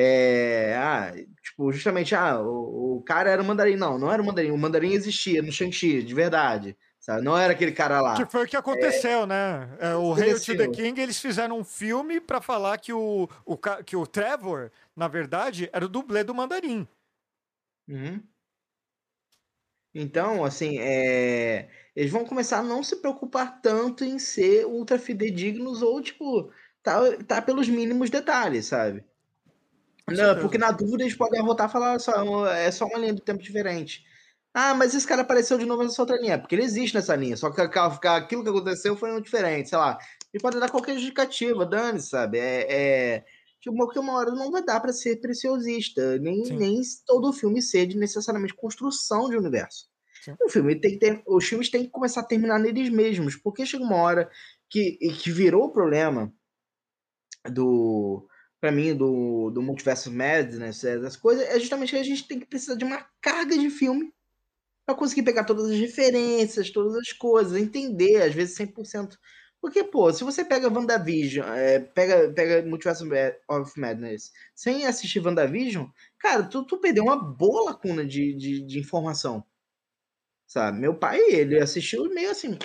[0.00, 1.12] É, ah,
[1.42, 3.74] tipo, justamente, ah, o, o, cara era o mandarim.
[3.74, 4.52] Não, não era o mandarim.
[4.52, 6.76] O mandarim existia no Shang-Chi, de verdade.
[7.00, 7.24] Sabe?
[7.24, 8.14] Não era aquele cara lá.
[8.14, 9.76] Que foi o que aconteceu, é, né?
[9.80, 13.56] É, o Hail to the King, eles fizeram um filme para falar que o, o,
[13.84, 16.86] que o Trevor, na verdade, era o dublê do mandarim.
[17.88, 18.22] Uhum.
[19.92, 21.68] Então, assim, é...
[21.96, 26.52] eles vão começar a não se preocupar tanto em ser ultra fidedignos ou, tipo,
[26.84, 29.07] tá, tá pelos mínimos detalhes, sabe?
[30.16, 33.20] Não, porque na dúvida eles podem voltar e falar só, é só uma linha do
[33.20, 34.02] tempo diferente.
[34.54, 36.38] Ah, mas esse cara apareceu de novo nessa outra linha.
[36.38, 37.36] Porque ele existe nessa linha.
[37.36, 39.98] Só que aquilo que aconteceu foi um diferente, sei lá.
[40.32, 42.38] Ele pode dar qualquer justificativa, dane sabe?
[42.38, 43.24] É, é,
[43.60, 46.18] tipo, porque uma hora não vai dar para ser preciosista.
[46.18, 49.86] Nem, nem todo filme ser de necessariamente construção de universo.
[50.24, 50.34] Sim.
[50.44, 53.36] O filme tem que ter, os filmes têm que começar a terminar neles mesmos.
[53.36, 54.30] Porque chega uma hora
[54.68, 56.32] que, que virou o problema
[57.48, 58.27] do
[58.60, 62.40] para mim, do, do Multiverso Madness, é, das coisas, é justamente que a gente tem
[62.40, 64.12] que precisar de uma carga de filme
[64.84, 69.16] para conseguir pegar todas as referências, todas as coisas, entender, às vezes 100%.
[69.60, 73.04] Porque, pô, se você pega WandaVision, é, pega, pega Multiverse
[73.48, 75.86] of Madness sem assistir WandaVision,
[76.18, 79.44] cara, tu, tu perdeu uma boa lacuna de, de, de informação.
[80.46, 80.78] Sabe?
[80.78, 82.56] Meu pai, ele assistiu meio assim,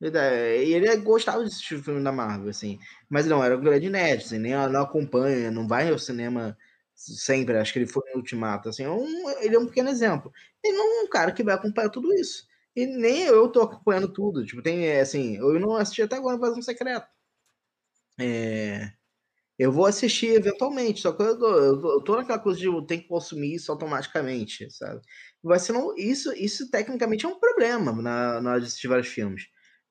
[0.00, 2.78] e ele gostava de assistir filme da Marvel, assim.
[3.08, 6.56] Mas não, era um grande nerd, assim, nem não acompanha, não vai ao cinema
[6.94, 7.56] sempre.
[7.56, 8.84] Acho que ele foi no Ultimato, assim.
[8.84, 10.32] É um, ele é um pequeno exemplo.
[10.62, 12.46] Ele não é um cara que vai acompanhar tudo isso.
[12.76, 14.44] E nem eu tô acompanhando tudo.
[14.44, 17.06] Tipo, tem, é, assim, eu não assisti até agora Invasão Secreto.
[18.18, 18.92] É...
[19.58, 23.02] Eu vou assistir eventualmente, só que eu tô, eu tô naquela coisa de eu tenho
[23.02, 25.00] que consumir isso automaticamente, sabe?
[25.42, 29.08] Vai ser não, isso, isso tecnicamente é um problema na, na hora de assistir vários
[29.08, 29.44] filmes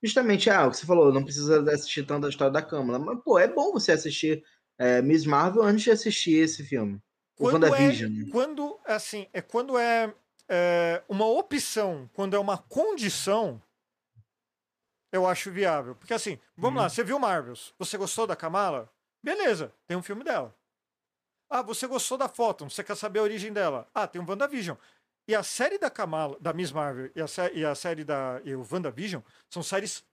[0.04, 3.00] justamente, ah, o que você falou, não precisa assistir tanto a história da Câmara.
[3.00, 4.44] Mas, pô, é bom você assistir
[4.78, 7.02] é, Miss Marvel antes de assistir esse filme.
[7.40, 8.12] O quando WandaVision.
[8.12, 10.14] É, quando, assim, é quando é,
[10.50, 13.62] é uma opção, quando é uma condição,
[15.12, 15.96] eu acho viável.
[15.96, 16.90] Porque assim, vamos lá, uhum.
[16.90, 18.92] você viu Marvels, você gostou da Kamala?
[19.24, 20.54] Beleza, tem um filme dela.
[21.50, 23.88] Ah, você gostou da Photon, você quer saber a origem dela?
[23.94, 24.76] Ah, tem um WandaVision.
[25.28, 28.54] E a série da Kamala, da Miss Marvel e a, e a série da e
[28.54, 30.04] o WandaVision são séries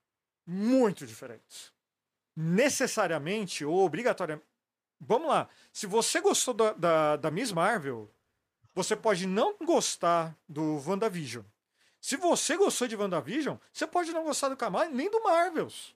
[0.45, 1.71] muito diferentes.
[2.35, 4.45] Necessariamente ou obrigatoriamente.
[4.99, 5.49] Vamos lá.
[5.73, 8.09] Se você gostou da, da, da Miss Marvel,
[8.73, 11.43] você pode não gostar do WandaVision.
[11.99, 15.95] Se você gostou de WandaVision, você pode não gostar do Kamala nem do Marvels.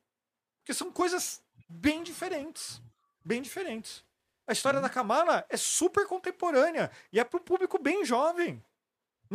[0.59, 2.81] Porque são coisas bem diferentes.
[3.23, 4.03] Bem diferentes.
[4.45, 8.63] A história da Kamala é super contemporânea e é para o público bem jovem.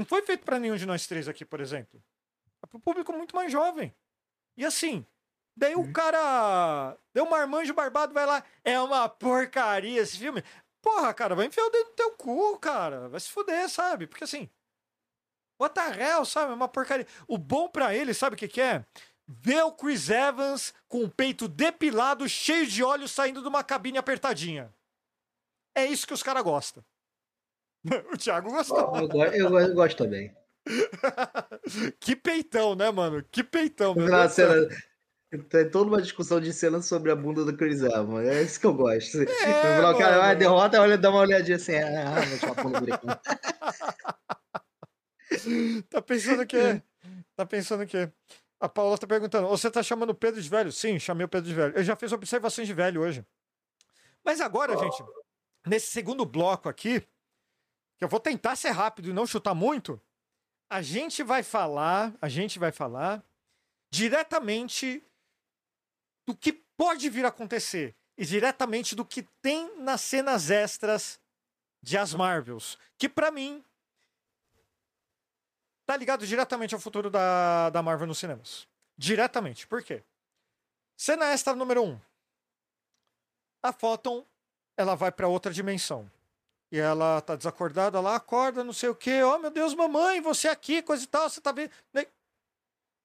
[0.00, 2.02] Não foi feito para nenhum de nós três aqui, por exemplo.
[2.62, 3.94] É para o público muito mais jovem.
[4.56, 5.04] E assim,
[5.54, 5.90] daí uhum.
[5.90, 6.96] o cara.
[7.12, 8.42] Deu um marmanjo barbado, vai lá.
[8.64, 10.42] É uma porcaria esse filme.
[10.80, 13.10] Porra, cara, vai enfiar o dedo no teu cu, cara.
[13.10, 14.06] Vai se fuder, sabe?
[14.06, 14.48] Porque assim.
[15.60, 16.50] What the hell, sabe?
[16.50, 17.06] É uma porcaria.
[17.28, 18.86] O bom para ele, sabe o que, que é?
[19.28, 23.98] Ver o Chris Evans com o peito depilado, cheio de óleo, saindo de uma cabine
[23.98, 24.74] apertadinha.
[25.74, 26.82] É isso que os caras gostam.
[28.12, 28.96] o Thiago gostou.
[29.32, 30.34] Eu, eu, gosto também.
[31.98, 33.24] que peitão, né, mano?
[33.30, 34.68] Que peitão, meu Deus cena,
[35.48, 38.28] Tem toda uma discussão de cena sobre a bunda do Chris Evans.
[38.28, 39.22] É isso que eu gosto.
[39.22, 41.76] É, eu falo, cara, vai, derrota, olha, dá uma olhadinha assim.
[41.76, 42.16] Ah,
[45.88, 46.82] tá pensando que.
[47.34, 48.10] Tá pensando que.
[48.60, 50.70] A Paula tá perguntando: você tá chamando o Pedro de velho?
[50.70, 51.74] Sim, chamei o Pedro de velho.
[51.74, 53.24] Eu já fiz observações de velho hoje.
[54.22, 54.78] Mas agora, oh.
[54.78, 55.02] gente,
[55.66, 57.02] nesse segundo bloco aqui,
[58.00, 60.00] que eu vou tentar ser rápido e não chutar muito,
[60.70, 63.22] a gente vai falar, a gente vai falar
[63.90, 65.04] diretamente
[66.26, 71.20] do que pode vir a acontecer e diretamente do que tem nas cenas extras
[71.82, 73.62] de As Marvels, que para mim
[75.84, 78.66] tá ligado diretamente ao futuro da, da Marvel nos cinemas.
[78.96, 79.66] Diretamente.
[79.66, 80.02] Por quê?
[80.96, 81.90] Cena extra número 1.
[81.90, 82.00] Um.
[83.62, 84.24] A Photon,
[84.74, 86.10] ela vai para outra dimensão.
[86.72, 89.22] E ela tá desacordada lá, acorda, não sei o quê.
[89.22, 91.70] Oh, meu Deus, mamãe, você aqui, coisa e tal, você tá vendo.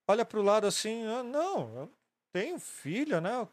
[0.07, 1.91] Olha pro lado assim, ah, não, eu
[2.31, 3.47] tenho filha, né?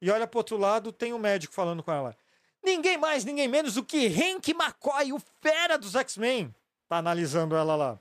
[0.00, 2.16] E olha pro outro lado, tem um médico falando com ela.
[2.62, 6.54] Ninguém mais, ninguém menos do que Hank McCoy, o fera dos X-Men.
[6.88, 7.98] Tá analisando ela lá.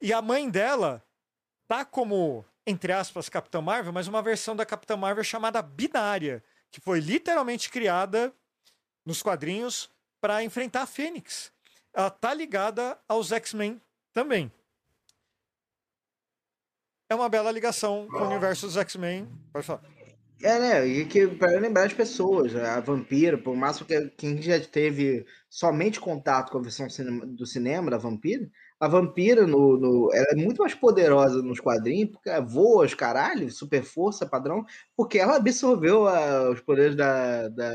[0.00, 1.02] E a mãe dela
[1.66, 6.80] tá como, entre aspas, Capitã Marvel, mas uma versão da Capitã Marvel chamada Binária, que
[6.80, 8.32] foi literalmente criada
[9.04, 9.90] nos quadrinhos
[10.24, 11.52] para enfrentar a Fênix.
[11.92, 13.78] Ela tá ligada aos X-Men
[14.10, 14.50] também.
[17.10, 19.28] É uma bela ligação com o universo dos X-Men.
[19.52, 19.82] Pode falar.
[20.42, 20.86] É, né?
[20.86, 26.00] E que para lembrar as pessoas, a Vampira, por mais que quem já teve somente
[26.00, 26.86] contato com a versão
[27.26, 32.12] do cinema da Vampira, a Vampira no, no, ela é muito mais poderosa nos quadrinhos,
[32.12, 34.64] porque ela voa os caralho, super força, padrão,
[34.96, 37.72] porque ela absorveu a, os poderes da, da,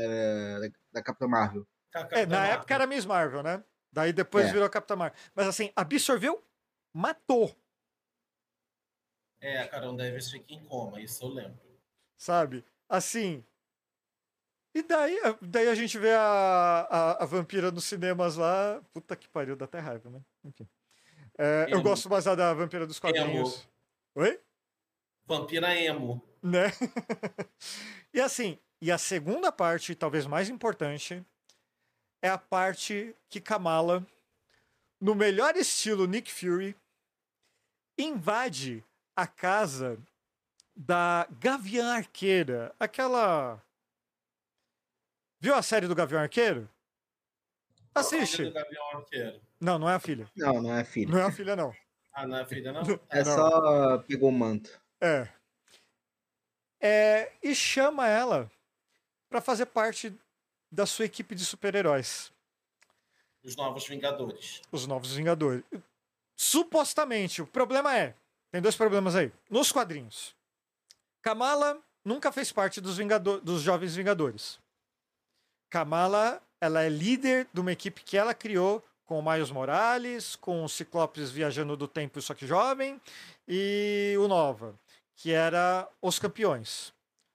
[0.92, 1.64] da Capitã Marvel.
[2.12, 2.54] É, na Marvel.
[2.54, 3.64] época era Miss Marvel, né?
[3.92, 4.52] Daí depois é.
[4.52, 5.18] virou Capitã Marvel.
[5.34, 6.44] Mas assim, absorveu,
[6.94, 7.54] matou.
[9.40, 11.60] É, a Carol Davis fica em coma, isso eu lembro.
[12.16, 12.64] Sabe?
[12.88, 13.44] Assim.
[14.74, 18.80] E daí, daí a gente vê a, a, a vampira nos cinemas lá.
[18.92, 20.20] Puta que pariu, dá até raiva, né?
[20.44, 20.68] Enfim.
[21.38, 23.54] É, eu gosto mais da vampira dos quadrinhos.
[23.54, 24.26] Emo.
[24.26, 24.40] Oi?
[25.24, 26.22] Vampira emo.
[26.42, 26.66] Né?
[28.12, 31.24] e assim, e a segunda parte, talvez mais importante,
[32.22, 34.06] é a parte que Kamala,
[35.00, 36.76] no melhor estilo Nick Fury,
[37.96, 38.84] invade
[39.16, 39.98] a casa
[40.76, 42.74] da Gavião Arqueira.
[42.78, 43.62] Aquela.
[45.38, 46.68] Viu a série do Gavião Arqueiro?
[47.94, 48.44] Assiste.
[48.44, 49.40] do Gavião Arqueiro.
[49.60, 50.30] Não, não é a filha.
[50.36, 51.12] Não, não é a filha.
[51.12, 51.74] Não é a filha, não.
[52.12, 52.82] Ah, não é a filha, não?
[53.10, 53.34] É não.
[53.34, 54.80] só pegou o manto.
[55.00, 55.28] É.
[56.80, 58.50] é e chama ela
[59.28, 60.12] para fazer parte
[60.70, 62.32] da sua equipe de super-heróis.
[63.42, 64.62] Os Novos Vingadores.
[64.70, 65.64] Os Novos Vingadores.
[66.36, 67.42] Supostamente.
[67.42, 68.14] O problema é.
[68.52, 69.32] Tem dois problemas aí.
[69.48, 70.34] Nos quadrinhos.
[71.22, 74.58] Kamala nunca fez parte dos, Vingador, dos Jovens Vingadores.
[75.70, 80.64] Kamala, ela é líder de uma equipe que ela criou com o Miles Morales, com
[80.64, 83.00] o Ciclopes viajando do tempo, só que jovem,
[83.46, 84.78] e o Nova,
[85.16, 86.92] que era os campeões.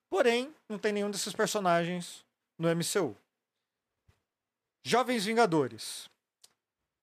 [0.09, 2.23] Porém, não tem nenhum desses personagens
[2.57, 3.15] no MCU.
[4.87, 6.07] Jovens Vingadores.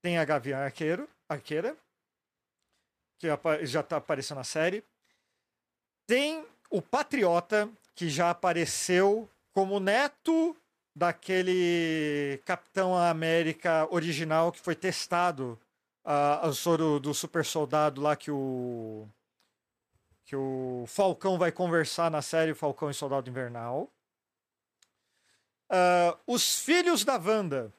[0.01, 1.77] Tem a Gavião Arqueiro, Arqueira,
[3.19, 3.27] que
[3.67, 4.85] já está aparecendo na série.
[6.07, 10.57] Tem o Patriota, que já apareceu como neto
[10.95, 15.59] daquele Capitão América original que foi testado
[16.05, 19.09] a, a soro do super soldado lá que o
[20.25, 23.91] que o Falcão vai conversar na série Falcão e Soldado Invernal.
[25.73, 27.73] Uh, os filhos da Wanda.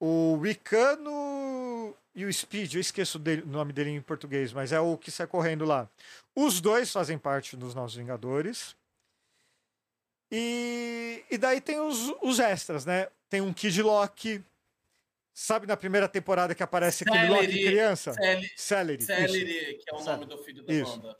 [0.00, 4.96] O Wicano e o Speed, eu esqueço o nome dele em português, mas é o
[4.96, 5.88] que sai correndo lá.
[6.36, 8.76] Os dois fazem parte dos Novos Vingadores.
[10.30, 13.08] E, e daí tem os, os extras, né?
[13.28, 14.42] Tem um Kid Loki.
[15.34, 18.12] Sabe na primeira temporada que aparece Celery, aquele Loki criança?
[18.12, 18.52] Celery.
[18.56, 20.92] Celery, Celery que é o nome do filho da isso.
[20.92, 21.16] Wanda.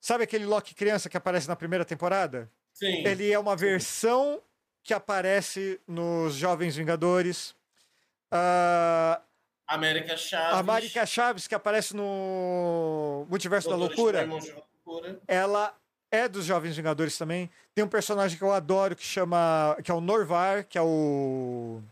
[0.00, 2.50] Sabe aquele Loki criança que aparece na primeira temporada?
[2.72, 3.06] Sim.
[3.06, 4.40] Ele é uma versão
[4.84, 7.56] que aparece nos Jovens Vingadores.
[8.30, 9.20] Uh,
[9.66, 10.58] América Chaves.
[10.58, 14.28] América Chaves, que aparece no Multiverso da Loucura.
[15.26, 15.74] Ela
[16.10, 17.50] é dos Jovens Vingadores também.
[17.74, 19.74] Tem um personagem que eu adoro que chama.
[19.82, 21.82] que é o Norvar, que é o.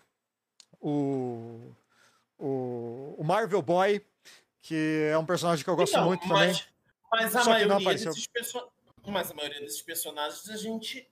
[0.78, 1.72] O.
[2.38, 4.04] O, o Marvel Boy,
[4.60, 6.72] que é um personagem que eu gosto então, muito mas, também.
[7.12, 8.28] Mas a, maioria desses
[9.06, 11.08] mas a maioria desses personagens a gente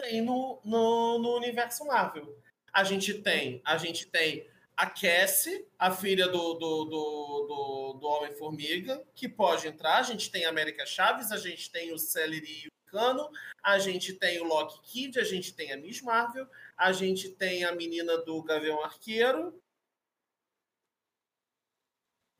[0.00, 2.36] tem no, no, no universo Marvel.
[2.72, 8.06] A gente tem, a gente tem a Cassie, a filha do, do, do, do, do
[8.06, 9.98] Homem-Formiga, que pode entrar.
[9.98, 13.30] A gente tem a América Chaves, a gente tem o Celery e o Cano,
[13.62, 16.46] a gente tem o Loki Kid, a gente tem a Miss Marvel,
[16.76, 19.60] a gente tem a menina do Gavião Arqueiro.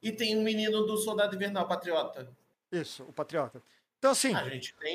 [0.02, 2.34] E tem o menino do Soldado Invernal Patriota.
[2.72, 3.62] Isso, o Patriota.
[4.00, 4.32] Então, assim,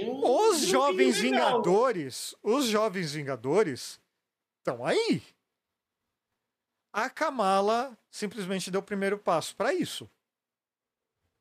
[0.04, 4.00] um, os Jovens Vingadores, os Jovens Vingadores
[4.58, 5.22] estão aí.
[6.92, 10.10] A Kamala simplesmente deu o primeiro passo para isso.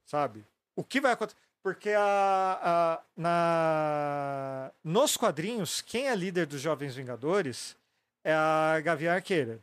[0.04, 0.44] Sabe?
[0.76, 1.40] O que vai acontecer?
[1.62, 7.74] Porque a, a, na, nos quadrinhos, quem é líder dos Jovens Vingadores
[8.22, 9.58] é a Gavião Arqueira.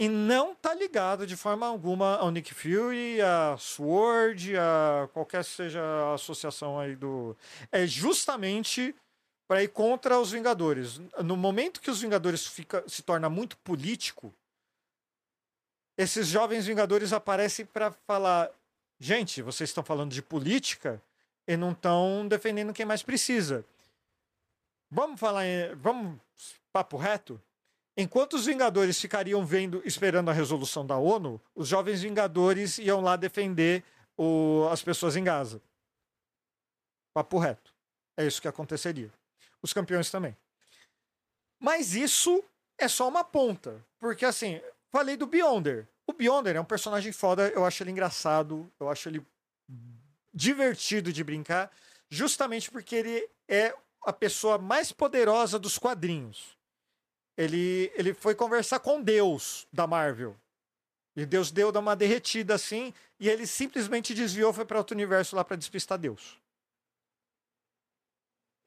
[0.00, 5.82] E não tá ligado de forma alguma ao Nick Fury, a Sword, a qualquer seja
[5.82, 7.36] a associação aí do.
[7.70, 8.94] É justamente
[9.46, 10.98] para ir contra os Vingadores.
[11.22, 14.34] No momento que os Vingadores fica, se torna muito político,
[15.98, 18.50] esses jovens Vingadores aparecem para falar:
[18.98, 20.98] gente, vocês estão falando de política
[21.46, 23.66] e não estão defendendo quem mais precisa.
[24.90, 25.44] Vamos falar,
[25.76, 26.18] vamos
[26.72, 27.38] papo reto.
[27.96, 33.16] Enquanto os Vingadores ficariam vendo, esperando a resolução da ONU, os jovens Vingadores iam lá
[33.16, 33.84] defender
[34.16, 35.60] o, as pessoas em Gaza.
[37.12, 37.74] Papo reto.
[38.16, 39.12] É isso que aconteceria.
[39.60, 40.36] Os campeões também.
[41.58, 42.42] Mas isso
[42.78, 43.84] é só uma ponta.
[43.98, 44.60] Porque, assim,
[44.90, 45.86] falei do Beyonder.
[46.06, 49.24] O Beyonder é um personagem foda, eu acho ele engraçado, eu acho ele
[50.32, 51.70] divertido de brincar,
[52.08, 56.59] justamente porque ele é a pessoa mais poderosa dos quadrinhos
[57.36, 60.36] ele, ele foi conversar com Deus da Marvel.
[61.16, 65.44] E Deus deu uma derretida assim, e ele simplesmente desviou, foi para outro universo lá
[65.44, 66.40] para despistar Deus.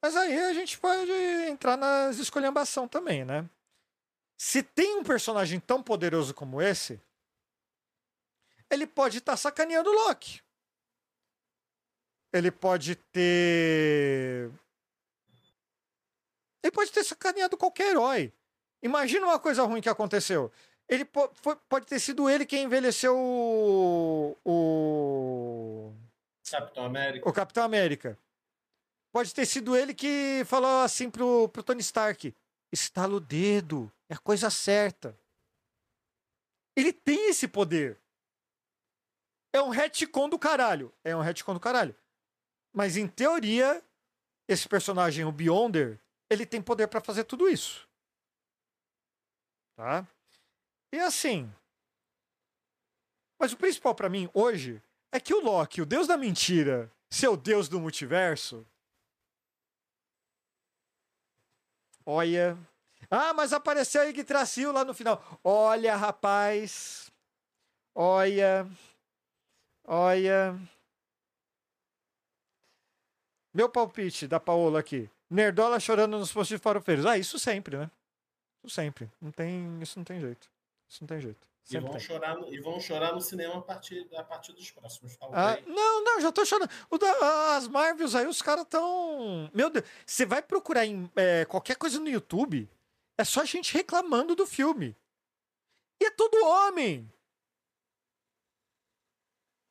[0.02, 1.10] Mas aí a gente pode
[1.48, 3.48] entrar nas escolhambação também, né?
[4.36, 7.00] Se tem um personagem tão poderoso como esse,
[8.70, 10.42] ele pode estar tá sacaneando o Loki.
[12.32, 14.50] Ele pode ter.
[16.62, 18.32] Ele pode ter sacaneado qualquer herói.
[18.84, 20.52] Imagina uma coisa ruim que aconteceu.
[20.86, 25.94] Ele po foi, pode ter sido ele quem envelheceu o, o.
[26.50, 27.28] Capitão América.
[27.28, 28.18] O Capitão América.
[29.10, 32.34] Pode ter sido ele que falou assim pro, pro Tony Stark:
[32.70, 35.18] estala o dedo, é a coisa certa.
[36.76, 37.98] Ele tem esse poder.
[39.50, 40.92] É um retcon do caralho.
[41.02, 41.94] É um retcon do caralho.
[42.70, 43.82] Mas em teoria,
[44.46, 45.98] esse personagem, o Beyonder,
[46.28, 47.83] ele tem poder para fazer tudo isso.
[49.76, 50.06] Tá?
[50.92, 51.52] E assim.
[53.38, 54.82] Mas o principal para mim hoje
[55.12, 58.66] é que o Loki, o deus da mentira, seu deus do multiverso.
[62.06, 62.58] Olha.
[63.10, 65.22] Ah, mas apareceu a Yggdrasil lá no final.
[65.42, 67.10] Olha, rapaz.
[67.94, 68.68] Olha.
[69.84, 70.58] Olha.
[73.52, 75.08] Meu palpite da Paola aqui.
[75.30, 77.06] Nerdola chorando nos postos de farofeiros.
[77.06, 77.90] Ah, isso sempre, né?
[78.68, 79.10] Sempre.
[79.20, 80.50] Não tem, isso não tem jeito.
[80.88, 81.46] Isso não tem jeito.
[81.70, 85.16] E vão, chorar no, e vão chorar no cinema a partir, a partir dos próximos.
[85.32, 86.70] Ah, não, não, já tô chorando.
[86.90, 89.50] O da, as Marvels aí, os caras tão.
[89.54, 92.68] Meu Deus, você vai procurar em é, qualquer coisa no YouTube,
[93.16, 94.94] é só gente reclamando do filme.
[96.02, 97.10] E é tudo homem.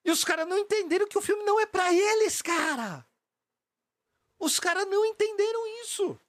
[0.04, 3.06] E os caras não entenderam que o filme não é para eles, cara.
[4.40, 6.20] Os caras não entenderam isso.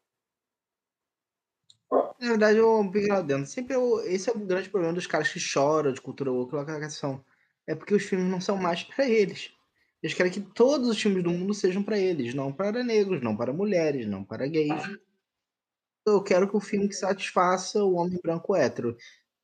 [1.90, 2.58] Na verdade,
[2.92, 3.46] peguei lá dentro.
[3.46, 7.24] Sempre eu, esse é o grande problema dos caras que choram de cultura woke, localização.
[7.66, 9.52] É porque os filmes não são mais para eles.
[10.02, 13.36] Eles querem que todos os filmes do mundo sejam para eles, não para negros, não
[13.36, 14.82] para mulheres, não para gays.
[16.06, 18.96] Eu quero que o filme que satisfaça o homem branco hétero.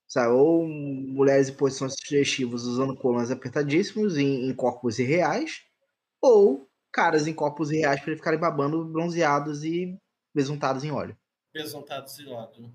[0.07, 0.33] Sabe?
[0.33, 5.63] Ou mulheres em posições sugestivas usando colãs apertadíssimos em, em corpos irreais,
[6.21, 9.99] ou caras em corpos irreais para ficarem babando bronzeados e
[10.35, 11.17] besuntados em óleo
[11.53, 12.73] besuntado lado.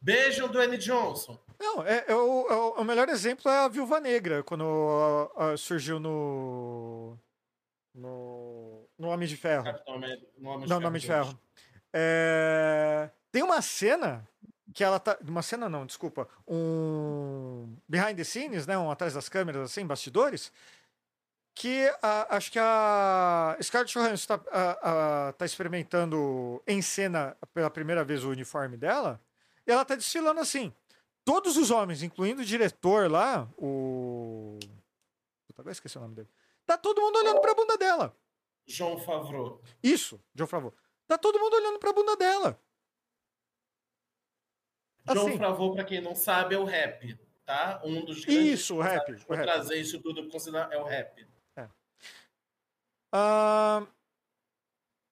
[0.00, 1.38] Beijo, Dwayne Johnson.
[1.58, 5.56] Não, é, é, o, é, o, melhor exemplo é a Viúva Negra, quando a, a,
[5.56, 7.16] surgiu no,
[7.94, 8.88] no.
[8.98, 9.64] No Homem de Ferro.
[9.64, 10.80] Capitão no Homem de Não, Ferro.
[10.80, 11.38] no Homem de Ferro.
[11.92, 14.26] É, tem uma cena
[14.74, 15.16] que ela tá.
[15.26, 16.28] Uma cena não, desculpa.
[16.48, 17.76] Um.
[17.88, 18.76] Behind the scenes, né?
[18.76, 20.52] Um atrás das câmeras, assim, bastidores
[21.54, 28.24] que a, acho que a Scarlett Johansson está tá experimentando em cena pela primeira vez
[28.24, 29.20] o uniforme dela,
[29.66, 30.72] e ela está desfilando assim.
[31.24, 34.58] Todos os homens, incluindo o diretor lá, o.
[35.46, 36.28] Puta, agora esqueci o nome dele.
[36.66, 38.16] Tá todo mundo olhando pra bunda dela.
[38.66, 39.60] João Favreau.
[39.82, 40.74] Isso, João Favreau.
[41.06, 42.60] Tá todo mundo olhando pra bunda dela.
[45.12, 47.80] João assim, Favreau, pra quem não sabe, é o rap, tá?
[47.84, 48.60] Um dos grandes.
[48.60, 49.12] Isso, o rap.
[49.26, 51.24] Vou trazer isso tudo considerar é o rap.
[53.12, 53.86] Uh,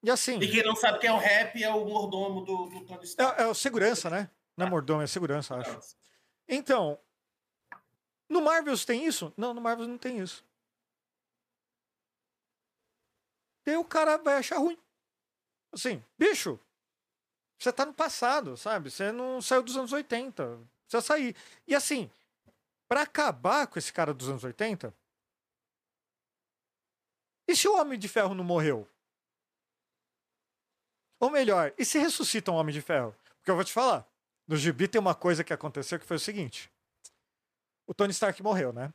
[0.02, 0.38] e assim.
[0.38, 3.40] E quem não sabe quem é o rap é o mordomo do, do Tony Stark.
[3.40, 4.30] É, é o segurança, né?
[4.56, 5.96] Não é mordomo, é segurança, acho.
[6.48, 6.98] Então,
[8.28, 9.32] no Marvels tem isso?
[9.36, 10.44] Não, no Marvels não tem isso.
[13.66, 14.78] E aí o cara vai achar ruim.
[15.72, 16.58] Assim, bicho,
[17.58, 18.90] você tá no passado, sabe?
[18.90, 20.58] Você não saiu dos anos 80.
[20.88, 21.36] Você sair.
[21.68, 22.10] E assim,
[22.88, 24.94] para acabar com esse cara dos anos 80,
[27.50, 28.88] e se o Homem de Ferro não morreu?
[31.18, 33.14] Ou melhor, e se ressuscita um Homem de Ferro?
[33.36, 34.06] Porque eu vou te falar,
[34.46, 36.70] no gibi tem uma coisa que aconteceu que foi o seguinte.
[37.86, 38.92] O Tony Stark morreu, né?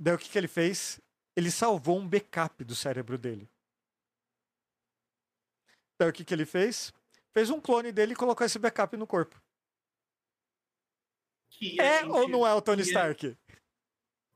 [0.00, 1.00] Daí o que, que ele fez?
[1.36, 3.48] Ele salvou um backup do cérebro dele.
[5.98, 6.92] Daí o que, que ele fez?
[7.32, 9.40] Fez um clone dele e colocou esse backup no corpo.
[11.50, 13.36] Que É gente- ou não é o Tony que- Stark?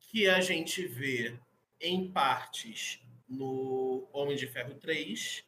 [0.00, 1.38] Que a gente vê
[1.80, 5.44] em partes no Homem de Ferro 3.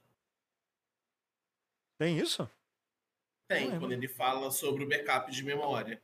[1.98, 2.48] Tem isso?
[3.48, 6.02] Tem, Não quando ele fala sobre o backup de memória.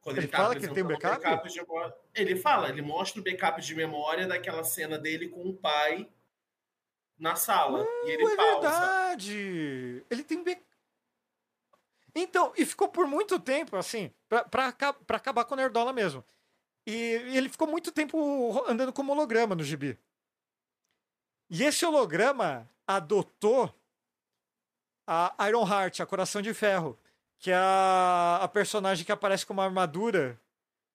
[0.00, 1.48] Quando Ele tá fala que ele tem um o backup?
[1.48, 5.54] de memória- ele fala, ele mostra o backup de memória daquela cena dele com o
[5.56, 6.08] pai
[7.18, 7.86] na sala.
[8.04, 8.60] e ele é pausa.
[8.70, 10.04] verdade!
[10.10, 10.66] Ele tem backup.
[12.14, 15.92] Então, e ficou por muito tempo, assim, pra, pra, aca- pra acabar com o Nerdola
[15.92, 16.22] mesmo.
[16.86, 19.98] E, ele ficou muito tempo andando como holograma no gibi.
[21.48, 23.74] E esse holograma adotou
[25.06, 26.98] a Iron Heart, a Coração de Ferro,
[27.38, 30.40] que é a, a personagem que aparece com uma armadura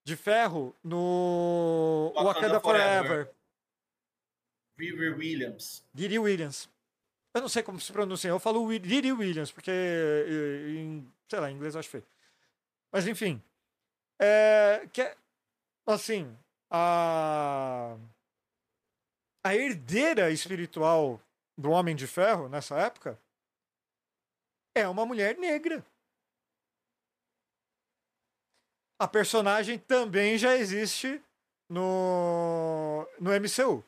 [0.04, 3.04] de ferro no Wakanda Wakanda Forever.
[3.08, 3.36] Forever.
[4.78, 5.84] Riri Williams.
[5.96, 6.70] Riri Williams.
[7.34, 8.30] Eu não sei como se pronuncia.
[8.30, 12.06] Eu falo Riri Williams, porque eh, em, sei lá, em inglês eu acho feio.
[12.92, 13.42] Mas enfim.
[14.18, 15.16] É, que, é-
[15.92, 16.38] assim,
[16.70, 17.98] a,
[19.44, 21.22] a herdeira espiritual
[21.58, 23.20] do Homem de Ferro, nessa época,
[24.76, 25.86] é uma mulher negra.
[29.00, 31.22] A personagem também já existe
[31.70, 33.84] no, no MCU.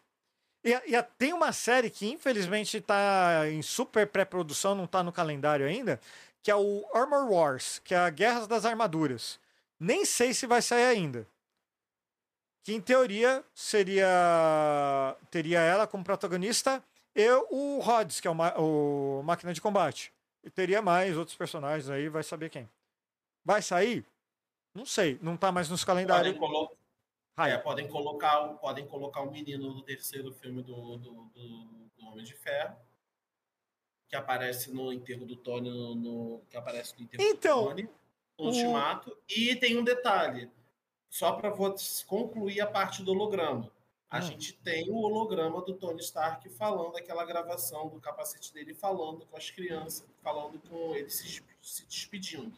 [0.64, 5.66] E, e tem uma série que infelizmente está em super pré-produção, não está no calendário
[5.66, 6.00] ainda,
[6.44, 9.40] que é o Armor Wars, que é a Guerras das Armaduras.
[9.80, 11.28] Nem sei se vai sair ainda.
[12.64, 16.84] Que em teoria seria teria ela como protagonista
[17.16, 20.14] e o Rhodes, que é o, ma- o máquina de combate.
[20.44, 22.70] E teria mais outros personagens aí, vai saber quem.
[23.44, 24.06] Vai sair?
[24.74, 26.38] Não sei, não tá mais nos calendários.
[26.38, 26.78] Podem, colo-
[27.38, 32.06] é, podem colocar, o- podem colocar o menino do terceiro filme do, do, do- do
[32.08, 32.76] Homem de Ferro.
[34.08, 37.84] Que aparece no enterro do Tony, no, no- que aparece no enterro Então, do Tony,
[37.84, 37.90] no
[38.38, 39.18] o- Ultimato.
[39.28, 40.50] E tem um detalhe,
[41.12, 41.52] só para
[42.08, 43.70] concluir a parte do holograma.
[44.10, 44.22] A Hum.
[44.24, 49.36] gente tem o holograma do Tony Stark falando aquela gravação do capacete dele falando com
[49.38, 52.58] as crianças, falando com ele se, se despedindo.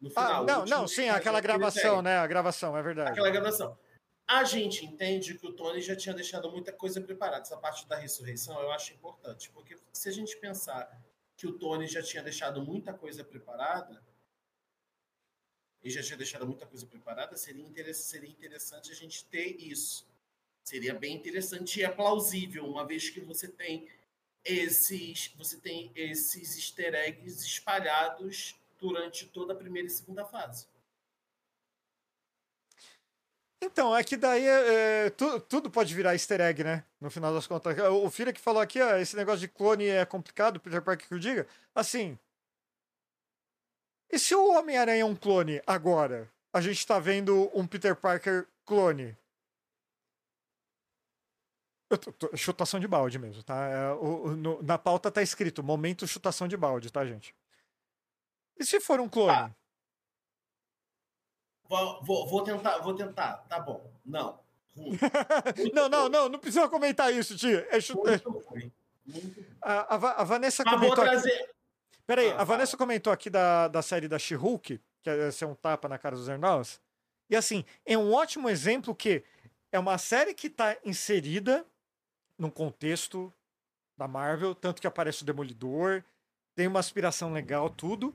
[0.00, 2.16] No Ah, o não, último não, sim, aquela que ele gravação, né?
[2.18, 3.10] A gravação, é verdade.
[3.10, 3.78] aquela gravação.
[4.26, 7.42] A gente entende que o Tony já tinha deixado muita coisa preparada.
[7.42, 10.90] Essa parte da ressurreição eu acho importante, porque se a gente pensar
[11.36, 14.02] que o Tony já tinha deixado muita coisa preparada,
[15.84, 20.06] e já tinha deixado muita coisa preparada, seria, interess seria interessante a gente ter isso.
[20.64, 23.86] Seria bem interessante e é plausível, uma vez que você tem
[24.42, 30.66] esses, você tem esses easter eggs espalhados durante toda a primeira e segunda fase.
[33.62, 36.84] Então, é que daí é, é, tu- tudo pode virar easter egg, né?
[37.00, 37.76] No final das contas.
[37.78, 41.14] O Fira que falou aqui, ó, esse negócio de clone é complicado, Peter Parker que
[41.14, 41.46] eu diga.
[41.74, 42.18] Assim.
[44.10, 46.30] E se o Homem-Aranha é um clone agora?
[46.52, 49.16] A gente tá vendo um Peter Parker clone.
[51.90, 53.66] Eu tô- tô- chutação de balde mesmo, tá?
[53.68, 57.34] É, o- no- na pauta tá escrito momento chutação de balde, tá, gente?
[58.58, 59.32] E se for um clone?
[59.32, 59.54] Tá.
[61.68, 63.38] Vou, vou, vou tentar, vou tentar.
[63.48, 63.90] Tá bom.
[64.04, 64.42] Não.
[65.72, 67.64] Não, não, não, não precisa comentar isso, tio.
[67.70, 68.72] É chu- Muito ruim.
[69.06, 69.46] Muito ruim.
[69.62, 71.04] A, a a Vanessa Mas vou comentou.
[71.04, 71.53] Aqui, trazer.
[72.06, 75.54] Peraí, Ah, a Vanessa comentou aqui da, da série da She-Hulk, que é ser um
[75.54, 76.80] tapa na cara dos Ernals.
[77.28, 79.24] E assim, é um ótimo exemplo que
[79.72, 81.66] é uma série que está inserida
[82.38, 83.32] num contexto
[83.96, 86.02] da Marvel, tanto que aparece o Demolidor,
[86.54, 88.14] tem uma aspiração legal, tudo.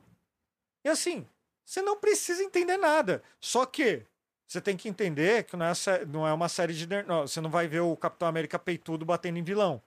[0.83, 1.27] E assim,
[1.65, 3.23] você não precisa entender nada.
[3.39, 4.05] Só que
[4.47, 6.87] você tem que entender que não é, não é uma série de.
[7.03, 9.81] não, Você não vai ver o Capitão América peitudo batendo em vilão.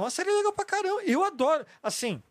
[0.00, 1.02] É uma série legal pra caramba.
[1.04, 1.66] Eu adoro.
[1.82, 2.22] Assim,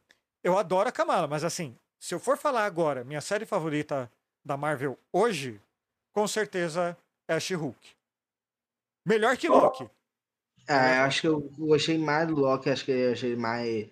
[0.43, 4.11] eu adoro a Kamala, mas assim, se eu for falar agora, minha série favorita
[4.43, 5.61] da Marvel hoje,
[6.11, 6.97] com certeza
[7.27, 7.77] é a She-Hulk.
[9.05, 9.87] Melhor que Loki.
[10.67, 13.87] É, acho que eu gostei mais do Loki, acho que eu achei mais.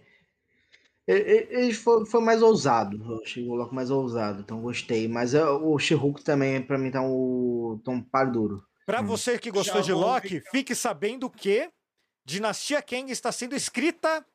[1.08, 2.98] Ele foi, foi mais ousado.
[3.14, 5.08] Eu achei o Loki mais ousado, então gostei.
[5.08, 8.66] Mas é, o She-Hulk também, pra mim, tá um, tá um par duro.
[8.88, 9.06] Pra Hum.
[9.06, 11.70] você que gostou Já de Loki, ficar- fique sabendo que
[12.28, 14.26] Dinastia Kang está sendo escrita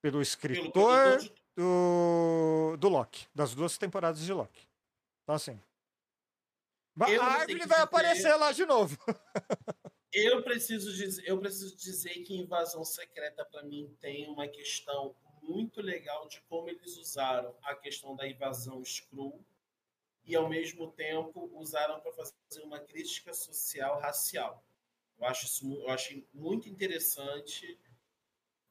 [0.00, 1.18] pelo escritor
[1.54, 4.66] do, do Loki, das duas temporadas de Loki.
[5.22, 5.60] Então, assim.
[7.08, 8.96] Eu A árvore vai dizer- aparecer lá de novo.
[10.10, 15.82] Eu preciso dizer, eu preciso dizer que Invasão Secreta para mim tem uma questão muito
[15.82, 19.44] legal de como eles usaram a questão da invasão Skrull
[20.24, 24.64] e, ao mesmo tempo, usaram para fazer uma crítica social racial.
[25.18, 27.78] Eu acho isso eu achei muito interessante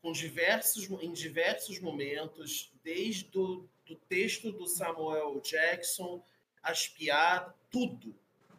[0.01, 6.23] com diversos, em diversos momentos, desde o do texto do Samuel Jackson,
[6.61, 8.15] as piadas, tudo.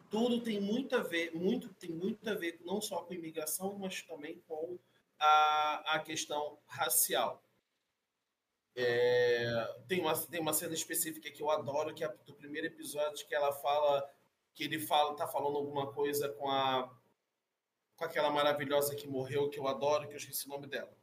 [0.09, 4.01] Tudo tem muito a ver, muito, tem muito a ver não só com imigração, mas
[4.03, 4.77] também com
[5.19, 7.43] a, a questão racial.
[8.75, 13.25] É, tem, uma, tem uma cena específica que eu adoro, que é do primeiro episódio,
[13.25, 14.07] que ela fala,
[14.53, 16.93] que ele fala, tá falando alguma coisa com a
[17.95, 20.95] com aquela maravilhosa que morreu, que eu adoro, que eu esqueci o nome dela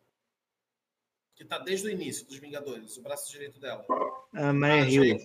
[1.34, 3.84] que tá desde o início dos Vingadores, o braço direito dela.
[4.32, 5.18] A Maria Hill.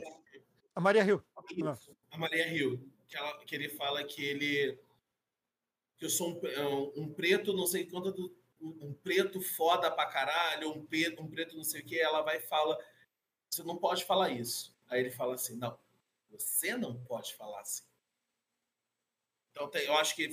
[0.73, 1.23] A Maria Hill.
[2.11, 2.91] A Maria Hill.
[3.07, 4.79] Que, ela, que ele fala que ele.
[5.97, 6.67] Que eu sou um, é,
[6.99, 11.55] um preto, não sei quanto, do, um preto foda pra caralho, um preto, um preto
[11.55, 11.99] não sei o que.
[11.99, 12.77] Ela vai e fala:
[13.49, 14.75] Você não pode falar isso.
[14.89, 15.77] Aí ele fala assim: Não,
[16.29, 17.83] você não pode falar assim.
[19.51, 20.29] Então, tem, eu acho que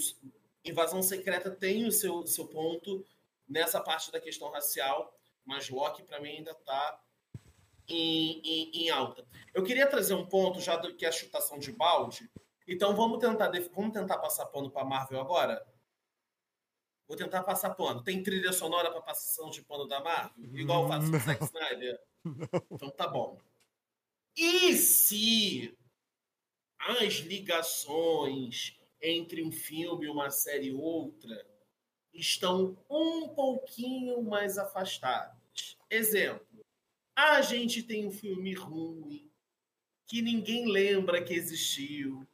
[0.65, 3.05] Invasão Secreta tem o seu, seu ponto
[3.49, 5.15] nessa parte da questão racial
[5.45, 7.01] mas Loki para mim ainda está
[7.87, 9.27] em, em, em, alta.
[9.53, 12.31] Eu queria trazer um ponto já do que é a chutação de balde.
[12.67, 15.65] Então vamos tentar vamos tentar passar pano para Marvel agora.
[17.07, 18.03] Vou tentar passar pano.
[18.03, 22.01] Tem trilha sonora para passação de pano da Marvel, igual faz o Zack Snyder.
[22.71, 23.39] Então tá bom.
[24.35, 25.77] E se
[26.79, 31.47] as ligações entre um filme, uma série e outra
[32.13, 35.77] estão um pouquinho mais afastadas.
[35.91, 36.47] Exemplo,
[37.15, 39.31] a gente tem um filme ruim
[40.07, 42.27] que ninguém lembra que existiu.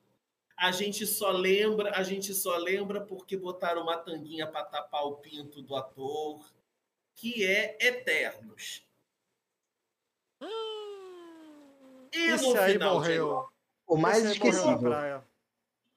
[0.56, 5.16] A gente só lembra, a gente só lembra porque botaram uma tanguinha para tapar o
[5.16, 6.44] pinto do ator,
[7.14, 8.86] que é Eternos.
[10.42, 13.42] Hum, e no final morreu.
[13.42, 13.60] De...
[13.86, 14.90] O mais esquecido.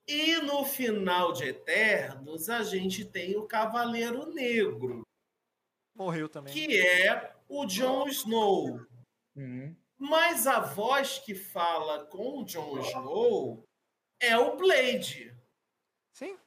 [0.08, 5.04] E no final de Eternos, a gente tem o Cavaleiro Negro.
[5.96, 6.54] Morreu também.
[6.54, 8.82] Que é o Jon Snow.
[9.36, 9.76] Uhum.
[9.98, 13.64] Mas a voz que fala com o Jon Snow
[14.20, 15.34] é o Blade.
[16.12, 16.38] Sim.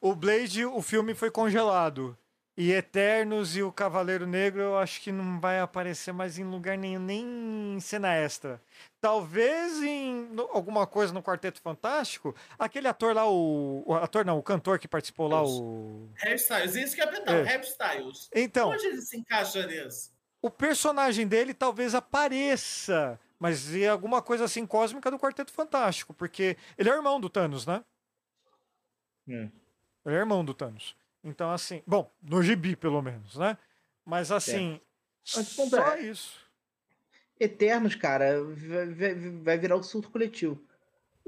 [0.00, 2.16] O Blade, o filme foi congelado.
[2.60, 6.76] E Eternos e o Cavaleiro Negro eu acho que não vai aparecer mais em lugar
[6.76, 8.60] nenhum, nem em cena extra.
[9.00, 14.42] Talvez em alguma coisa no Quarteto Fantástico, aquele ator lá, o, o ator não, o
[14.42, 16.06] cantor que participou lá, o...
[16.16, 17.42] Harry Styles, isso que é mental, é.
[17.44, 18.28] Harry Styles.
[18.34, 18.68] Então...
[18.68, 20.12] Onde ele se encaixa nisso?
[20.42, 26.58] O personagem dele talvez apareça, mas em alguma coisa assim cósmica do Quarteto Fantástico, porque
[26.76, 27.82] ele é irmão do Thanos, né?
[29.26, 29.50] Hum.
[30.04, 30.99] Ele é irmão do Thanos.
[31.22, 33.56] Então, assim, bom, no gibi, pelo menos, né?
[34.04, 34.80] Mas assim,
[35.24, 35.42] é.
[35.42, 36.38] só é, isso.
[37.38, 38.42] Eternos, cara,
[38.96, 40.62] vai, vai virar o surto coletivo.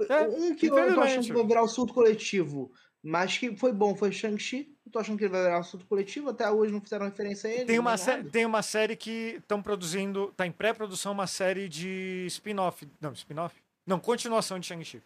[0.08, 3.72] É, um que eu tô achando que vai virar o surto coletivo, mas que foi
[3.72, 4.74] bom, foi Shang-Chi.
[4.84, 7.48] Eu tô achando que ele vai virar o surto coletivo, até hoje não fizeram referência
[7.48, 7.66] a ele.
[7.66, 12.24] Tem uma, sé tem uma série que estão produzindo, tá em pré-produção uma série de
[12.28, 12.88] spin-off.
[13.00, 13.54] Não, spin-off?
[13.86, 15.02] Não, continuação de Shang-Chi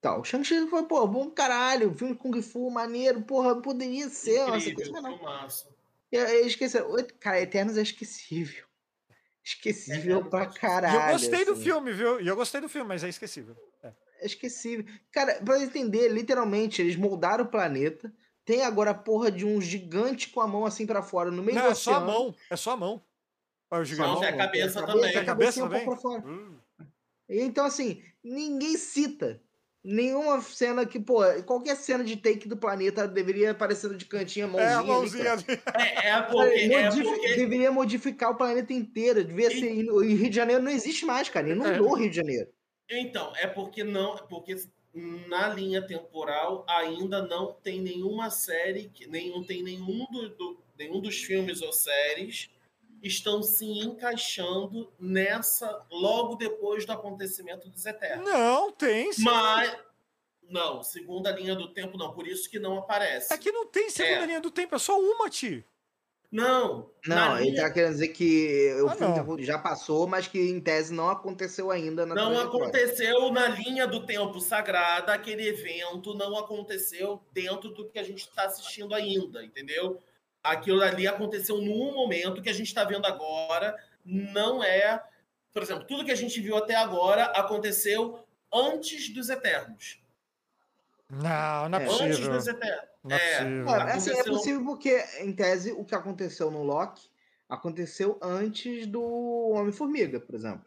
[0.00, 0.24] tal.
[0.24, 4.60] Shang-Chi foi, pô, bom caralho, filme de Kung Fu, maneiro, porra, poderia ser Incrível, uma
[4.60, 5.76] sequência, mas não.
[6.12, 6.78] Eu, eu esqueci,
[7.18, 8.64] cara, Eternos é esquecível.
[9.42, 10.96] Esquecível é, pra caralho.
[10.96, 11.44] eu gostei assim.
[11.52, 12.20] do filme, viu?
[12.20, 13.56] E eu gostei do filme, mas é esquecível.
[13.82, 13.92] É.
[14.20, 14.84] é esquecível.
[15.12, 18.12] Cara, pra entender, literalmente, eles moldaram o planeta.
[18.44, 21.58] Tem agora a porra de um gigante com a mão assim para fora, no meio
[21.58, 22.34] não, do é só a mão.
[22.50, 23.02] É só a mão.
[23.70, 24.14] É o gigante.
[24.14, 25.14] Não, é a cabeça, é também.
[25.14, 25.88] É a cabeça também.
[25.88, 26.58] Um hum.
[27.28, 29.42] Então, assim, ninguém cita
[29.86, 34.48] nenhuma cena que, pô, qualquer cena de take do planeta deveria aparecer de cantinho a
[34.48, 34.68] mãozinha.
[34.68, 35.44] É, a mãozinha ali.
[35.74, 37.34] É, é, porque, é porque...
[37.36, 39.22] Deveria modificar o planeta inteiro.
[39.24, 39.60] Devia e...
[39.60, 39.72] ser.
[39.72, 41.48] E Rio de Janeiro não existe mais, cara.
[41.48, 42.00] Inundou é.
[42.00, 42.48] Rio de Janeiro.
[42.90, 44.16] Então, é porque não.
[44.28, 44.56] Porque
[45.28, 51.00] na linha temporal ainda não tem nenhuma série, que, nenhum, tem nenhum, do, do, nenhum
[51.00, 52.50] dos filmes ou séries
[53.02, 58.28] estão se encaixando nessa logo depois do acontecimento dos Eternos.
[58.28, 59.22] Não, tem sim.
[59.22, 59.76] Mas
[60.48, 63.32] não, segunda linha do tempo não, por isso que não aparece.
[63.32, 64.26] É que não tem segunda é.
[64.26, 65.64] linha do tempo, é só uma, Ti.
[66.30, 66.90] Não.
[67.06, 67.62] Não, ele linha...
[67.62, 71.70] tá querendo dizer que o ah, filme já passou, mas que em tese não aconteceu
[71.70, 77.88] ainda na Não aconteceu na linha do tempo sagrada, aquele evento não aconteceu dentro do
[77.88, 80.00] que a gente está assistindo ainda, entendeu?
[80.50, 85.02] Aquilo ali aconteceu num momento que a gente está vendo agora, não é.
[85.52, 90.00] Por exemplo, tudo que a gente viu até agora aconteceu antes dos Eternos.
[91.10, 92.06] Não, não é, possível.
[92.06, 92.88] Antes dos Eternos.
[93.04, 93.70] Não é, é, possível.
[93.70, 97.08] É, assim, é possível porque, em tese, o que aconteceu no Loki
[97.48, 100.66] aconteceu antes do Homem-Formiga, por exemplo.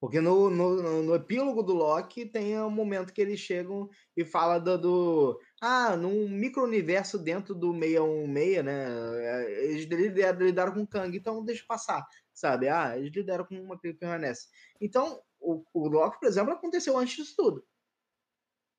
[0.00, 4.58] Porque no, no, no, epílogo do Loki tem um momento que eles chegam e fala
[4.58, 4.78] do.
[4.78, 8.86] do ah, num micro-universo dentro do 616, né?
[9.18, 9.84] É, eles
[10.38, 12.68] lidaram com o Kang, então deixa passar, sabe?
[12.68, 14.48] Ah, eles lidaram com uma que permanece.
[14.80, 17.64] Então, o, o Loki, por exemplo, aconteceu antes disso tudo.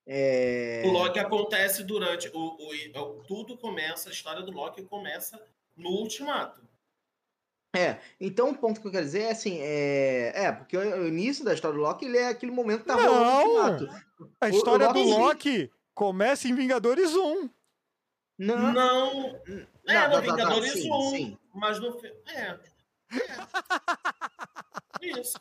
[0.08, 0.82] É...
[0.86, 2.30] O Loki acontece durante.
[2.34, 5.40] O, o, tudo começa, a história do Loki começa
[5.78, 6.62] no Ultimato.
[7.74, 11.45] É, então o ponto que eu quero dizer é assim, é, é porque o início
[11.45, 13.90] da história do Loki ele é aquele momento que tá rolando
[14.41, 17.49] A história o, o Loki, do Loki começa em Vingadores 1.
[18.38, 18.73] Não.
[18.73, 19.41] Não.
[19.88, 21.09] É, não, no tá, Vingadores tá, sim, 1.
[21.09, 21.38] Sim.
[21.53, 21.99] Mas no.
[22.27, 22.59] É.
[25.01, 25.19] é.
[25.19, 25.38] Isso.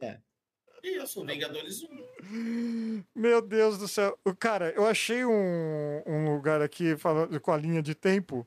[0.00, 0.18] É.
[0.82, 3.04] Isso, Vingadores 1.
[3.14, 4.18] Meu Deus do céu.
[4.38, 8.46] Cara, eu achei um, um lugar aqui falando com a linha de tempo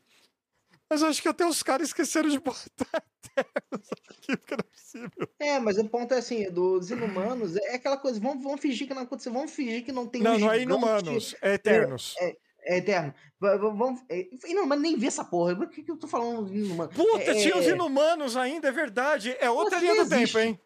[0.90, 3.04] mas acho que até os caras esqueceram de botar
[3.38, 5.30] aqui, porque não é possível.
[5.40, 8.94] É, mas o ponto é assim, dos Inumanos, é aquela coisa, vamos, vamos fingir que
[8.94, 12.16] não aconteceu, vamos fingir que não tem Não, não é Inumanos, é Eternos.
[12.20, 13.14] É, é, é Eterno.
[13.40, 15.56] Vamos, é, Inumano, nem vi essa porra.
[15.56, 16.90] Por que, que eu tô falando de Inumano?
[16.90, 19.36] Puta, é, tinha os Inumanos ainda, é verdade.
[19.40, 20.60] É outra linha do tempo, hein?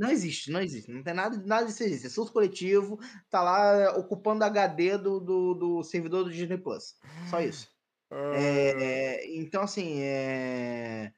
[0.00, 0.90] Não existe, não existe.
[0.90, 2.06] Não tem nada, nada disso existe.
[2.06, 2.98] É surto coletivo,
[3.28, 6.94] tá lá ocupando HD do, do, do servidor do Disney Plus.
[7.28, 7.68] Só isso.
[8.12, 11.12] É, então, assim, é,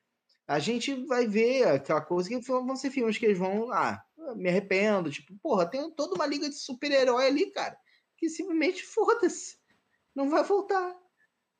[0.46, 3.72] a gente vai ver aquela coisa que vão ser filmes que eles vão.
[3.72, 4.04] Ah,
[4.36, 5.10] me arrependo.
[5.10, 7.76] Tipo, porra, tem toda uma liga de super-herói ali, cara,
[8.16, 9.56] que simplesmente foda-se.
[10.14, 10.94] Não vai voltar.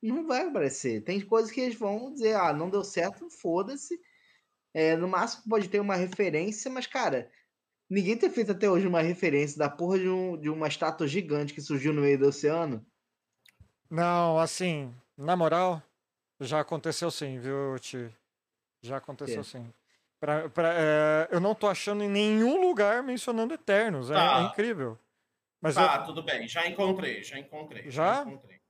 [0.01, 1.03] Não vai aparecer.
[1.03, 3.99] Tem coisas que eles vão dizer, ah, não deu certo, foda-se.
[4.73, 7.31] É, no máximo pode ter uma referência, mas, cara,
[7.89, 11.53] ninguém tem feito até hoje uma referência da porra de, um, de uma estátua gigante
[11.53, 12.85] que surgiu no meio do oceano.
[13.89, 15.81] Não, assim, na moral,
[16.39, 18.09] já aconteceu sim, viu, Ti?
[18.81, 19.43] Já aconteceu é.
[19.43, 19.73] sim.
[20.19, 24.09] Pra, pra, é, eu não tô achando em nenhum lugar mencionando Eternos.
[24.09, 24.39] É, tá.
[24.39, 24.97] é incrível.
[25.59, 26.05] Mas tá, eu...
[26.05, 26.47] tudo bem.
[26.47, 27.89] Já encontrei, já encontrei.
[27.89, 28.15] Já?
[28.15, 28.61] Já encontrei.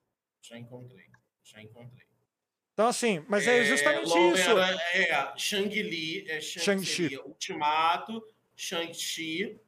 [0.42, 1.06] Já encontrei.
[1.44, 2.08] Já encontrei.
[2.74, 4.58] Então, assim, mas é, é justamente isso.
[4.94, 7.20] É, Shang-Li, é Shang-Chi.
[7.20, 8.24] Ultimato,
[8.56, 9.60] Shang-Chi,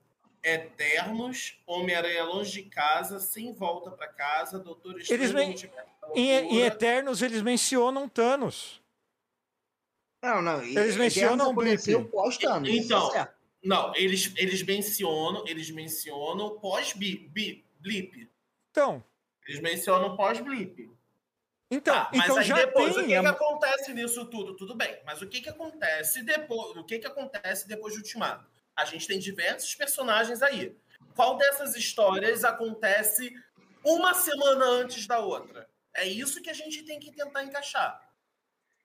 [0.46, 5.22] Eternos, Homem-Aranha longe de casa, sem volta para casa, Doutor Estranho.
[5.22, 5.56] Eles men...
[6.14, 8.80] em, em, Eternos eles mencionam Thanos.
[10.22, 10.64] Não, não.
[10.64, 12.04] Eles mencionam o Blip.
[12.12, 12.70] Pós-Thanos.
[12.70, 13.28] Então, é
[13.66, 17.62] não, eles, eles mencionam, eles mencionam pós-Blip.
[18.70, 19.04] Então.
[19.48, 20.92] Eles mencionam pós-Blip.
[21.72, 23.04] Então, tá, mas então aí já depois, tem...
[23.04, 24.56] o que, que acontece nisso tudo?
[24.56, 26.78] Tudo bem, mas o que, que acontece depois?
[26.78, 28.55] O que, que acontece depois de Ultimato?
[28.76, 30.76] A gente tem diversos personagens aí.
[31.16, 33.34] Qual dessas histórias acontece
[33.84, 35.68] uma semana antes da outra?
[35.94, 38.02] É isso que a gente tem que tentar encaixar.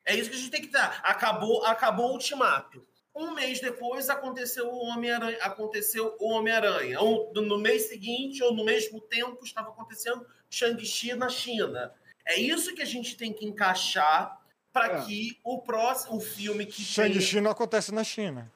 [0.05, 1.01] É isso que a gente tem que dar.
[1.05, 2.87] Acabou, acabou o ultimato.
[3.15, 5.39] Um mês depois aconteceu o Homem-Aranha.
[5.43, 6.99] Aconteceu o Homem-Aranha.
[7.35, 11.93] No mês seguinte, ou no mesmo tempo, estava acontecendo Shang-Chi na China.
[12.25, 14.41] É isso que a gente tem que encaixar
[14.73, 15.05] para é.
[15.05, 16.83] que o próximo o filme que.
[16.83, 17.41] Shang-Chi tem...
[17.43, 18.51] não acontece na China.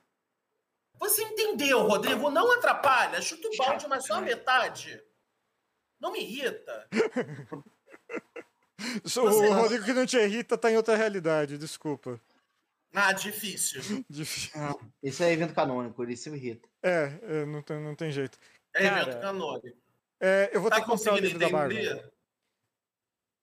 [1.04, 2.30] Você entendeu, Rodrigo?
[2.30, 3.20] Não atrapalha.
[3.20, 5.02] Chuta o balde, mas só a metade.
[6.00, 6.88] Não me irrita.
[9.02, 9.20] Você...
[9.20, 12.18] O Rodrigo que não te irrita tá em outra realidade, desculpa.
[12.94, 13.80] Ah, difícil.
[14.08, 14.52] difícil.
[15.02, 16.68] Isso é evento canônico, isso me irrita.
[16.82, 18.38] É, é, não, tem, não tem jeito.
[18.74, 19.78] É Cara, evento canônico.
[20.20, 21.94] É, eu vou tá ter que comprar o livro entender?
[21.96, 22.10] da.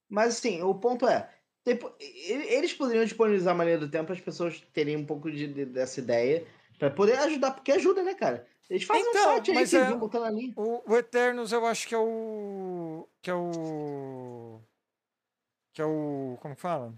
[0.09, 1.29] Mas assim, o ponto é,
[1.63, 5.47] tipo, eles poderiam disponibilizar a maneira do tempo para as pessoas terem um pouco de,
[5.47, 6.45] de, dessa ideia
[6.81, 8.47] Pra poder ajudar, porque ajuda, né, cara?
[8.67, 10.51] Eles fazem então, um site aí que é, botando ali.
[10.57, 13.07] O, o Eternos eu acho que é o.
[13.21, 14.59] Que é o.
[15.73, 16.39] Que é o.
[16.41, 16.91] Como fala?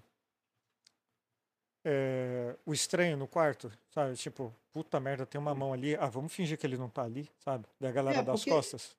[1.84, 4.16] É, o estranho no quarto, sabe?
[4.16, 5.98] Tipo, puta merda, tem uma mão ali.
[5.98, 7.66] Ah, vamos fingir que ele não tá ali, sabe?
[7.78, 8.96] Da galera é, das costas.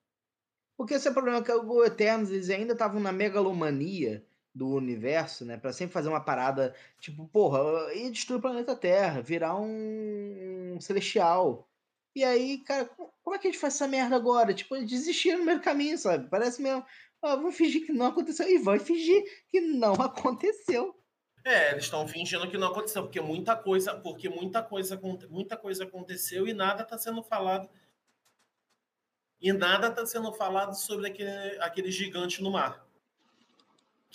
[0.77, 4.23] Porque esse é o problema, que o Eternos, eles ainda estavam na megalomania
[4.55, 5.57] do universo, né?
[5.57, 10.79] Para sempre fazer uma parada tipo, porra, e destruir o planeta Terra, virar um, um
[10.79, 11.69] celestial.
[12.15, 14.53] E aí, cara, como é que a gente faz essa merda agora?
[14.53, 16.29] Tipo, desistir no meio do caminho, sabe?
[16.29, 16.85] Parece mesmo.
[17.21, 18.47] Ah, vamos fingir que não aconteceu.
[18.47, 20.95] E vai fingir que não aconteceu.
[21.43, 24.99] É, eles estão fingindo que não aconteceu, porque muita coisa, porque muita coisa,
[25.29, 27.69] muita coisa aconteceu e nada está sendo falado.
[29.41, 32.84] E nada está sendo falado sobre aquele, aquele gigante no mar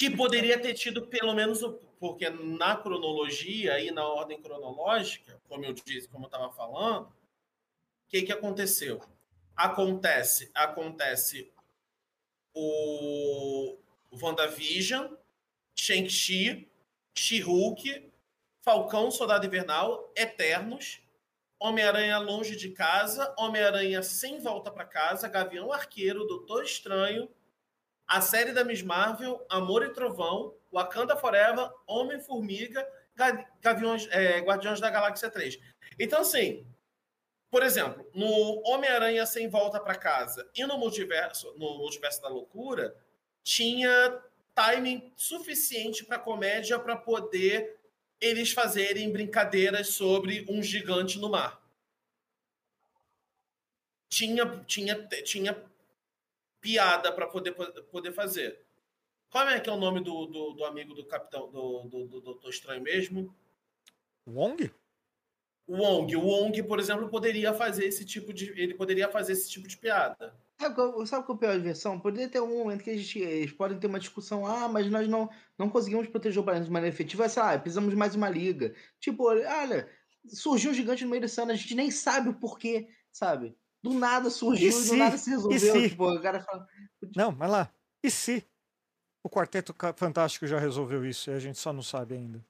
[0.01, 1.61] que poderia ter tido pelo menos
[1.99, 7.13] porque na cronologia e na ordem cronológica, como eu disse, como eu estava falando, o
[8.09, 8.99] que que aconteceu?
[9.55, 11.53] Acontece, acontece
[12.55, 13.77] o
[14.11, 15.13] WandaVision,
[15.77, 16.67] Shang-Chi,
[17.15, 18.11] She-Hulk,
[18.63, 21.03] Falcão, Soldado Invernal, Eternos,
[21.59, 27.29] Homem-Aranha Longe de Casa, Homem-Aranha Sem Volta para Casa, Gavião Arqueiro, Doutor Estranho,
[28.11, 32.85] a série da Miss Marvel, Amor e Trovão, Wakanda Forever, Homem-Formiga,
[33.61, 35.61] Gaviões, é, Guardiões da Galáxia 3.
[35.97, 36.67] Então, assim,
[37.49, 42.97] por exemplo, no Homem-Aranha Sem Volta para Casa e no Multiverso, no Multiverso da Loucura,
[43.45, 44.21] tinha
[44.57, 47.79] timing suficiente para comédia para poder
[48.21, 51.63] eles fazerem brincadeiras sobre um gigante no mar.
[54.09, 55.70] Tinha, tinha, tinha
[56.61, 57.53] piada para poder,
[57.91, 58.61] poder fazer.
[59.31, 62.21] Qual é que é o nome do, do, do amigo do capitão do, do, do
[62.21, 63.35] Doutor Estranho mesmo?
[64.27, 64.71] Wong?
[65.69, 66.17] Wong.
[66.17, 68.51] O Wong, por exemplo, poderia fazer esse tipo de.
[68.61, 70.35] Ele poderia fazer esse tipo de piada.
[70.61, 71.99] Sabe qual, sabe qual é a pior versão?
[71.99, 75.09] Poderia ter um momento que a gente, eles podem ter uma discussão, ah, mas nós
[75.09, 78.29] não, não conseguimos proteger o planeta de maneira efetiva, sei lá, precisamos de mais uma
[78.29, 78.75] liga.
[78.99, 79.89] Tipo, olha,
[80.29, 83.57] surgiu um gigante no meio do ano, a gente nem sabe o porquê, sabe?
[83.83, 85.59] Do nada surgiu e, se, do nada se resolveu.
[85.59, 85.89] Se?
[85.89, 86.67] Tipo, o cara fala...
[87.17, 87.75] Não, mas lá.
[88.03, 88.47] E se
[89.23, 92.45] o Quarteto Fantástico já resolveu isso e a gente só não sabe ainda?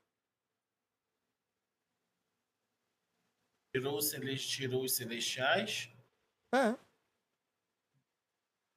[3.73, 4.11] Tirou os,
[4.49, 5.93] tirou os celestiais.
[6.53, 6.77] É.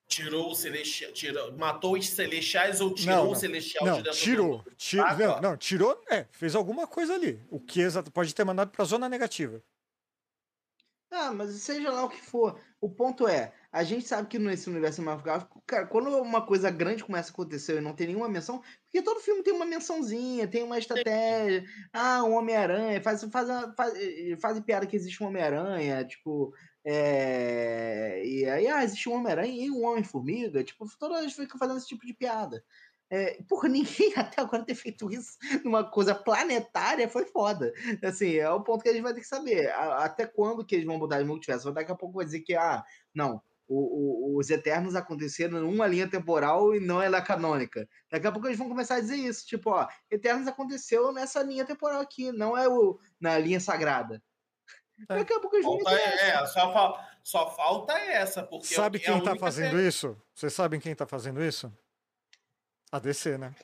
[0.08, 3.32] Tirou o celestial, tirou, matou os celestiais ou tirou não, não.
[3.32, 4.76] o celestial não, de dentro tirou, do...
[4.76, 5.42] tirou, ah, não, tá.
[5.42, 7.44] não, tirou, é, fez alguma coisa ali.
[7.50, 9.64] O que exato pode ter mandado para zona negativa.
[11.16, 14.68] Ah, mas seja lá o que for, o ponto é, a gente sabe que nesse
[14.68, 18.64] universo cinematográfico, cara, quando uma coisa grande começa a acontecer e não tem nenhuma menção,
[18.84, 21.64] porque todo filme tem uma mençãozinha, tem uma estratégia,
[21.94, 23.94] ah, um Homem-Aranha, faz, faz, faz,
[24.42, 26.52] faz piada que existe um Homem-Aranha, tipo,
[26.86, 28.26] é...
[28.26, 30.64] E aí, ah, existe um Homem-Aranha e um Homem-Formiga.
[30.64, 32.64] Tipo, toda vez fica fazendo esse tipo de piada.
[33.14, 37.72] É, por ninguém até agora ter feito isso numa coisa planetária foi foda.
[38.04, 39.72] Assim, é o ponto que a gente vai ter que saber.
[39.72, 41.72] até quando que eles vão mudar de multiverso?
[41.72, 42.84] Daqui a pouco vai dizer que, ah,
[43.14, 47.88] não, o, o, os Eternos aconteceram numa linha temporal e não é da canônica.
[48.10, 51.66] Daqui a pouco eles vão começar a dizer isso, tipo, ó, Eternos aconteceu nessa linha
[51.66, 54.24] temporal aqui, não é o, na linha sagrada.
[55.08, 55.18] É.
[55.18, 58.42] Daqui a pouco eles falta, é, é, só, só falta essa.
[58.42, 60.20] Porque Sabe quem está fazendo isso?
[60.34, 61.72] Vocês sabem quem está fazendo isso?
[62.94, 63.56] A DC, né?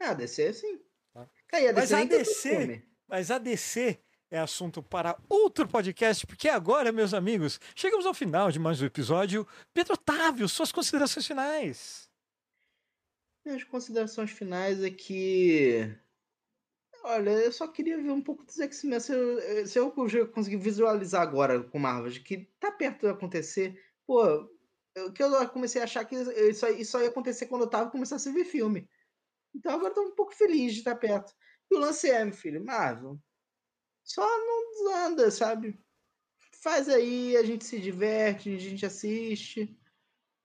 [0.00, 0.80] É, a DC sim.
[1.12, 1.28] Tá.
[1.48, 3.98] Cara, a DC mas, a DC, mas a DC
[4.30, 8.86] é assunto para outro podcast, porque agora, meus amigos, chegamos ao final de mais um
[8.86, 9.44] episódio.
[9.74, 12.08] Pedro Otávio, suas considerações finais.
[13.44, 15.92] Minhas considerações finais é que
[17.02, 19.00] Olha, eu só queria ver um pouco dos X-Men.
[19.00, 19.90] Se, eu, se eu
[20.28, 23.76] conseguir visualizar agora com Marvel que tá perto de acontecer,
[24.06, 24.48] pô,
[25.14, 28.32] que eu comecei a achar que isso, isso ia acontecer quando eu tava começando a
[28.32, 28.88] ver filme.
[29.54, 31.32] Então agora eu tô um pouco feliz de estar perto.
[31.70, 33.18] E o lance é, meu filho, Marvel,
[34.04, 35.78] só não desanda, sabe?
[36.62, 39.76] Faz aí, a gente se diverte, a gente assiste.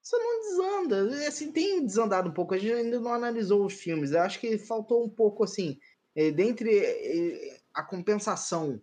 [0.02, 1.28] Só não desanda.
[1.28, 2.54] Assim, tem desandado um pouco.
[2.54, 4.12] A gente ainda não analisou os filmes.
[4.12, 5.78] Eu acho que faltou um pouco, assim,
[6.16, 8.82] é, dentre é, a compensação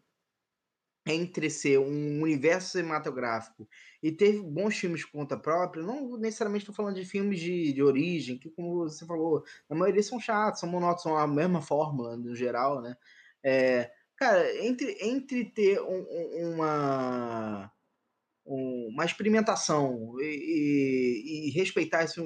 [1.06, 3.68] entre ser um universo cinematográfico
[4.02, 7.82] e ter bons filmes por conta própria, não necessariamente estou falando de filmes de, de
[7.82, 12.16] origem, que como você falou, a maioria são chatos, são monótonos, são a mesma fórmula
[12.16, 12.96] no geral, né?
[13.42, 17.70] É, cara, entre, entre ter um, uma,
[18.44, 22.20] uma experimentação e, e, e respeitar esse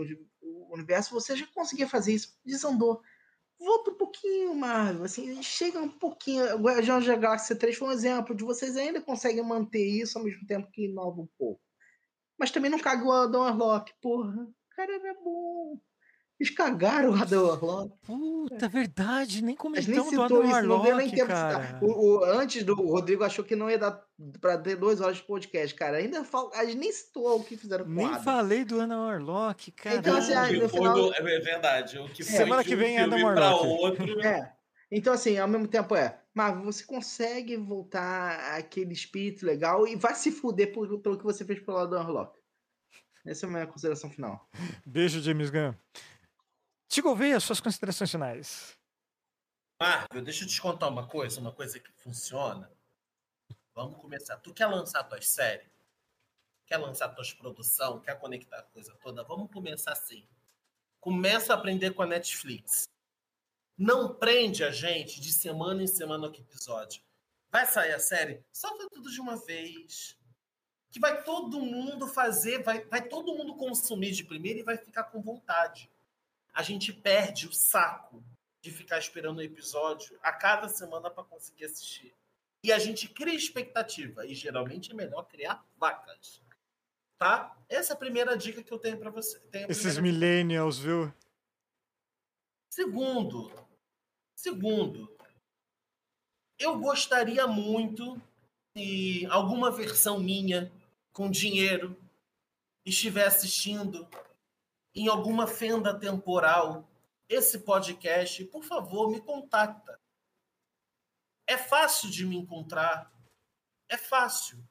[0.71, 3.01] universo, você já conseguia fazer isso, desandou
[3.59, 6.45] volta um pouquinho, Marvel, assim, chega um pouquinho.
[6.59, 10.47] Guardiões da Galáxia 3 foi um exemplo de vocês ainda conseguem manter isso ao mesmo
[10.47, 11.61] tempo que inova um pouco.
[12.39, 14.45] Mas também não cagou o Adam Warlock, porra.
[14.45, 15.81] O cara era bom.
[16.41, 17.95] Eles cagaram o Adam Warlock.
[18.03, 18.69] Puta, é.
[18.69, 21.81] verdade, nem comentamos do Adam Warlock, nem cara.
[21.83, 24.01] O, o, antes do o Rodrigo achou que não ia dar
[24.41, 25.97] pra ter duas horas de podcast, cara.
[25.97, 28.23] Ainda falta, a gente nem citou o que fizeram com Nem Adam.
[28.23, 29.97] falei do Adam Warlock, cara.
[29.97, 30.95] Então, assim, no final...
[30.95, 31.99] do, é verdade.
[31.99, 33.67] O que Semana que vem é Adam Warlock.
[33.67, 34.21] Outro...
[34.21, 34.53] É.
[34.93, 40.15] Então, assim, ao mesmo tempo é, Marvel, você consegue voltar aquele espírito legal e vai
[40.15, 42.39] se fuder pelo, pelo que você fez pelo Adam Warlock.
[43.27, 44.49] Essa é a minha consideração final.
[44.87, 45.75] Beijo, James Gunn.
[46.89, 48.79] Tigo Veia, suas considerações finais.
[49.79, 52.73] Marvel, deixa eu te contar uma coisa, uma coisa que funciona.
[53.75, 54.39] Vamos começar.
[54.39, 55.71] Tu quer lançar tuas séries?
[56.67, 58.01] Quer lançar tuas produção?
[58.01, 59.23] Quer conectar a coisa toda?
[59.23, 60.27] Vamos começar assim.
[60.99, 62.89] Começa a aprender com a Netflix.
[63.77, 67.03] Não prende a gente de semana em semana que episódio.
[67.51, 68.43] Vai sair a série?
[68.51, 70.19] Solta tudo de uma vez.
[70.91, 75.05] Que vai todo mundo fazer, vai, vai todo mundo consumir de primeira e vai ficar
[75.05, 75.91] com vontade
[76.59, 78.21] a gente perde o saco
[78.61, 82.13] de ficar esperando o episódio a cada semana para conseguir assistir.
[82.65, 84.27] E a gente cria expectativa.
[84.27, 86.43] E geralmente é melhor criar vacas.
[87.17, 87.57] Tá?
[87.69, 89.39] Essa é a primeira dica que eu tenho para você.
[89.53, 90.03] Tenho Esses primeira...
[90.03, 91.15] millennials, viu?
[92.73, 93.53] Segundo,
[94.37, 95.17] segundo,
[96.59, 98.21] eu gostaria muito
[98.77, 100.73] se alguma versão minha
[101.13, 101.97] com dinheiro
[102.85, 104.09] estiver assistindo
[104.95, 106.89] em alguma fenda temporal
[107.29, 110.01] esse podcast, por favor, me contacta.
[111.47, 113.13] É fácil de me encontrar.
[113.89, 114.67] É fácil.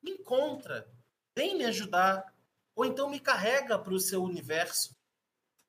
[0.00, 0.88] Me encontra.
[1.36, 2.32] Vem me ajudar.
[2.76, 4.96] Ou então me carrega para o seu universo,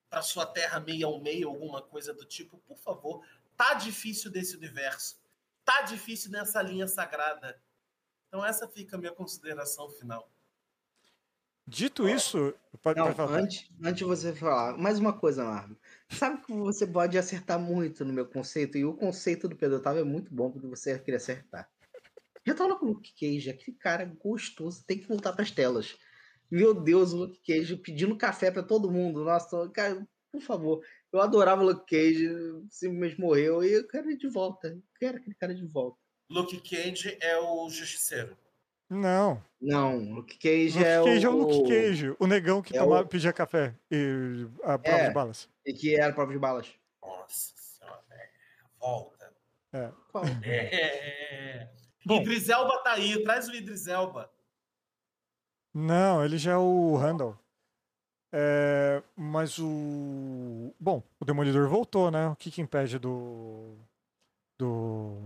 [0.07, 2.60] para sua terra meia ao meio, alguma coisa do tipo.
[2.60, 3.26] Por favor.
[3.57, 5.20] Tá difícil desse universo.
[5.66, 7.60] Tá difícil nessa linha sagrada.
[8.28, 10.32] Então essa fica a minha consideração final.
[11.70, 12.52] Dito isso,
[12.82, 13.38] pode, Não, pode falar.
[13.41, 15.78] antes, antes de você falar, mais uma coisa, Marco.
[16.10, 20.02] Sabe que você pode acertar muito no meu conceito, e o conceito do Pedro Otávio
[20.02, 21.70] é muito bom porque você queria acertar.
[22.44, 25.96] Já tava com o Luke Cage, aquele cara gostoso, tem que voltar para as telas.
[26.50, 29.24] Meu Deus, o Luke Cage pedindo café para todo mundo.
[29.24, 30.84] Nossa, cara, por favor.
[31.14, 32.28] Eu adorava o Luke Cage,
[32.72, 34.70] simplesmente morreu, e eu quero ele de volta.
[34.70, 36.00] Eu quero aquele cara de volta.
[36.32, 38.36] Luke Cage é o justiceiro.
[38.90, 39.48] Não.
[39.61, 41.30] Não, Luke Cage Luke é Cage o.
[41.30, 44.98] é o Luke Cage, o negão que é tomava, o- pedia café e a prova
[44.99, 45.07] É.
[45.07, 45.49] de balas.
[45.65, 46.73] E que era prova de balas.
[47.02, 48.30] Nossa senhora, é,
[48.80, 49.34] volta.
[50.11, 50.23] Qual?
[50.45, 51.68] É.
[52.06, 52.22] Bom.
[52.22, 54.31] Idris Elba tá aí, traz o Idris Elba.
[55.73, 57.38] Não, ele já é o Randall.
[58.34, 60.73] É, mas o.
[60.80, 62.27] Bom, o Demolidor voltou, né?
[62.30, 63.76] O que, que impede do.
[64.57, 65.19] Do.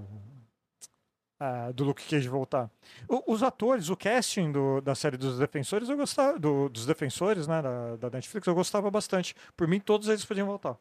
[1.45, 2.69] Ah, do Luke Cage voltar?
[3.07, 6.39] O- os atores, o casting do- da série dos Defensores, eu gostava.
[6.39, 7.61] do- dos Defensores, né?
[7.61, 9.35] Da, da Netflix, eu gostava bastante.
[9.57, 10.77] Por mim, todos eles podiam voltar.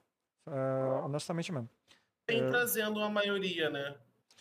[0.47, 1.69] É, honestamente mesmo.
[2.29, 2.49] Vem É.
[2.49, 3.95] trazendo a maioria, né?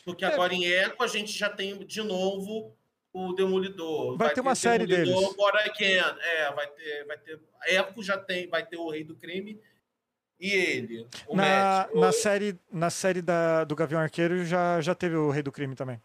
[0.06, 0.28] Porque É.
[0.34, 2.76] agora em Eco a gente já tem de novo
[3.14, 4.18] o Demolidor.
[4.18, 5.36] Vai ter uma o série Demolidor deles.
[5.36, 6.18] Born Again.
[6.22, 7.40] É, vai ter, vai ter.
[7.68, 9.60] Eco já tem, vai ter o Rei do Crime
[10.40, 11.44] e ele, Na,
[11.84, 12.00] médico.
[12.00, 15.76] na série, na série da, do Gavião Arqueiro já, já teve o Rei do Crime
[15.76, 16.02] também.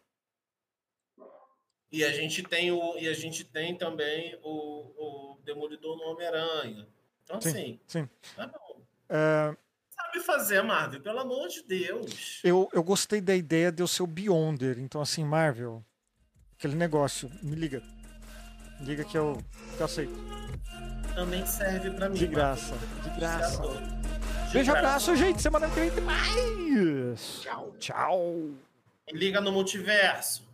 [1.92, 6.86] E a gente tem o e a gente tem também o, o Demolidor no Homem-Aranha.
[7.24, 8.08] Então Sim, assim, sim.
[8.34, 8.80] tá bom.
[9.08, 9.56] É,
[9.94, 12.40] Sabe fazer, Marvel, pelo amor de Deus.
[12.44, 14.78] Eu, eu gostei da ideia de eu ser o Beyonder.
[14.78, 15.82] Então, assim, Marvel,
[16.58, 17.82] aquele negócio, me liga.
[18.80, 19.38] Me liga que eu,
[19.74, 20.12] que eu aceito.
[21.14, 22.14] Também serve pra mim.
[22.16, 22.36] De Marvel.
[22.44, 23.62] graça, de graça.
[23.62, 24.78] De Beijo, graça.
[24.78, 25.40] abraço, gente.
[25.40, 27.40] Semana que vem tem mais.
[27.40, 27.74] Tchau.
[27.78, 28.50] Tchau.
[29.12, 30.45] Liga no multiverso.